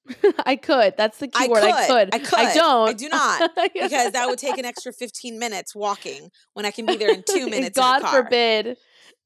I 0.46 0.54
could. 0.54 0.94
That's 0.96 1.18
the 1.18 1.26
key 1.26 1.44
I 1.44 1.48
word. 1.48 1.64
I 1.64 1.86
could. 1.86 2.12
could. 2.12 2.14
I 2.14 2.18
could. 2.20 2.38
I 2.38 2.54
don't. 2.54 2.88
I 2.90 2.92
do 2.92 3.08
not, 3.10 3.50
because 3.74 4.12
that 4.12 4.28
would 4.28 4.38
take 4.38 4.56
an 4.58 4.64
extra 4.64 4.92
15 4.92 5.38
minutes 5.38 5.74
walking 5.74 6.30
when 6.54 6.64
I 6.64 6.70
can 6.70 6.86
be 6.86 6.96
there 6.96 7.12
in 7.12 7.24
two 7.28 7.46
minutes. 7.50 7.76
God 7.76 7.96
in 8.02 8.06
a 8.06 8.08
car. 8.08 8.22
forbid. 8.22 8.76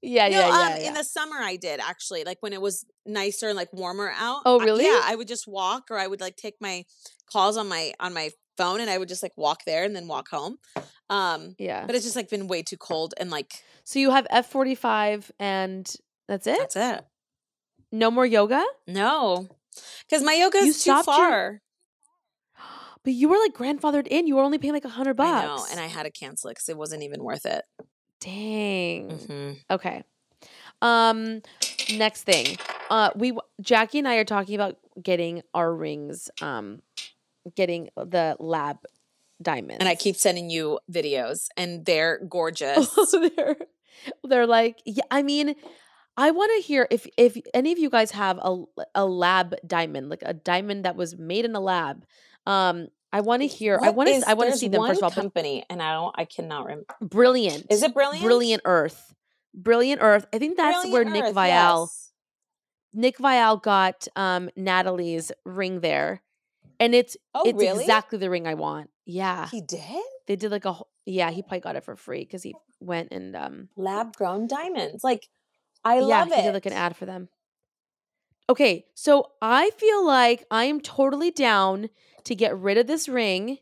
Yeah, 0.02 0.28
No, 0.28 0.38
yeah, 0.38 0.46
yeah. 0.48 0.74
um, 0.74 0.80
yeah. 0.80 0.88
in 0.88 0.94
the 0.94 1.04
summer 1.04 1.36
I 1.36 1.56
did 1.56 1.78
actually, 1.80 2.24
like 2.24 2.38
when 2.40 2.54
it 2.54 2.62
was 2.62 2.86
nicer 3.04 3.48
and 3.48 3.56
like 3.56 3.70
warmer 3.74 4.10
out. 4.16 4.40
Oh, 4.46 4.58
I- 4.60 4.64
really? 4.64 4.84
yeah, 4.86 5.02
I 5.04 5.14
would 5.14 5.28
just 5.28 5.46
walk, 5.46 5.88
or 5.90 5.98
I 5.98 6.06
would 6.06 6.22
like 6.22 6.36
take 6.36 6.54
my 6.58 6.84
calls 7.30 7.58
on 7.58 7.68
my 7.68 7.92
on 8.00 8.14
my 8.14 8.30
phone, 8.60 8.80
and 8.80 8.90
I 8.90 8.98
would 8.98 9.08
just 9.08 9.22
like 9.22 9.32
walk 9.36 9.64
there 9.64 9.84
and 9.84 9.94
then 9.96 10.06
walk 10.08 10.28
home. 10.28 10.58
Um, 11.08 11.54
yeah. 11.58 11.86
but 11.86 11.94
it's 11.96 12.04
just 12.04 12.16
like 12.16 12.28
been 12.30 12.46
way 12.46 12.62
too 12.62 12.76
cold, 12.76 13.14
and 13.18 13.30
like 13.30 13.52
So 13.84 13.98
you 13.98 14.10
have 14.10 14.26
F 14.30 14.50
forty 14.50 14.74
five, 14.74 15.30
and 15.38 15.84
that's 16.28 16.46
it. 16.46 16.58
that's 16.58 16.76
it. 16.76 17.04
No 17.92 18.10
more 18.10 18.26
yoga. 18.26 18.62
No, 18.86 19.48
because 20.08 20.22
my 20.22 20.34
yoga 20.34 20.58
is 20.58 20.76
too 20.84 20.90
stopped 21.02 21.08
your- 21.08 21.16
far. 21.16 21.62
But 23.02 23.14
you 23.14 23.28
were 23.30 23.38
like 23.38 23.54
grandfathered 23.54 24.06
in. 24.08 24.26
You 24.26 24.36
were 24.36 24.42
only 24.42 24.58
paying 24.58 24.74
like 24.74 24.84
a 24.84 24.90
hundred 24.90 25.14
bucks. 25.14 25.42
I 25.42 25.46
know, 25.46 25.64
and 25.70 25.80
I 25.80 25.86
had 25.86 26.02
to 26.04 26.10
cancel 26.10 26.50
it 26.50 26.54
because 26.56 26.68
it 26.68 26.76
wasn't 26.76 27.02
even 27.02 27.24
worth 27.24 27.46
it. 27.46 27.64
Dang. 28.20 29.10
hmm 29.10 29.52
Okay. 29.70 30.04
Um 30.82 31.40
next 31.96 32.22
thing. 32.24 32.56
Uh 32.90 33.10
we 33.16 33.32
Jackie 33.60 33.98
and 33.98 34.06
I 34.08 34.16
are 34.16 34.24
talking 34.24 34.54
about 34.54 34.76
getting 35.02 35.42
our 35.54 35.74
rings 35.74 36.30
um 36.42 36.82
getting 37.54 37.88
the 37.96 38.36
lab 38.38 38.78
diamonds. 39.42 39.78
And 39.80 39.88
I 39.88 39.94
keep 39.94 40.16
sending 40.16 40.50
you 40.50 40.78
videos, 40.90 41.48
and 41.56 41.84
they're 41.84 42.18
gorgeous. 42.28 42.94
they're 43.12 43.56
they're 44.24 44.46
like 44.46 44.80
yeah, 44.84 45.04
I 45.10 45.22
mean 45.22 45.54
I 46.16 46.30
want 46.30 46.52
to 46.56 46.66
hear 46.66 46.86
if 46.90 47.06
if 47.16 47.36
any 47.54 47.72
of 47.72 47.78
you 47.78 47.90
guys 47.90 48.10
have 48.12 48.38
a 48.42 48.62
a 48.94 49.06
lab 49.06 49.54
diamond, 49.66 50.10
like 50.10 50.22
a 50.24 50.34
diamond 50.34 50.84
that 50.84 50.96
was 50.96 51.16
made 51.16 51.44
in 51.44 51.54
a 51.54 51.60
lab. 51.60 52.04
Um 52.46 52.88
I 53.12 53.20
want 53.22 53.42
to 53.42 53.48
hear 53.48 53.78
I 53.82 53.90
want 53.90 54.08
to 54.08 54.22
I 54.28 54.34
want 54.34 54.50
to 54.50 54.56
see 54.56 54.68
them 54.68 54.86
first 54.86 54.98
of 54.98 55.04
all. 55.04 55.10
company, 55.10 55.64
and 55.68 55.82
I 55.82 55.94
don't, 55.94 56.14
I 56.16 56.24
cannot 56.24 56.66
remember. 56.66 56.94
Brilliant. 57.00 57.66
Is 57.70 57.82
it 57.82 57.92
brilliant? 57.92 58.24
Brilliant 58.24 58.62
Earth. 58.64 59.14
Brilliant 59.52 60.00
Earth. 60.00 60.26
I 60.32 60.38
think 60.38 60.56
that's 60.56 60.86
where 60.90 61.02
Brilliant 61.04 61.26
Nick 61.26 61.34
Viall 61.34 61.86
yes. 61.86 62.12
Nick 62.92 63.18
Viall 63.18 63.60
got 63.60 64.06
um 64.14 64.48
Natalie's 64.56 65.32
ring 65.44 65.80
there. 65.80 66.22
And 66.80 66.94
it's 66.94 67.16
Oh, 67.34 67.42
it's 67.46 67.58
really? 67.58 67.82
exactly 67.84 68.18
the 68.18 68.30
ring 68.30 68.46
I 68.48 68.54
want. 68.54 68.90
Yeah. 69.06 69.48
He 69.50 69.60
did 69.60 69.80
They 70.26 70.34
did 70.36 70.50
like 70.50 70.64
a 70.64 70.72
whole, 70.72 70.88
yeah, 71.04 71.30
he 71.30 71.42
probably 71.42 71.60
got 71.60 71.76
it 71.76 71.84
for 71.84 71.94
free 71.94 72.24
cuz 72.24 72.42
he 72.42 72.54
went 72.80 73.12
and 73.12 73.36
um 73.36 73.68
lab 73.76 74.16
grown 74.16 74.46
diamonds. 74.46 75.04
Like, 75.04 75.28
I 75.84 75.96
yeah, 75.96 76.00
love 76.00 76.28
he 76.28 76.34
it. 76.40 76.42
did 76.42 76.54
like 76.54 76.66
an 76.66 76.72
ad 76.72 76.96
for 76.96 77.06
them. 77.06 77.28
Okay, 78.48 78.86
so 78.94 79.32
I 79.40 79.70
feel 79.70 80.04
like 80.04 80.44
I 80.50 80.64
am 80.64 80.80
totally 80.80 81.30
down 81.30 81.88
to 82.24 82.34
get 82.34 82.56
rid 82.58 82.78
of 82.78 82.86
this 82.88 83.08
ring 83.08 83.58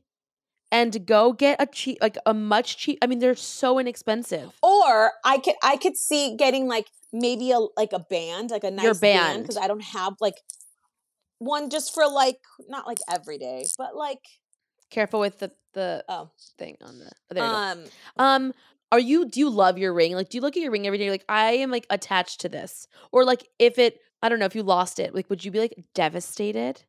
and 0.70 1.06
go 1.06 1.32
get 1.32 1.60
a 1.60 1.66
cheap 1.66 1.98
like 2.00 2.16
a 2.26 2.32
much 2.34 2.76
cheap 2.78 2.98
I 3.02 3.06
mean 3.06 3.18
they're 3.18 3.34
so 3.34 3.78
inexpensive. 3.78 4.50
Or 4.62 5.12
I 5.24 5.38
could, 5.38 5.54
I 5.62 5.76
could 5.76 5.96
see 5.96 6.36
getting 6.36 6.68
like 6.68 6.86
maybe 7.12 7.50
a 7.50 7.58
like 7.76 7.92
a 7.92 7.98
band, 7.98 8.50
like 8.50 8.64
a 8.64 8.70
nice 8.70 8.84
Your 8.84 8.94
band. 8.94 9.42
because 9.42 9.56
I 9.56 9.66
don't 9.66 9.82
have 9.82 10.14
like 10.20 10.40
one 11.38 11.70
just 11.70 11.94
for 11.94 12.08
like 12.08 12.38
not 12.68 12.86
like 12.86 12.98
every 13.10 13.38
day, 13.38 13.66
but 13.76 13.96
like 13.96 14.20
Careful 14.90 15.20
with 15.20 15.38
the 15.38 15.52
the 15.74 16.04
oh, 16.08 16.30
thing 16.56 16.76
on 16.82 16.98
the 16.98 17.10
oh, 17.30 17.34
there 17.34 17.44
um, 17.44 17.84
Um, 18.16 18.54
are 18.90 18.98
you 18.98 19.26
do 19.26 19.40
you 19.40 19.50
love 19.50 19.76
your 19.78 19.92
ring? 19.92 20.14
Like, 20.14 20.30
do 20.30 20.38
you 20.38 20.42
look 20.42 20.56
at 20.56 20.62
your 20.62 20.72
ring 20.72 20.86
every 20.86 20.98
day? 20.98 21.10
Like, 21.10 21.24
I 21.28 21.52
am 21.52 21.70
like 21.70 21.86
attached 21.90 22.40
to 22.40 22.48
this, 22.48 22.86
or 23.12 23.24
like 23.24 23.46
if 23.58 23.78
it, 23.78 24.00
I 24.22 24.28
don't 24.28 24.38
know, 24.38 24.46
if 24.46 24.54
you 24.54 24.62
lost 24.62 24.98
it, 24.98 25.14
like, 25.14 25.28
would 25.28 25.44
you 25.44 25.50
be 25.50 25.60
like 25.60 25.74
devastated? 25.94 26.82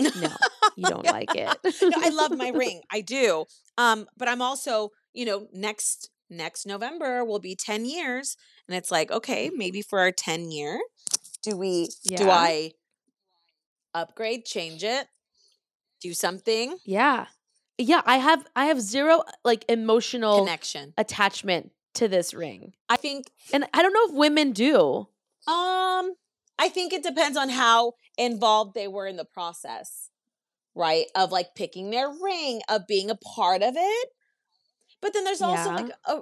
No, 0.00 0.30
you 0.74 0.88
don't 0.88 1.04
like 1.04 1.28
it. 1.34 1.56
no, 1.82 1.98
I 2.02 2.08
love 2.08 2.36
my 2.36 2.48
ring. 2.54 2.80
I 2.90 3.02
do. 3.02 3.44
Um, 3.76 4.06
but 4.16 4.28
I'm 4.28 4.40
also, 4.40 4.90
you 5.12 5.26
know, 5.26 5.48
next 5.52 6.10
next 6.30 6.66
November 6.66 7.24
will 7.24 7.38
be 7.38 7.54
10 7.54 7.84
years. 7.84 8.36
And 8.66 8.76
it's 8.76 8.90
like, 8.90 9.10
okay, 9.10 9.50
maybe 9.54 9.82
for 9.82 10.00
our 10.00 10.10
10 10.10 10.50
year, 10.50 10.80
do 11.42 11.56
we 11.56 11.88
do 12.06 12.28
I 12.30 12.72
upgrade, 13.94 14.44
change 14.44 14.82
it, 14.84 15.06
do 16.00 16.12
something? 16.14 16.76
Yeah, 16.84 17.26
yeah. 17.78 18.02
I 18.04 18.16
have 18.18 18.46
I 18.56 18.66
have 18.66 18.80
zero 18.80 19.22
like 19.44 19.64
emotional 19.68 20.40
Connection. 20.40 20.92
attachment 20.96 21.70
to 21.94 22.08
this 22.08 22.34
ring, 22.34 22.72
I 22.88 22.96
think 22.96 23.30
and 23.52 23.64
I 23.72 23.82
don't 23.82 23.92
know 23.92 24.06
if 24.08 24.14
women 24.14 24.52
do. 24.52 25.08
um 25.46 26.14
I 26.58 26.68
think 26.68 26.92
it 26.92 27.02
depends 27.02 27.36
on 27.36 27.48
how 27.48 27.94
involved 28.16 28.74
they 28.74 28.86
were 28.88 29.06
in 29.06 29.16
the 29.16 29.24
process, 29.24 30.10
right? 30.74 31.06
Of 31.16 31.32
like 31.32 31.54
picking 31.56 31.90
their 31.90 32.08
ring, 32.08 32.62
of 32.68 32.86
being 32.86 33.10
a 33.10 33.16
part 33.16 33.62
of 33.62 33.74
it. 33.76 34.08
But 35.02 35.12
then 35.12 35.24
there's 35.24 35.42
also 35.42 35.70
like 35.72 35.90
a, 36.06 36.20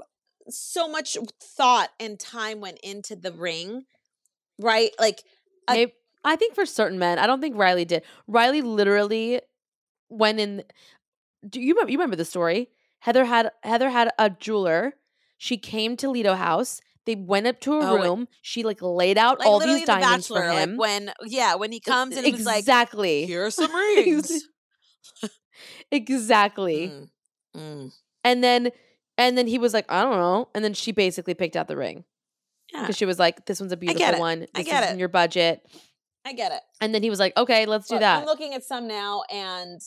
so 0.49 0.89
much 0.89 1.17
thought 1.43 1.91
and 2.01 2.19
time 2.19 2.61
went 2.61 2.79
into 2.83 3.15
the 3.15 3.33
ring, 3.33 3.85
right? 4.59 4.91
Like 4.99 5.23
I- 5.69 5.75
Maybe, 5.75 5.93
I 6.25 6.37
think 6.37 6.55
for 6.55 6.65
certain 6.67 6.99
men, 6.99 7.19
I 7.19 7.27
don't 7.27 7.41
think 7.41 7.57
Riley 7.57 7.85
did. 7.85 8.03
Riley 8.27 8.63
literally 8.63 9.41
went 10.09 10.39
in. 10.41 10.63
Do 11.49 11.61
you 11.61 11.75
remember? 11.75 11.91
You 11.93 11.99
remember 11.99 12.17
the 12.17 12.25
story? 12.25 12.69
Heather 13.01 13.25
had 13.25 13.51
Heather 13.65 13.91
had 13.91 14.11
a 14.19 14.31
jeweler. 14.31 14.95
She 15.39 15.57
came 15.57 15.97
to 15.97 16.09
Lido 16.11 16.35
House. 16.35 16.81
They 17.05 17.17
went 17.17 17.49
up 17.49 17.59
to 17.63 17.73
a 17.81 17.91
Oh, 17.91 17.97
room. 18.01 18.29
She 18.43 18.63
like 18.63 18.81
laid 18.81 19.19
out 19.19 19.41
like 19.41 19.49
all 19.49 19.59
these 19.59 19.81
the 19.81 19.87
diamonds 19.87 20.29
bachelor, 20.29 20.43
for 20.53 20.59
him. 20.59 20.71
like 20.77 20.79
when 20.81 21.13
yeah, 21.27 21.57
when 21.57 21.73
he 21.73 21.81
comes 21.81 22.17
and 22.17 22.25
it 22.25 22.33
was 22.33 22.47
like 22.47 22.61
exactly, 22.61 23.27
here's 23.27 23.55
some 23.57 23.75
rings. 23.75 24.45
exactly. 25.91 26.89
Mm, 26.89 27.09
mm. 27.57 27.93
And 28.25 28.45
then 28.45 28.71
and 29.19 29.37
then 29.37 29.47
he 29.47 29.59
was 29.59 29.75
like, 29.75 29.91
I 29.91 30.03
don't 30.03 30.13
know. 30.17 30.49
And 30.55 30.65
then 30.65 30.75
she 30.75 30.93
basically 30.93 31.35
picked 31.35 31.57
out 31.57 31.69
the 31.69 31.77
ring 31.77 32.05
Yeah, 32.73 32.83
because 32.83 32.97
she 32.97 33.05
was 33.05 33.19
like, 33.19 33.47
This 33.47 33.61
one's 33.61 33.73
a 33.73 33.77
beautiful 33.77 34.19
one. 34.21 34.41
This 34.41 34.49
I 34.55 34.63
get 34.63 34.85
is 34.85 34.91
it. 34.91 34.93
in 34.93 34.99
your 34.99 35.09
budget. 35.09 35.67
I 36.25 36.33
get 36.33 36.53
it. 36.53 36.61
And 36.81 36.95
then 36.95 37.03
he 37.03 37.11
was 37.11 37.19
like, 37.19 37.37
Okay, 37.37 37.67
let's 37.67 37.89
do 37.89 37.95
Look, 37.95 38.01
that. 38.03 38.21
I'm 38.21 38.27
looking 38.27 38.55
at 38.55 38.65
some 38.65 38.87
now 38.87 39.23
and 39.33 39.81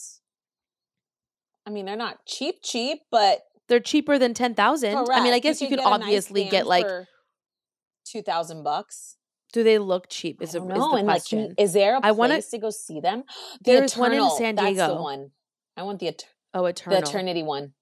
I 1.66 1.70
mean 1.70 1.86
they're 1.86 1.96
not 1.96 2.24
cheap 2.26 2.56
cheap, 2.62 2.98
but 3.10 3.40
They're 3.68 3.80
cheaper 3.80 4.18
than 4.18 4.34
ten 4.34 4.54
thousand. 4.54 4.96
I 5.10 5.22
mean, 5.22 5.32
I 5.32 5.38
guess 5.38 5.60
you, 5.60 5.68
could 5.68 5.78
get 5.78 5.86
a 5.86 5.90
nice 5.90 6.00
obviously 6.02 6.44
get 6.48 6.66
like 6.66 6.86
2000 8.10 8.62
bucks. 8.62 9.16
Do 9.52 9.62
they 9.62 9.78
look 9.78 10.08
cheap? 10.08 10.42
Is, 10.42 10.54
a, 10.54 10.58
don't 10.58 10.70
is 10.70 10.78
know. 10.78 10.90
the 10.90 10.96
and 10.98 11.06
like, 11.06 11.22
question. 11.22 11.54
is 11.58 11.72
there 11.72 11.94
a 11.94 11.98
I 11.98 12.00
place 12.10 12.16
wanna- 12.16 12.42
to 12.42 12.58
go 12.58 12.70
see 12.70 13.00
them? 13.00 13.24
The 13.64 13.72
There's 13.72 13.96
one 13.96 14.12
in 14.12 14.30
San 14.30 14.54
That's 14.56 14.68
the 14.68 14.86
Diego. 14.86 15.02
one. 15.02 15.30
I 15.76 15.82
want 15.82 15.98
the, 16.00 16.14
oh, 16.54 16.62
the 16.62 16.68
eternal. 16.68 16.98
Eternity 16.98 17.42
one. 17.42 17.72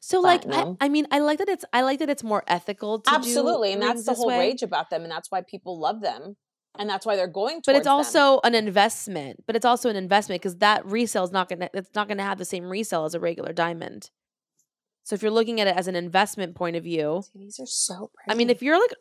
So 0.00 0.20
like, 0.20 0.42
I, 0.50 0.74
I 0.80 0.88
mean, 0.88 1.06
I 1.12 1.20
like 1.20 1.38
that 1.38 1.48
it's 1.48 1.64
I 1.72 1.82
like 1.82 2.00
that 2.00 2.10
it's 2.10 2.24
more 2.24 2.42
ethical. 2.48 3.00
To 3.00 3.10
do 3.10 3.16
Absolutely, 3.16 3.72
and 3.72 3.80
that's 3.80 4.04
the 4.04 4.14
whole 4.14 4.26
way. 4.26 4.38
rage 4.38 4.62
about 4.62 4.90
them, 4.90 5.02
and 5.02 5.12
that's 5.12 5.30
why 5.30 5.42
people 5.42 5.78
love 5.78 6.00
them, 6.00 6.36
and 6.78 6.88
that's 6.88 7.04
why 7.04 7.16
they're 7.16 7.26
going. 7.26 7.56
To 7.62 7.62
But 7.66 7.76
it's 7.76 7.86
towards 7.86 8.12
them. 8.12 8.22
also 8.22 8.40
an 8.44 8.54
investment. 8.54 9.44
But 9.46 9.56
it's 9.56 9.64
also 9.64 9.88
an 9.88 9.96
investment 9.96 10.40
because 10.40 10.56
that 10.56 10.84
resale 10.86 11.24
is 11.24 11.32
not 11.32 11.48
gonna 11.48 11.68
it's 11.74 11.94
not 11.94 12.08
gonna 12.08 12.22
have 12.22 12.38
the 12.38 12.44
same 12.44 12.68
resale 12.68 13.04
as 13.04 13.14
a 13.14 13.20
regular 13.20 13.52
diamond. 13.52 14.10
So 15.04 15.14
if 15.14 15.22
you're 15.22 15.32
looking 15.32 15.60
at 15.60 15.66
it 15.66 15.76
as 15.76 15.88
an 15.88 15.96
investment 15.96 16.54
point 16.54 16.76
of 16.76 16.84
view, 16.84 17.22
See, 17.32 17.38
these 17.40 17.58
are 17.60 17.66
so 17.66 18.10
pretty. 18.14 18.30
I 18.30 18.34
mean, 18.34 18.50
if 18.50 18.62
you're 18.62 18.78
like, 18.78 18.92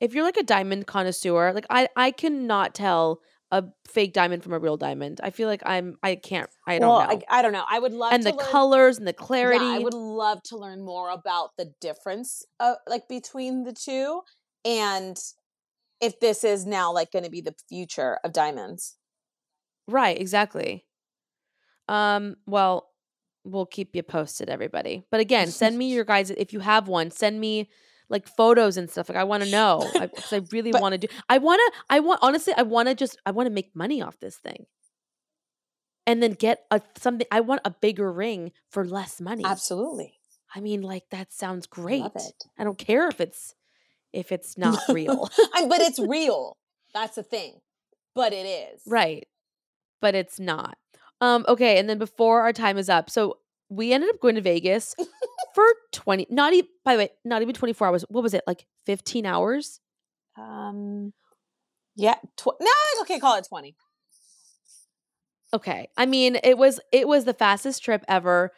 if 0.00 0.14
you're 0.14 0.24
like 0.24 0.36
a 0.36 0.42
diamond 0.42 0.86
connoisseur, 0.86 1.52
like 1.52 1.66
I 1.70 1.88
I 1.96 2.10
cannot 2.10 2.74
tell 2.74 3.20
a 3.52 3.64
fake 3.88 4.12
diamond 4.12 4.42
from 4.42 4.52
a 4.52 4.58
real 4.58 4.76
diamond. 4.76 5.20
I 5.22 5.30
feel 5.30 5.48
like 5.48 5.62
I'm 5.64 5.96
I 6.02 6.16
can't 6.16 6.48
I 6.66 6.78
don't 6.78 6.88
well, 6.88 7.00
know. 7.00 7.22
I, 7.28 7.38
I 7.38 7.42
don't 7.42 7.52
know. 7.52 7.64
I 7.68 7.78
would 7.78 7.92
love 7.92 8.12
and 8.12 8.22
the 8.22 8.32
learn, 8.32 8.46
colors 8.46 8.98
and 8.98 9.06
the 9.06 9.14
Yeah, 9.18 9.24
clarity. 9.24 9.64
I 9.64 9.78
would 9.78 9.94
love 9.94 10.42
to 10.46 10.56
learn 10.56 10.84
more 10.84 11.10
about 11.10 11.50
the 11.56 11.72
difference, 11.80 12.44
uh, 12.60 12.74
like 12.88 13.08
between 13.08 13.64
the 13.64 13.72
two, 13.72 14.22
and 14.64 15.16
if 16.00 16.20
this 16.20 16.44
is 16.44 16.66
now 16.66 16.92
like 16.92 17.12
going 17.12 17.24
to 17.24 17.30
be 17.30 17.40
the 17.40 17.54
future 17.68 18.18
of 18.24 18.32
diamonds. 18.32 18.96
Right, 19.88 20.18
exactly. 20.20 20.84
Um, 21.88 22.36
well, 22.46 22.88
we'll 23.44 23.66
keep 23.66 23.94
you 23.94 24.02
posted, 24.02 24.50
everybody. 24.50 25.04
But 25.10 25.20
again, 25.20 25.48
send 25.48 25.78
me 25.78 25.92
your 25.92 26.04
guys 26.12 26.30
if 26.30 26.52
you 26.52 26.60
have 26.60 26.88
one. 26.88 27.10
Send 27.10 27.40
me 27.40 27.70
like 28.08 28.28
photos 28.28 28.76
and 28.76 28.90
stuff. 28.90 29.08
Like 29.08 29.18
I 29.18 29.24
want 29.24 29.44
to 29.44 29.50
know 29.50 29.88
because 29.92 30.32
I, 30.32 30.42
really 30.52 30.72
want 30.72 30.92
to 30.92 30.98
do. 30.98 31.08
I 31.28 31.38
want 31.38 31.60
to. 31.60 31.80
I 31.90 32.00
want 32.00 32.20
honestly. 32.22 32.52
I 32.56 32.62
want 32.62 32.88
to 32.88 32.94
just. 32.94 33.18
I 33.24 33.30
want 33.30 33.46
to 33.46 33.52
make 33.52 33.74
money 33.74 34.02
off 34.02 34.18
this 34.20 34.36
thing, 34.36 34.66
and 36.06 36.22
then 36.22 36.32
get 36.32 36.64
a 36.70 36.80
something. 36.98 37.26
I 37.30 37.40
want 37.40 37.62
a 37.64 37.70
bigger 37.70 38.12
ring 38.12 38.52
for 38.70 38.84
less 38.84 39.20
money. 39.20 39.44
Absolutely. 39.44 40.14
I 40.54 40.60
mean, 40.60 40.82
like 40.82 41.04
that 41.10 41.32
sounds 41.32 41.66
great. 41.66 42.02
Love 42.02 42.12
it. 42.16 42.44
I 42.58 42.64
don't 42.64 42.78
care 42.78 43.08
if 43.08 43.20
it's 43.20 43.54
if 44.12 44.32
it's 44.32 44.56
not 44.58 44.78
real. 44.88 45.28
But 45.68 45.80
it's 45.80 45.98
real. 45.98 46.56
That's 46.94 47.16
the 47.16 47.22
thing. 47.22 47.60
But 48.14 48.32
it 48.32 48.46
is. 48.46 48.82
right. 48.86 49.26
But 50.00 50.14
it's 50.14 50.38
not. 50.38 50.76
Um, 51.20 51.44
okay, 51.48 51.78
and 51.78 51.88
then 51.88 51.98
before 51.98 52.42
our 52.42 52.52
time 52.52 52.76
is 52.78 52.88
up, 52.88 53.08
so 53.10 53.38
we 53.68 53.92
ended 53.92 54.10
up 54.10 54.20
going 54.20 54.34
to 54.36 54.40
Vegas 54.40 54.94
for 55.54 55.64
20 55.92 56.26
not 56.30 56.52
even 56.52 56.68
by 56.84 56.94
the 56.94 56.98
way, 57.04 57.08
not 57.24 57.42
even 57.42 57.54
24 57.54 57.88
hours. 57.88 58.04
What 58.08 58.22
was 58.22 58.34
it? 58.34 58.44
Like 58.46 58.66
15 58.86 59.26
hours? 59.26 59.80
Um. 60.38 61.12
Yeah. 61.96 62.14
Tw- 62.36 62.60
no, 62.60 62.70
it's 62.92 63.00
okay. 63.02 63.18
Call 63.18 63.36
it 63.38 63.46
twenty. 63.48 63.74
Okay. 65.54 65.88
I 65.96 66.06
mean, 66.06 66.38
it 66.44 66.58
was 66.58 66.80
it 66.92 67.08
was 67.08 67.24
the 67.24 67.32
fastest 67.34 67.82
trip 67.82 68.04
ever. 68.08 68.52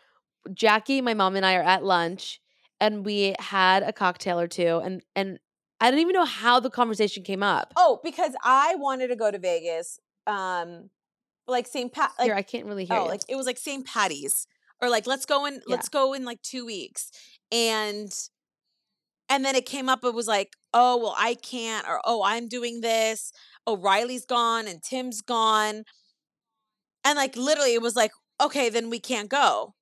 Jackie, 0.53 1.01
my 1.01 1.15
mom 1.15 1.37
and 1.37 1.47
I 1.47 1.55
are 1.57 1.63
at 1.63 1.85
lunch 1.85 2.41
and 2.81 3.05
we 3.05 3.35
had 3.39 3.83
a 3.83 3.93
cocktail 3.93 4.39
or 4.39 4.47
two 4.47 4.79
and 4.79 5.03
and 5.17 5.39
I 5.81 5.91
don't 5.91 6.01
even 6.01 6.15
know 6.15 6.25
how 6.25 6.59
the 6.59 6.71
conversation 6.71 7.23
came 7.23 7.43
up. 7.43 7.73
Oh, 7.77 8.01
because 8.03 8.33
I 8.43 8.75
wanted 8.77 9.09
to 9.09 9.17
go 9.17 9.31
to 9.31 9.39
Vegas. 9.39 10.01
Um, 10.27 10.91
like 11.47 11.67
St. 11.67 11.93
Pat. 11.93 12.13
Like, 12.19 12.27
Here, 12.27 12.35
I 12.35 12.43
can't 12.43 12.67
really 12.67 12.85
hear 12.85 12.99
oh, 12.99 13.05
you. 13.05 13.09
like 13.09 13.23
it 13.29 13.37
was 13.37 13.47
like 13.47 13.59
St. 13.59 13.87
Patty's, 13.87 14.47
or 14.81 14.89
like 14.89 15.07
let's 15.07 15.25
go 15.25 15.47
in. 15.47 15.55
Yeah. 15.55 15.61
Let's 15.67 15.89
go 15.89 16.13
in 16.13 16.25
like 16.25 16.43
two 16.43 16.67
weeks, 16.67 17.11
and 17.51 18.13
and 19.29 19.45
then 19.45 19.57
it 19.57 19.67
came 19.67 19.89
up. 19.89 20.05
It 20.05 20.15
was 20.15 20.29
like, 20.29 20.57
oh 20.75 20.99
well, 20.99 21.15
I 21.17 21.35
can't, 21.35 21.87
or 21.89 22.01
oh, 22.05 22.23
I'm 22.25 22.49
doing 22.49 22.81
this. 22.81 23.33
Oh, 23.67 23.77
Riley's 23.77 24.27
gone 24.27 24.67
and 24.67 24.83
Tim's 24.83 25.23
gone, 25.23 25.85
and 27.05 27.17
like 27.17 27.37
literally, 27.37 27.75
it 27.75 27.83
was 27.83 27.97
like, 27.97 28.13
okay, 28.41 28.69
then 28.69 28.91
we 28.91 28.99
can't 29.01 29.31
go. 29.31 29.75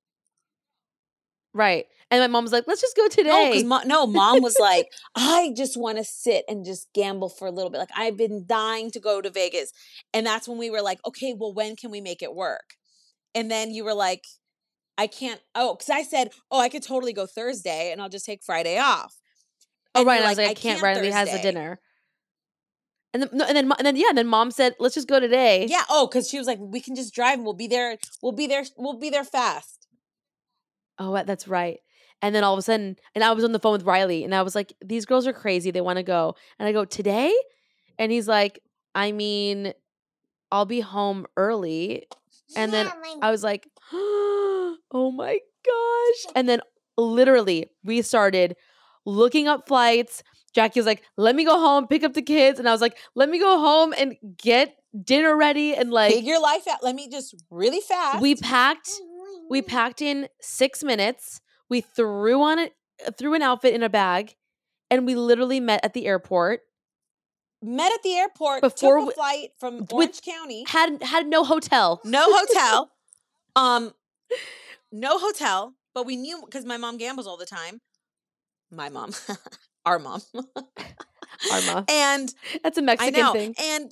Right. 1.57 1.85
And 2.09 2.21
my 2.21 2.27
mom 2.27 2.45
was 2.45 2.53
like, 2.53 2.63
"Let's 2.67 2.79
just 2.79 2.95
go 2.95 3.07
today." 3.09 3.61
No, 3.63 3.67
mo- 3.67 3.83
no, 3.85 4.07
mom 4.07 4.41
was 4.41 4.55
like, 4.59 4.87
I 5.15 5.53
just 5.57 5.75
want 5.75 5.97
to 5.97 6.05
sit 6.05 6.45
and 6.47 6.63
just 6.63 6.87
gamble 6.93 7.27
for 7.27 7.47
a 7.47 7.51
little 7.51 7.69
bit. 7.69 7.79
Like 7.79 7.89
I've 7.95 8.15
been 8.15 8.45
dying 8.47 8.91
to 8.91 8.99
go 8.99 9.19
to 9.21 9.29
Vegas, 9.29 9.71
and 10.13 10.25
that's 10.25 10.47
when 10.47 10.57
we 10.57 10.69
were 10.69 10.81
like, 10.81 10.99
okay, 11.05 11.33
well, 11.37 11.53
when 11.53 11.75
can 11.75 11.91
we 11.91 11.99
make 11.99 12.21
it 12.21 12.33
work? 12.33 12.75
And 13.35 13.51
then 13.51 13.71
you 13.71 13.83
were 13.83 13.93
like, 13.93 14.23
I 14.97 15.07
can't. 15.07 15.41
Oh, 15.53 15.75
because 15.75 15.89
I 15.89 16.03
said, 16.03 16.29
oh, 16.49 16.59
I 16.59 16.69
could 16.69 16.83
totally 16.83 17.11
go 17.11 17.25
Thursday, 17.25 17.91
and 17.91 18.01
I'll 18.01 18.07
just 18.09 18.25
take 18.25 18.41
Friday 18.41 18.77
off. 18.77 19.15
oh, 19.93 20.05
right. 20.05 20.17
And 20.17 20.25
I 20.25 20.29
was 20.29 20.37
like, 20.37 20.49
"I 20.49 20.53
can't." 20.53 20.81
Riley 20.81 21.11
has 21.11 21.33
a 21.33 21.41
dinner. 21.41 21.79
And 23.13 23.23
then, 23.23 23.29
no, 23.33 23.45
and 23.45 23.55
then, 23.57 23.71
and 23.77 23.85
then, 23.85 23.95
yeah. 23.95 24.09
And 24.09 24.17
then 24.17 24.27
mom 24.27 24.51
said, 24.51 24.75
"Let's 24.79 24.95
just 24.95 25.07
go 25.07 25.19
today." 25.19 25.65
Yeah. 25.69 25.83
Oh, 25.89 26.07
because 26.07 26.29
she 26.29 26.37
was 26.37 26.47
like, 26.47 26.59
we 26.61 26.79
can 26.79 26.95
just 26.95 27.13
drive, 27.13 27.35
and 27.35 27.43
we'll 27.43 27.53
be 27.53 27.67
there. 27.67 27.97
We'll 28.21 28.31
be 28.31 28.47
there. 28.47 28.63
We'll 28.77 28.97
be 28.97 29.09
there 29.09 29.23
fast. 29.25 29.76
Oh, 30.99 31.23
that's 31.25 31.47
right. 31.47 31.79
And 32.21 32.33
then 32.33 32.43
all 32.43 32.53
of 32.53 32.59
a 32.59 32.63
sudden, 32.63 32.95
and 33.13 33.23
I 33.23 33.31
was 33.31 33.43
on 33.43 33.51
the 33.51 33.59
phone 33.59 33.73
with 33.73 33.83
Riley, 33.83 34.23
and 34.23 34.33
I 34.33 34.41
was 34.41 34.55
like, 34.55 34.73
"These 34.83 35.05
girls 35.05 35.27
are 35.27 35.33
crazy. 35.33 35.69
They 35.69 35.81
want 35.81 35.97
to 35.97 36.03
go." 36.03 36.35
And 36.57 36.67
I 36.67 36.71
go, 36.71 36.83
"Today?" 36.85 37.35
And 37.99 38.11
he's 38.11 38.27
like, 38.27 38.59
"I 38.95 39.11
mean, 39.11 39.73
I'll 40.51 40.65
be 40.65 40.79
home 40.79 41.27
early." 41.37 42.07
And 42.55 42.73
then 42.73 42.89
I 43.21 43.29
was 43.29 43.43
like, 43.43 43.67
"Oh 43.93 45.11
my 45.15 45.39
gosh!" 45.65 46.33
And 46.35 46.49
then 46.49 46.61
literally, 46.97 47.69
we 47.83 48.01
started 48.01 48.55
looking 49.05 49.47
up 49.47 49.67
flights. 49.67 50.23
Jackie 50.53 50.79
was 50.79 50.87
like, 50.87 51.03
"Let 51.17 51.35
me 51.35 51.45
go 51.45 51.59
home, 51.59 51.87
pick 51.87 52.03
up 52.03 52.13
the 52.13 52.21
kids," 52.23 52.57
and 52.57 52.67
I 52.67 52.71
was 52.71 52.81
like, 52.81 52.97
"Let 53.13 53.29
me 53.29 53.37
go 53.37 53.59
home 53.59 53.93
and 53.95 54.15
get 54.41 54.75
dinner 55.03 55.37
ready." 55.37 55.75
And 55.75 55.91
like, 55.91 56.13
Figure 56.13 56.39
life 56.39 56.67
out. 56.67 56.81
Let 56.81 56.95
me 56.95 57.09
just 57.09 57.35
really 57.51 57.81
fast. 57.81 58.21
we 58.23 58.33
packed 58.35 58.89
we 59.49 59.61
packed 59.61 60.01
in 60.01 60.27
six 60.41 60.83
minutes. 60.83 61.41
We 61.69 61.81
threw 61.81 62.41
on 62.41 62.59
it, 62.59 62.73
threw 63.17 63.33
an 63.33 63.41
outfit 63.41 63.73
in 63.73 63.83
a 63.83 63.89
bag, 63.89 64.35
and 64.89 65.05
we 65.05 65.15
literally 65.15 65.59
met 65.59 65.83
at 65.83 65.93
the 65.93 66.05
airport. 66.07 66.61
met 67.61 67.91
at 67.91 68.03
the 68.03 68.13
airport. 68.13 68.61
Before 68.61 68.97
took 68.97 69.03
a 69.03 69.07
we- 69.07 69.13
flight 69.13 69.49
from 69.59 69.79
with- 69.79 69.93
Orange 69.93 70.21
County. 70.21 70.63
had 70.67 71.01
had 71.03 71.27
no 71.27 71.43
hotel. 71.43 71.99
no 72.03 72.23
hotel 72.27 72.91
um 73.55 73.93
no 74.91 75.17
hotel 75.17 75.73
but 75.95 76.05
we 76.05 76.15
knew 76.15 76.41
because 76.45 76.63
my 76.65 76.77
mom 76.77 76.97
gambles 76.97 77.25
all 77.27 77.37
the 77.37 77.45
time 77.45 77.81
my 78.71 78.87
mom 78.89 79.11
our 79.85 79.97
mom 79.99 80.21
Arma. 81.51 81.85
and 81.89 82.33
That's 82.63 82.77
a 82.77 82.81
Mexican 82.81 83.13
know 83.19 83.33
thing. 83.33 83.55
and 83.59 83.91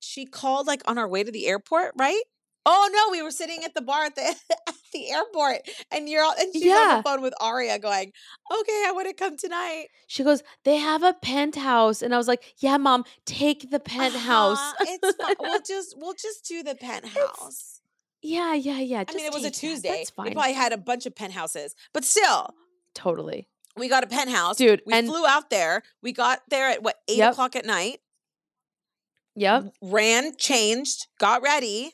she 0.00 0.24
called 0.24 0.66
like 0.66 0.82
on 0.88 0.98
our 0.98 1.08
way 1.08 1.22
to 1.24 1.30
the 1.32 1.46
airport 1.48 1.92
right 1.96 2.22
oh 2.70 2.88
no 2.92 3.10
we 3.10 3.22
were 3.22 3.30
sitting 3.30 3.64
at 3.64 3.72
the 3.74 3.80
bar 3.80 4.04
at 4.04 4.14
the 4.14 4.22
at 4.68 4.74
the 4.92 5.10
airport 5.10 5.58
and 5.92 6.08
you're 6.08 6.22
all 6.22 6.34
and 6.38 6.52
she's 6.52 6.62
on 6.62 6.68
Yeah. 6.68 6.96
the 6.98 7.02
phone 7.02 7.22
with 7.22 7.34
aria 7.40 7.78
going 7.78 8.12
okay 8.58 8.84
i 8.86 8.92
want 8.94 9.06
to 9.08 9.14
come 9.14 9.36
tonight 9.36 9.86
She 10.06 10.22
goes, 10.24 10.42
"They 10.64 10.76
have 10.76 11.02
a 11.02 11.14
penthouse," 11.14 12.00
and 12.02 12.14
I 12.14 12.18
was 12.18 12.28
like, 12.28 12.42
"Yeah, 12.58 12.76
mom, 12.78 13.04
take 13.26 13.70
the 13.70 13.80
penthouse." 13.80 14.58
Uh-huh, 14.58 14.84
it's 14.88 15.16
fine 15.22 15.34
we'll 15.40 15.60
just 15.62 15.94
we'll 15.98 16.14
just 16.14 16.44
do 16.46 16.62
the 16.62 16.74
penthouse 16.74 17.80
yeah, 18.22 18.52
yeah, 18.54 18.80
yeah. 18.80 19.04
i 19.08 19.14
mean 19.14 19.26
it 19.26 19.32
was 19.32 19.44
a 19.44 19.50
take 19.50 19.54
that. 19.54 19.60
tuesday 19.60 19.88
That's 19.98 20.12
we 20.18 20.30
probably 20.32 20.52
had 20.54 20.72
a 20.72 20.78
bunch 20.78 21.04
of 21.06 21.14
penthouses 21.14 21.74
but 21.94 22.04
still 22.04 22.54
totally, 22.94 23.48
We 23.76 23.88
got 23.88 24.02
a 24.02 24.08
penthouse. 24.08 24.56
Dude, 24.56 24.82
we 24.86 24.92
and- 24.94 25.06
flew 25.06 25.24
out 25.24 25.50
there. 25.50 25.82
We 26.02 26.10
got 26.12 26.40
there 26.50 26.68
at 26.74 26.82
what, 26.82 26.96
eight 27.08 27.18
Yep. 27.18 27.32
o'clock 27.32 27.54
at 27.54 27.64
night, 27.64 28.00
yep. 29.36 29.72
ran, 29.82 30.36
changed, 30.36 31.06
got 31.20 31.42
ready, 31.42 31.92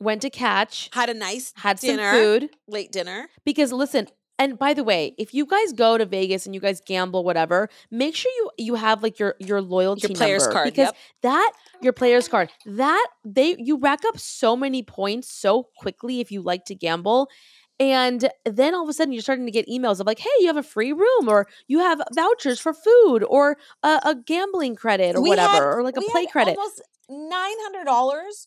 Went 0.00 0.22
to 0.22 0.30
catch, 0.30 0.90
had 0.92 1.08
a 1.10 1.14
nice 1.14 1.52
had 1.56 1.78
dinner, 1.78 2.10
some 2.12 2.20
food. 2.22 2.50
late 2.68 2.92
dinner. 2.92 3.28
because 3.44 3.72
listen 3.72 4.06
and 4.38 4.56
by 4.56 4.72
the 4.72 4.84
way 4.84 5.12
if 5.18 5.34
you 5.34 5.44
guys 5.44 5.72
go 5.72 5.98
to 5.98 6.06
vegas 6.06 6.46
and 6.46 6.54
you 6.54 6.60
guys 6.60 6.80
gamble 6.86 7.24
whatever 7.24 7.68
make 7.90 8.14
sure 8.14 8.30
you 8.36 8.50
you 8.58 8.74
have 8.76 9.02
like 9.02 9.18
your 9.18 9.34
your 9.40 9.60
loyalty 9.60 10.06
Your 10.06 10.14
player's 10.16 10.42
number, 10.44 10.52
card, 10.52 10.64
because 10.66 10.86
yep. 10.86 10.96
that 11.22 11.52
your 11.82 11.92
player's 11.92 12.28
card 12.28 12.48
that 12.64 13.06
they 13.24 13.56
you 13.58 13.78
rack 13.78 14.04
up 14.06 14.16
so 14.18 14.54
many 14.54 14.84
points 14.84 15.32
so 15.32 15.66
quickly 15.78 16.20
if 16.20 16.30
you 16.30 16.40
like 16.42 16.64
to 16.66 16.76
gamble 16.76 17.28
and 17.80 18.28
then 18.44 18.74
all 18.76 18.84
of 18.84 18.88
a 18.88 18.92
sudden 18.92 19.12
you're 19.12 19.22
starting 19.22 19.46
to 19.46 19.50
get 19.52 19.66
emails 19.68 19.98
of 19.98 20.06
like 20.06 20.20
hey 20.20 20.30
you 20.38 20.46
have 20.46 20.56
a 20.56 20.62
free 20.62 20.92
room 20.92 21.28
or 21.28 21.48
you 21.66 21.80
have 21.80 22.00
vouchers 22.14 22.60
for 22.60 22.72
food 22.72 23.24
or 23.28 23.56
a, 23.82 24.00
a 24.04 24.14
gambling 24.14 24.76
credit 24.76 25.16
or 25.16 25.20
We 25.22 25.30
whatever 25.30 25.52
had- 25.54 25.62
or 25.64 25.82
like 25.82 25.96
a 25.96 26.00
play 26.02 26.26
credit 26.26 26.56
Almost 26.56 26.82
nine 27.08 27.56
hundred 27.64 27.86
dollars 27.86 28.46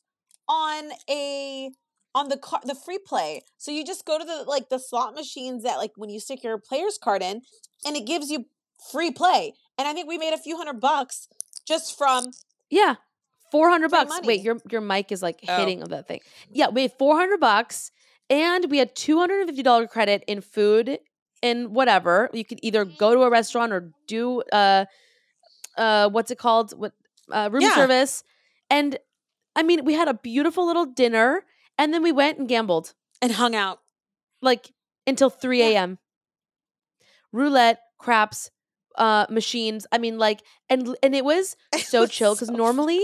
on 0.52 0.92
a 1.10 1.72
on 2.14 2.28
the 2.28 2.38
car 2.38 2.60
the 2.66 2.76
free 2.76 3.00
play. 3.00 3.42
So 3.58 3.72
you 3.72 3.86
just 3.86 4.06
go 4.06 4.20
to 4.20 4.26
the 4.26 4.44
like 4.46 4.68
the 4.70 4.80
slot 4.80 5.16
machines 5.16 5.64
that 5.64 5.78
like 5.78 5.92
when 5.96 6.10
you 6.10 6.20
stick 6.20 6.44
your 6.44 6.58
player's 6.58 6.98
card 7.02 7.22
in, 7.24 7.42
and 7.86 7.96
it 7.96 8.06
gives 8.06 8.30
you 8.30 8.46
free 8.92 9.12
play. 9.12 9.54
And 9.78 9.88
I 9.88 9.94
think 9.94 10.08
we 10.10 10.18
made 10.18 10.34
a 10.34 10.38
few 10.38 10.58
hundred 10.58 10.80
bucks 10.82 11.28
just 11.66 11.98
from 11.98 12.32
Yeah. 12.70 12.96
400 13.52 13.90
bucks. 13.92 14.10
money. 14.10 14.28
Wait, 14.28 14.42
your 14.42 14.58
your 14.70 14.82
mic 14.82 15.12
is 15.12 15.22
like 15.22 15.40
Oh. 15.48 15.56
hitting 15.56 15.82
of 15.82 15.90
that 15.90 16.08
thing. 16.08 16.20
Yeah, 16.52 16.70
we 16.70 16.82
had 16.84 16.94
400 17.00 17.40
bucks 17.40 17.92
and 18.30 18.70
we 18.70 18.78
had 18.78 18.96
$250 18.96 19.88
credit 19.90 20.24
in 20.28 20.42
food 20.42 21.00
and 21.44 21.74
whatever. 21.76 22.30
You 22.34 22.46
could 22.46 22.60
either 22.62 22.84
go 22.86 23.14
to 23.16 23.22
a 23.22 23.30
restaurant 23.30 23.72
or 23.74 23.92
do 24.08 24.42
uh 24.52 24.86
uh 25.78 26.10
what's 26.10 26.32
it 26.32 26.38
called? 26.38 26.72
What 26.78 26.94
uh 27.32 27.50
room 27.52 27.62
Yeah. 27.62 27.76
service. 27.76 28.24
And 28.70 28.98
I 29.56 29.64
mean, 29.64 29.84
we 29.86 29.94
had 29.94 30.08
a 30.08 30.14
beautiful 30.14 30.66
little 30.66 30.86
dinner 30.86 31.44
and 31.78 31.94
then 31.94 32.04
we 32.04 32.12
went 32.12 32.38
and 32.40 32.48
gambled 32.48 32.94
and 33.22 33.32
hung 33.34 33.56
out. 33.56 33.80
like 34.42 34.72
until 35.08 35.30
3 35.30 35.60
Yeah. 35.60 35.66
a.m. 35.68 36.00
Roulette, 37.32 37.80
craps, 37.98 38.50
uh 38.98 39.26
machines. 39.30 39.88
I 39.92 39.98
mean 39.98 40.18
like 40.18 40.42
and 40.70 40.96
and 41.02 41.16
it 41.16 41.24
was 41.24 41.56
It 41.74 41.82
so 41.82 42.02
was 42.02 42.10
chill 42.12 42.36
because 42.36 42.50
so 42.50 42.54
normally 42.56 43.02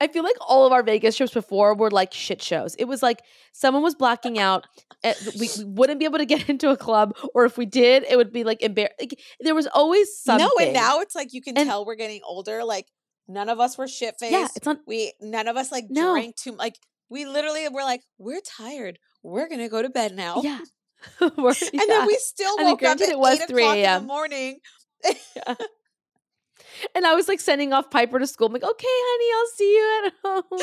I 0.00 0.06
feel 0.06 0.22
like 0.22 0.36
all 0.40 0.64
of 0.64 0.72
our 0.72 0.82
Vegas 0.84 1.16
trips 1.16 1.34
before 1.34 1.74
were 1.74 1.90
like 1.90 2.12
shit 2.14 2.40
shows. 2.40 2.74
It 2.76 2.84
was 2.84 3.02
like 3.02 3.20
someone 3.52 3.82
was 3.82 3.96
blacking 3.96 4.38
out. 4.38 4.64
eh, 5.02 5.14
We, 5.40 5.48
we 5.58 5.64
wouldn't 5.64 5.98
be 5.98 6.04
able 6.04 6.18
to 6.18 6.24
get 6.24 6.48
into 6.54 6.70
a 6.70 6.76
club, 6.76 7.16
or 7.34 7.44
if 7.44 7.58
we 7.58 7.66
did, 7.66 8.04
it 8.08 8.16
would 8.16 8.32
be 8.32 8.44
like 8.44 8.62
embarrassing. 8.62 8.96
Like, 9.00 9.18
there 9.40 9.56
was 9.56 9.66
always 9.66 10.16
something. 10.16 10.46
No, 10.56 10.64
and 10.64 10.72
now 10.72 11.00
it's 11.00 11.16
like 11.16 11.32
you 11.32 11.42
can 11.42 11.58
And- 11.58 11.68
tell 11.68 11.84
we're 11.84 11.96
getting 11.96 12.20
older. 12.24 12.62
Like 12.62 12.86
none 13.28 13.48
of 13.48 13.60
us 13.60 13.76
were 13.78 13.86
shit 13.88 14.14
faced. 14.18 14.32
yeah, 14.32 14.48
it's 14.56 14.66
not. 14.66 14.78
we 14.86 15.12
none 15.20 15.46
of 15.48 15.56
us 15.56 15.70
like 15.70 15.84
No. 15.88 16.12
drank 16.14 16.36
too 16.36 16.52
like 16.52 16.76
we 17.10 17.24
literally 17.26 17.68
were 17.68 17.82
like 17.82 18.02
we're 18.18 18.40
tired 18.40 18.98
we're 19.22 19.48
gonna 19.48 19.68
go 19.68 19.82
to 19.82 19.88
bed 19.90 20.14
now 20.16 20.40
Yeah, 20.42 20.60
and 21.20 21.32
yeah. 21.72 21.80
then 21.86 22.06
we 22.06 22.16
still 22.20 22.54
I 22.58 22.62
mean, 22.64 22.66
woke 22.72 22.82
up 22.82 23.00
at 23.00 23.08
it 23.08 23.18
was 23.18 23.40
8 23.40 23.48
3 23.48 23.62
o'clock 23.62 23.76
in 23.76 24.00
the 24.02 24.06
morning 24.06 24.58
and 26.94 27.06
I 27.06 27.14
was 27.14 27.28
like 27.28 27.40
sending 27.40 27.72
off 27.72 27.90
Piper 27.90 28.18
to 28.18 28.26
school. 28.26 28.48
I'm 28.48 28.52
like, 28.52 28.64
okay, 28.64 28.86
honey, 28.88 29.30
I'll 29.36 29.56
see 29.56 29.72
you 29.74 30.02
at 30.06 30.12
home. 30.24 30.60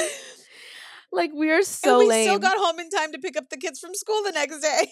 like 1.11 1.31
we 1.33 1.51
are 1.51 1.61
so 1.63 1.89
and 1.91 1.99
we 1.99 2.09
lame. 2.09 2.23
still 2.27 2.39
got 2.39 2.57
home 2.57 2.79
in 2.79 2.89
time 2.89 3.11
to 3.13 3.19
pick 3.19 3.37
up 3.37 3.49
the 3.49 3.57
kids 3.57 3.79
from 3.79 3.93
school 3.93 4.21
the 4.23 4.31
next 4.31 4.59
day 4.59 4.91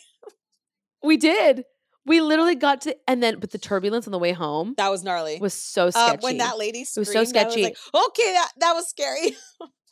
we 1.04 1.18
did. 1.18 1.66
We 2.06 2.20
literally 2.22 2.56
got 2.56 2.82
to, 2.82 2.96
and 3.08 3.24
then 3.24 3.40
but 3.40 3.52
the 3.52 3.58
turbulence 3.58 4.08
on 4.08 4.12
the 4.12 4.20
way 4.20 4.34
home 4.34 4.74
that 4.78 4.90
was 4.90 5.04
gnarly 5.04 5.40
was 5.40 5.54
so 5.54 5.88
uh, 5.88 5.92
sketchy. 5.92 6.24
when 6.24 6.38
that 6.38 6.58
lady 6.58 6.84
screamed, 6.84 7.08
was 7.08 7.14
so 7.14 7.20
I 7.20 7.22
was 7.22 7.30
sketchy. 7.30 7.64
like 7.64 7.78
okay 7.94 8.34
that 8.34 8.52
that 8.58 8.74
was 8.74 8.88
scary 8.90 9.36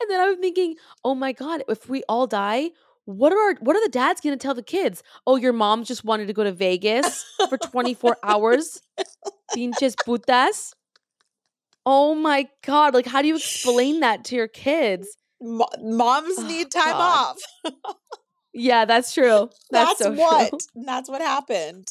and 0.00 0.10
then 0.10 0.20
I 0.20 0.28
was 0.28 0.38
thinking, 0.40 0.74
oh 1.04 1.14
my 1.14 1.32
god, 1.32 1.62
if 1.68 1.88
we 1.88 2.02
all 2.08 2.26
die, 2.26 2.70
what 3.04 3.32
are 3.32 3.38
our, 3.38 3.54
what 3.60 3.76
are 3.76 3.82
the 3.84 3.90
dads 3.90 4.20
going 4.20 4.36
to 4.36 4.42
tell 4.42 4.54
the 4.54 4.62
kids? 4.62 5.02
Oh, 5.26 5.36
your 5.36 5.52
mom 5.52 5.84
just 5.84 6.04
wanted 6.04 6.26
to 6.26 6.32
go 6.32 6.42
to 6.44 6.52
Vegas 6.52 7.24
for 7.48 7.56
24 7.58 8.16
hours. 8.22 8.80
Pinches 9.54 9.94
putas. 9.96 10.72
Oh 11.84 12.14
my 12.16 12.48
god, 12.64 12.94
like 12.94 13.06
how 13.06 13.22
do 13.22 13.28
you 13.28 13.36
explain 13.36 14.00
that 14.00 14.24
to 14.24 14.34
your 14.34 14.48
kids? 14.48 15.16
Mo- 15.40 15.68
moms 15.80 16.34
Oh, 16.38 16.46
need 16.48 16.70
time 16.72 16.92
God. 16.92 17.36
off. 17.64 17.72
Yeah, 18.58 18.86
that's 18.86 19.12
true. 19.12 19.50
That's, 19.70 19.98
That's, 19.98 19.98
so 19.98 20.12
what. 20.12 20.50
true. 20.50 20.58
That's 20.84 21.08
what 21.10 21.20
happened. 21.20 21.88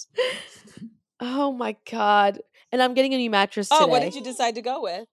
Oh 1.20 1.51
my 1.51 1.76
god. 1.89 2.39
And 2.72 2.82
I'm 2.82 2.93
getting 2.93 3.13
a 3.13 3.18
new 3.18 3.30
mattress 3.30 3.70
today. 3.70 3.80
Oh, 3.82 3.88
what 3.88 4.01
did 4.01 4.16
you 4.16 4.24
decide 4.24 4.55
to 4.55 4.61
go 4.61 4.82
with? 4.82 5.07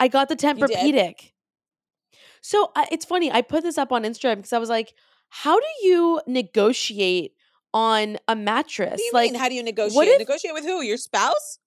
I 0.00 0.08
got 0.08 0.28
the? 0.28 0.36
Tempur-Pedic. 0.36 1.32
So 2.40 2.70
I 2.76 2.86
it's 2.92 3.04
funny. 3.04 3.30
I 3.32 3.42
put 3.42 3.62
this 3.62 3.76
up 3.76 3.92
on 3.92 4.04
Instagram 4.04 4.36
because 4.36 4.52
I 4.52 4.58
was 4.58 4.68
like, 4.68 4.94
"How 5.28 5.58
do 5.58 5.66
you 5.82 6.20
negotiate 6.26 7.32
on 7.72 8.18
a 8.28 8.36
mattress? 8.36 8.90
What 8.90 8.96
do 8.98 9.02
you 9.02 9.10
like, 9.12 9.32
mean? 9.32 9.40
How 9.40 9.48
do 9.48 9.54
you 9.54 9.62
negotiate? 9.62 10.08
if- 10.08 10.18
negotiate 10.18 10.54
with 10.54 10.64
who? 10.64 10.82
Your 10.82 10.96
spouse? 10.96 11.58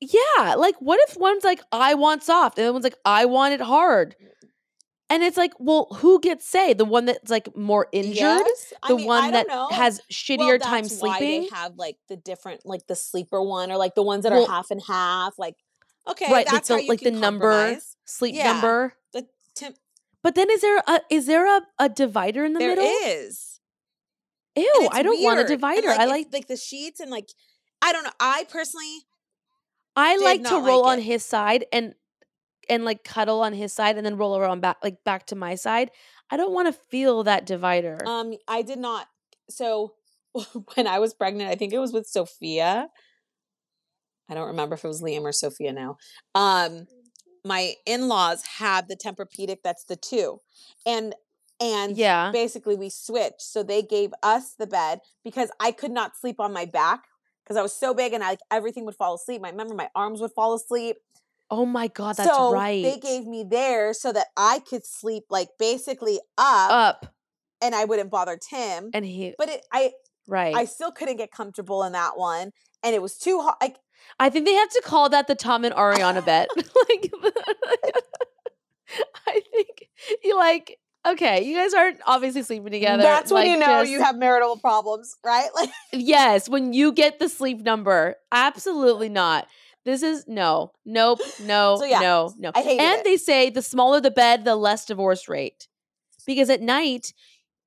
yeah, 0.00 0.54
like 0.54 0.74
what 0.80 1.00
if 1.08 1.16
one's 1.16 1.44
like, 1.44 1.60
I 1.72 1.94
want 1.94 2.22
soft, 2.22 2.58
and 2.58 2.66
the 2.66 2.72
one's 2.72 2.84
like, 2.84 2.98
I 3.04 3.24
want 3.26 3.54
it 3.54 3.60
hard, 3.60 4.16
and 5.10 5.22
it's 5.22 5.36
like, 5.36 5.52
well, 5.58 5.86
who 5.96 6.20
gets 6.20 6.46
say? 6.48 6.72
The 6.72 6.84
one 6.84 7.04
that's 7.04 7.30
like 7.30 7.54
more 7.56 7.88
injured, 7.92 8.14
Yes? 8.16 8.72
The 8.88 8.96
mean, 8.96 9.06
one 9.06 9.30
that 9.32 9.46
know. 9.48 9.68
has 9.70 9.98
Well, 10.00 10.06
shittier 10.10 10.60
time 10.60 10.82
that's 10.84 11.00
why 11.00 11.18
sleeping. 11.18 11.42
they 11.42 11.48
have 11.56 11.76
like 11.76 11.96
the 12.08 12.16
different, 12.16 12.64
like 12.64 12.86
the 12.86 12.96
sleeper 12.96 13.42
one, 13.42 13.70
or 13.70 13.76
like 13.76 13.94
the 13.94 14.02
ones 14.02 14.22
that 14.24 14.32
Well- 14.32 14.44
are 14.44 14.48
half 14.50 14.70
and 14.70 14.82
half. 14.82 15.38
Like, 15.38 15.56
okay, 16.08 16.32
right, 16.32 16.46
like 16.50 16.64
the 16.64 16.84
like 16.88 17.00
the 17.00 17.10
number, 17.10 17.78
sleep 18.04 18.34
Yeah. 18.34 18.52
number. 18.52 18.94
The 19.12 19.26
tim- 19.54 19.74
But 20.22 20.34
then 20.34 20.50
is 20.50 20.60
there 20.62 20.82
a 20.86 21.00
is 21.10 21.26
there 21.26 21.46
a, 21.46 21.60
a 21.78 21.88
divider 21.88 22.44
in 22.44 22.54
the 22.54 22.58
there 22.58 22.70
middle? 22.70 22.84
is. 22.84 23.60
Ew, 24.56 24.88
I 24.92 25.02
don't 25.02 25.20
want 25.22 25.38
a 25.38 25.42
weird. 25.42 25.48
Divider. 25.48 25.88
like, 25.88 26.00
I 26.00 26.04
like 26.06 26.26
like 26.32 26.46
the 26.46 26.56
sheets 26.56 27.00
and 27.00 27.10
like 27.10 27.28
I 27.82 27.92
don't 27.92 28.04
know. 28.04 28.12
I 28.20 28.46
personally 28.48 29.00
I 29.96 30.16
like 30.16 30.44
to 30.44 30.56
roll 30.60 30.82
like 30.82 30.92
on 30.98 31.02
his 31.02 31.24
side 31.24 31.66
and 31.72 31.94
and 32.68 32.84
like 32.84 33.04
cuddle 33.04 33.42
on 33.42 33.52
his 33.52 33.72
side 33.72 33.96
and 33.96 34.04
then 34.04 34.16
roll 34.16 34.36
around 34.36 34.60
back 34.60 34.78
like 34.82 35.02
back 35.04 35.26
to 35.26 35.36
my 35.36 35.54
side. 35.54 35.90
I 36.30 36.36
don't 36.36 36.52
want 36.52 36.68
to 36.68 36.80
feel 36.90 37.22
that 37.24 37.46
divider. 37.46 37.98
um 38.06 38.34
I 38.48 38.62
did 38.62 38.78
not 38.78 39.08
so 39.48 39.94
when 40.74 40.86
I 40.86 40.98
was 40.98 41.14
pregnant, 41.14 41.50
I 41.50 41.54
think 41.54 41.72
it 41.72 41.78
was 41.78 41.92
with 41.92 42.06
Sophia. 42.06 42.88
I 44.28 44.34
don't 44.34 44.48
remember 44.48 44.74
if 44.74 44.84
it 44.84 44.88
was 44.88 45.02
Liam 45.02 45.22
or 45.22 45.32
Sophia 45.32 45.72
now. 45.72 45.96
Um 46.34 46.86
my 47.46 47.74
in-laws 47.84 48.42
have 48.58 48.88
the 48.88 48.96
Tempur-Pedic 48.96 49.58
that's 49.62 49.84
the 49.84 49.96
two. 49.96 50.40
And 50.86 51.14
and 51.60 51.96
yeah. 51.96 52.30
basically 52.32 52.74
we 52.74 52.90
switched. 52.90 53.42
So 53.42 53.62
they 53.62 53.82
gave 53.82 54.12
us 54.22 54.54
the 54.54 54.66
bed 54.66 55.00
because 55.22 55.50
I 55.60 55.72
could 55.72 55.92
not 55.92 56.16
sleep 56.16 56.40
on 56.40 56.52
my 56.52 56.64
back 56.64 57.04
because 57.44 57.56
I 57.56 57.62
was 57.62 57.74
so 57.74 57.94
big 57.94 58.12
and 58.12 58.24
I, 58.24 58.30
like 58.30 58.40
everything 58.50 58.84
would 58.86 58.96
fall 58.96 59.14
asleep. 59.14 59.42
I 59.44 59.50
remember 59.50 59.74
my 59.74 59.88
arms 59.94 60.20
would 60.20 60.32
fall 60.32 60.54
asleep. 60.54 60.96
Oh 61.50 61.66
my 61.66 61.88
god, 61.88 62.16
that's 62.16 62.28
so 62.28 62.52
right. 62.52 62.82
they 62.82 62.98
gave 62.98 63.26
me 63.26 63.44
theirs 63.44 64.00
so 64.00 64.12
that 64.12 64.28
I 64.36 64.60
could 64.60 64.84
sleep 64.84 65.24
like 65.30 65.48
basically 65.58 66.20
up, 66.38 66.70
up 66.70 67.14
and 67.60 67.74
I 67.74 67.84
wouldn't 67.84 68.10
bother 68.10 68.38
Tim. 68.38 68.90
and 68.92 69.04
he 69.04 69.34
but 69.36 69.48
it, 69.48 69.66
I 69.72 69.92
right. 70.26 70.54
I 70.54 70.64
still 70.64 70.90
couldn't 70.90 71.16
get 71.16 71.30
comfortable 71.30 71.84
in 71.84 71.92
that 71.92 72.16
one, 72.16 72.52
and 72.82 72.94
it 72.94 73.02
was 73.02 73.18
too 73.18 73.40
hot. 73.40 73.56
Like 73.60 73.76
I 74.18 74.30
think 74.30 74.46
they 74.46 74.54
have 74.54 74.70
to 74.70 74.82
call 74.84 75.08
that 75.10 75.26
the 75.26 75.34
Tom 75.34 75.64
and 75.64 75.74
Ariana 75.74 76.24
bet. 76.24 76.48
like 76.56 77.12
I 79.26 79.40
think 79.52 79.88
you 80.22 80.36
like 80.36 80.78
okay, 81.06 81.42
you 81.42 81.56
guys 81.56 81.74
aren't 81.74 82.00
obviously 82.06 82.42
sleeping 82.42 82.72
together. 82.72 83.02
that's 83.02 83.30
when 83.30 83.46
like, 83.46 83.52
you 83.52 83.58
know 83.58 83.82
just- 83.82 83.90
you 83.90 84.02
have 84.02 84.16
marital 84.16 84.56
problems, 84.56 85.16
right? 85.24 85.48
Like 85.54 85.70
Yes, 85.92 86.48
when 86.48 86.72
you 86.72 86.92
get 86.92 87.18
the 87.18 87.28
sleep 87.28 87.60
number. 87.60 88.16
Absolutely 88.32 89.08
not. 89.08 89.46
This 89.84 90.02
is 90.02 90.24
no, 90.26 90.72
nope, 90.86 91.20
no, 91.42 91.76
So, 91.78 91.84
yeah, 91.84 92.00
no, 92.00 92.32
no. 92.38 92.52
I 92.54 92.62
hated 92.62 92.80
and 92.82 92.98
it. 93.00 93.04
they 93.04 93.16
say 93.16 93.50
the 93.50 93.60
smaller 93.62 94.00
the 94.00 94.10
bed, 94.10 94.44
the 94.44 94.56
less 94.56 94.86
divorce 94.86 95.28
rate. 95.28 95.68
Because 96.26 96.48
at 96.48 96.62
night, 96.62 97.12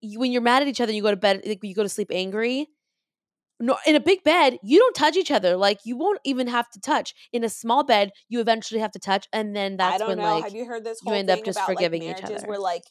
you, 0.02 0.20
when 0.20 0.32
you're 0.32 0.42
mad 0.42 0.64
at 0.64 0.68
each 0.68 0.82
other, 0.82 0.92
you 0.92 1.04
go 1.04 1.12
to 1.12 1.18
bed, 1.18 1.42
like 1.46 1.60
you 1.62 1.76
go 1.76 1.84
to 1.84 1.90
sleep 1.90 2.10
angry. 2.12 2.68
No, 3.60 3.78
in 3.88 3.96
a 3.96 4.00
big 4.00 4.24
bed, 4.24 4.58
you 4.64 4.80
don't 4.80 4.96
touch 4.96 5.16
each 5.16 5.32
other. 5.32 5.58
Like 5.58 5.80
you 5.84 5.96
won't 5.98 6.20
even 6.24 6.48
have 6.48 6.70
to 6.72 6.80
touch. 6.80 7.14
In 7.34 7.44
a 7.44 7.50
small 7.50 7.84
bed, 7.84 8.12
you 8.30 8.40
eventually 8.40 8.80
have 8.80 8.92
to 8.92 9.00
touch, 9.00 9.28
and 9.34 9.56
then 9.56 9.78
that's 9.78 9.96
I 9.96 9.98
don't 9.98 10.08
when 10.10 10.18
know. 10.18 10.24
like 10.24 10.44
have 10.44 10.56
you 10.56 10.66
heard 10.66 10.84
this 10.84 11.00
you 11.04 11.10
whole 11.12 11.20
end 11.20 11.30
up 11.30 11.38
thing 11.38 11.46
just 11.46 11.58
about 11.58 11.68
forgiving 11.68 12.06
like 12.06 12.18
each 12.20 12.24
other. 12.24 12.48
where 12.48 12.60
like 12.60 12.84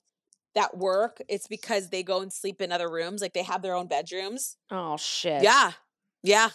that 0.55 0.77
work? 0.77 1.21
It's 1.29 1.47
because 1.47 1.91
they 1.91 2.03
go 2.03 2.21
and 2.21 2.33
sleep 2.33 2.61
in 2.61 2.73
other 2.73 2.91
rooms, 2.91 3.23
like 3.23 3.33
they 3.33 3.45
have 3.45 3.63
their 3.63 3.75
own 3.75 3.87
bedrooms. 3.87 4.57
oh 4.71 4.97
shit. 4.97 5.43
Yeah, 5.43 5.73
yeah, 6.25 6.51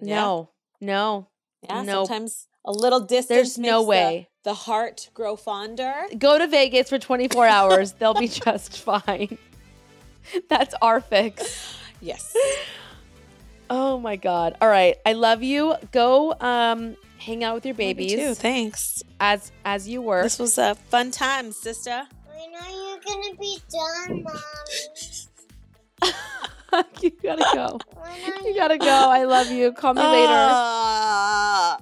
Yeah. 0.00 0.14
No. 0.16 0.50
No. 0.80 1.28
Yeah, 1.64 1.82
Nope. 1.82 2.06
sometimes 2.06 2.46
a 2.64 2.72
little 2.72 3.00
distance. 3.00 3.28
There's 3.28 3.58
no 3.58 3.78
makes 3.80 3.84
the- 3.84 3.88
way. 3.88 4.28
The, 4.44 4.54
heart 4.54 5.10
grow 5.12 5.36
fonder. 5.36 5.92
Go 6.16 6.38
to 6.38 6.46
Vegas 6.46 6.88
for 6.88 6.98
24 6.98 7.46
hours. 7.46 7.92
They'll 7.92 8.14
be 8.14 8.28
just 8.28 8.78
fine. 8.82 9.36
That's 10.48 10.74
our 10.82 11.00
fix. 11.00 11.74
Yes. 12.00 12.32
Oh 13.68 13.98
my 13.98 14.14
god. 14.14 14.56
All 14.60 14.68
right. 14.68 14.96
I 15.04 15.14
love 15.14 15.42
you. 15.42 15.74
Go 15.90 16.32
um 16.40 16.96
hang 17.18 17.42
out 17.42 17.56
with 17.56 17.66
your 17.66 17.74
babies 17.74 18.12
too. 18.12 18.34
Thanks. 18.34 19.02
as 19.18 19.50
as 19.64 19.88
you 19.88 20.00
were. 20.00 20.22
This 20.22 20.38
was 20.38 20.56
a 20.58 20.76
fun 20.76 21.10
time, 21.10 21.50
sister. 21.50 22.04
When 22.28 22.54
are 22.54 22.70
you 22.70 23.00
gonna 23.04 23.34
be 23.34 23.58
done, 23.68 24.22
mommy? 24.22 26.12
you 27.00 27.10
gotta 27.22 27.44
go. 27.54 27.78
You 28.44 28.54
gotta 28.54 28.78
go. 28.78 28.86
I 28.86 29.24
love 29.24 29.50
you. 29.50 29.72
Call 29.72 29.94
me 29.94 30.02
later. 30.02 30.32
Ah. 30.32 31.78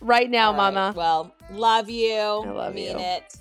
Right 0.00 0.30
now, 0.30 0.50
right, 0.50 0.56
mama. 0.56 0.94
Well, 0.96 1.34
love 1.52 1.88
you. 1.88 2.14
I 2.14 2.50
love 2.50 2.74
mean 2.74 2.98
you. 2.98 3.04
it. 3.04 3.36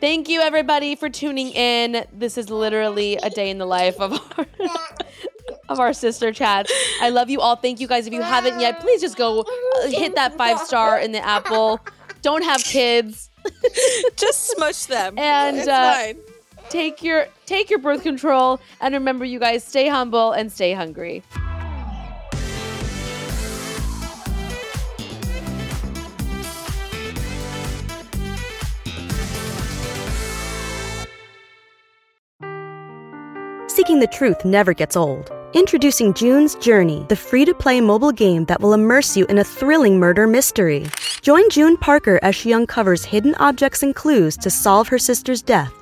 Thank 0.00 0.28
you 0.28 0.40
everybody 0.40 0.96
for 0.96 1.08
tuning 1.08 1.50
in. 1.50 2.04
This 2.12 2.36
is 2.36 2.50
literally 2.50 3.16
a 3.16 3.30
day 3.30 3.50
in 3.50 3.58
the 3.58 3.66
life 3.66 4.00
of 4.00 4.12
our 4.36 4.46
of 5.68 5.80
our 5.80 5.92
sister 5.92 6.32
chats. 6.32 6.72
I 7.00 7.08
love 7.08 7.30
you 7.30 7.40
all. 7.40 7.56
Thank 7.56 7.80
you 7.80 7.86
guys. 7.86 8.06
If 8.06 8.12
you 8.12 8.22
haven't 8.22 8.60
yet, 8.60 8.80
please 8.80 9.00
just 9.00 9.16
go 9.16 9.40
uh, 9.40 9.88
hit 9.88 10.14
that 10.16 10.36
five 10.36 10.58
star 10.58 10.98
in 10.98 11.12
the 11.12 11.24
Apple. 11.24 11.80
Don't 12.22 12.42
have 12.42 12.62
kids. 12.62 13.30
Just 14.16 14.52
smush 14.52 14.84
them. 14.84 15.18
And, 15.18 15.58
it's 15.58 15.66
uh, 15.66 15.94
fine. 15.94 16.18
Take 16.72 17.02
your 17.02 17.26
take 17.44 17.68
your 17.68 17.80
birth 17.80 18.02
control 18.02 18.58
and 18.80 18.94
remember 18.94 19.26
you 19.26 19.38
guys 19.38 19.62
stay 19.62 19.88
humble 19.88 20.32
and 20.32 20.50
stay 20.50 20.72
hungry. 20.72 21.22
Seeking 33.68 34.00
the 34.00 34.08
truth 34.10 34.42
never 34.46 34.72
gets 34.72 34.96
old. 34.96 35.30
Introducing 35.52 36.14
June's 36.14 36.54
Journey, 36.54 37.04
the 37.10 37.16
free 37.16 37.44
to 37.44 37.52
play 37.52 37.82
mobile 37.82 38.12
game 38.12 38.46
that 38.46 38.62
will 38.62 38.72
immerse 38.72 39.14
you 39.14 39.26
in 39.26 39.36
a 39.36 39.44
thrilling 39.44 39.98
murder 40.00 40.26
mystery. 40.26 40.86
Join 41.20 41.50
June 41.50 41.76
Parker 41.76 42.18
as 42.22 42.34
she 42.34 42.54
uncovers 42.54 43.04
hidden 43.04 43.34
objects 43.34 43.82
and 43.82 43.94
clues 43.94 44.38
to 44.38 44.48
solve 44.48 44.88
her 44.88 44.98
sister's 44.98 45.42
death 45.42 45.81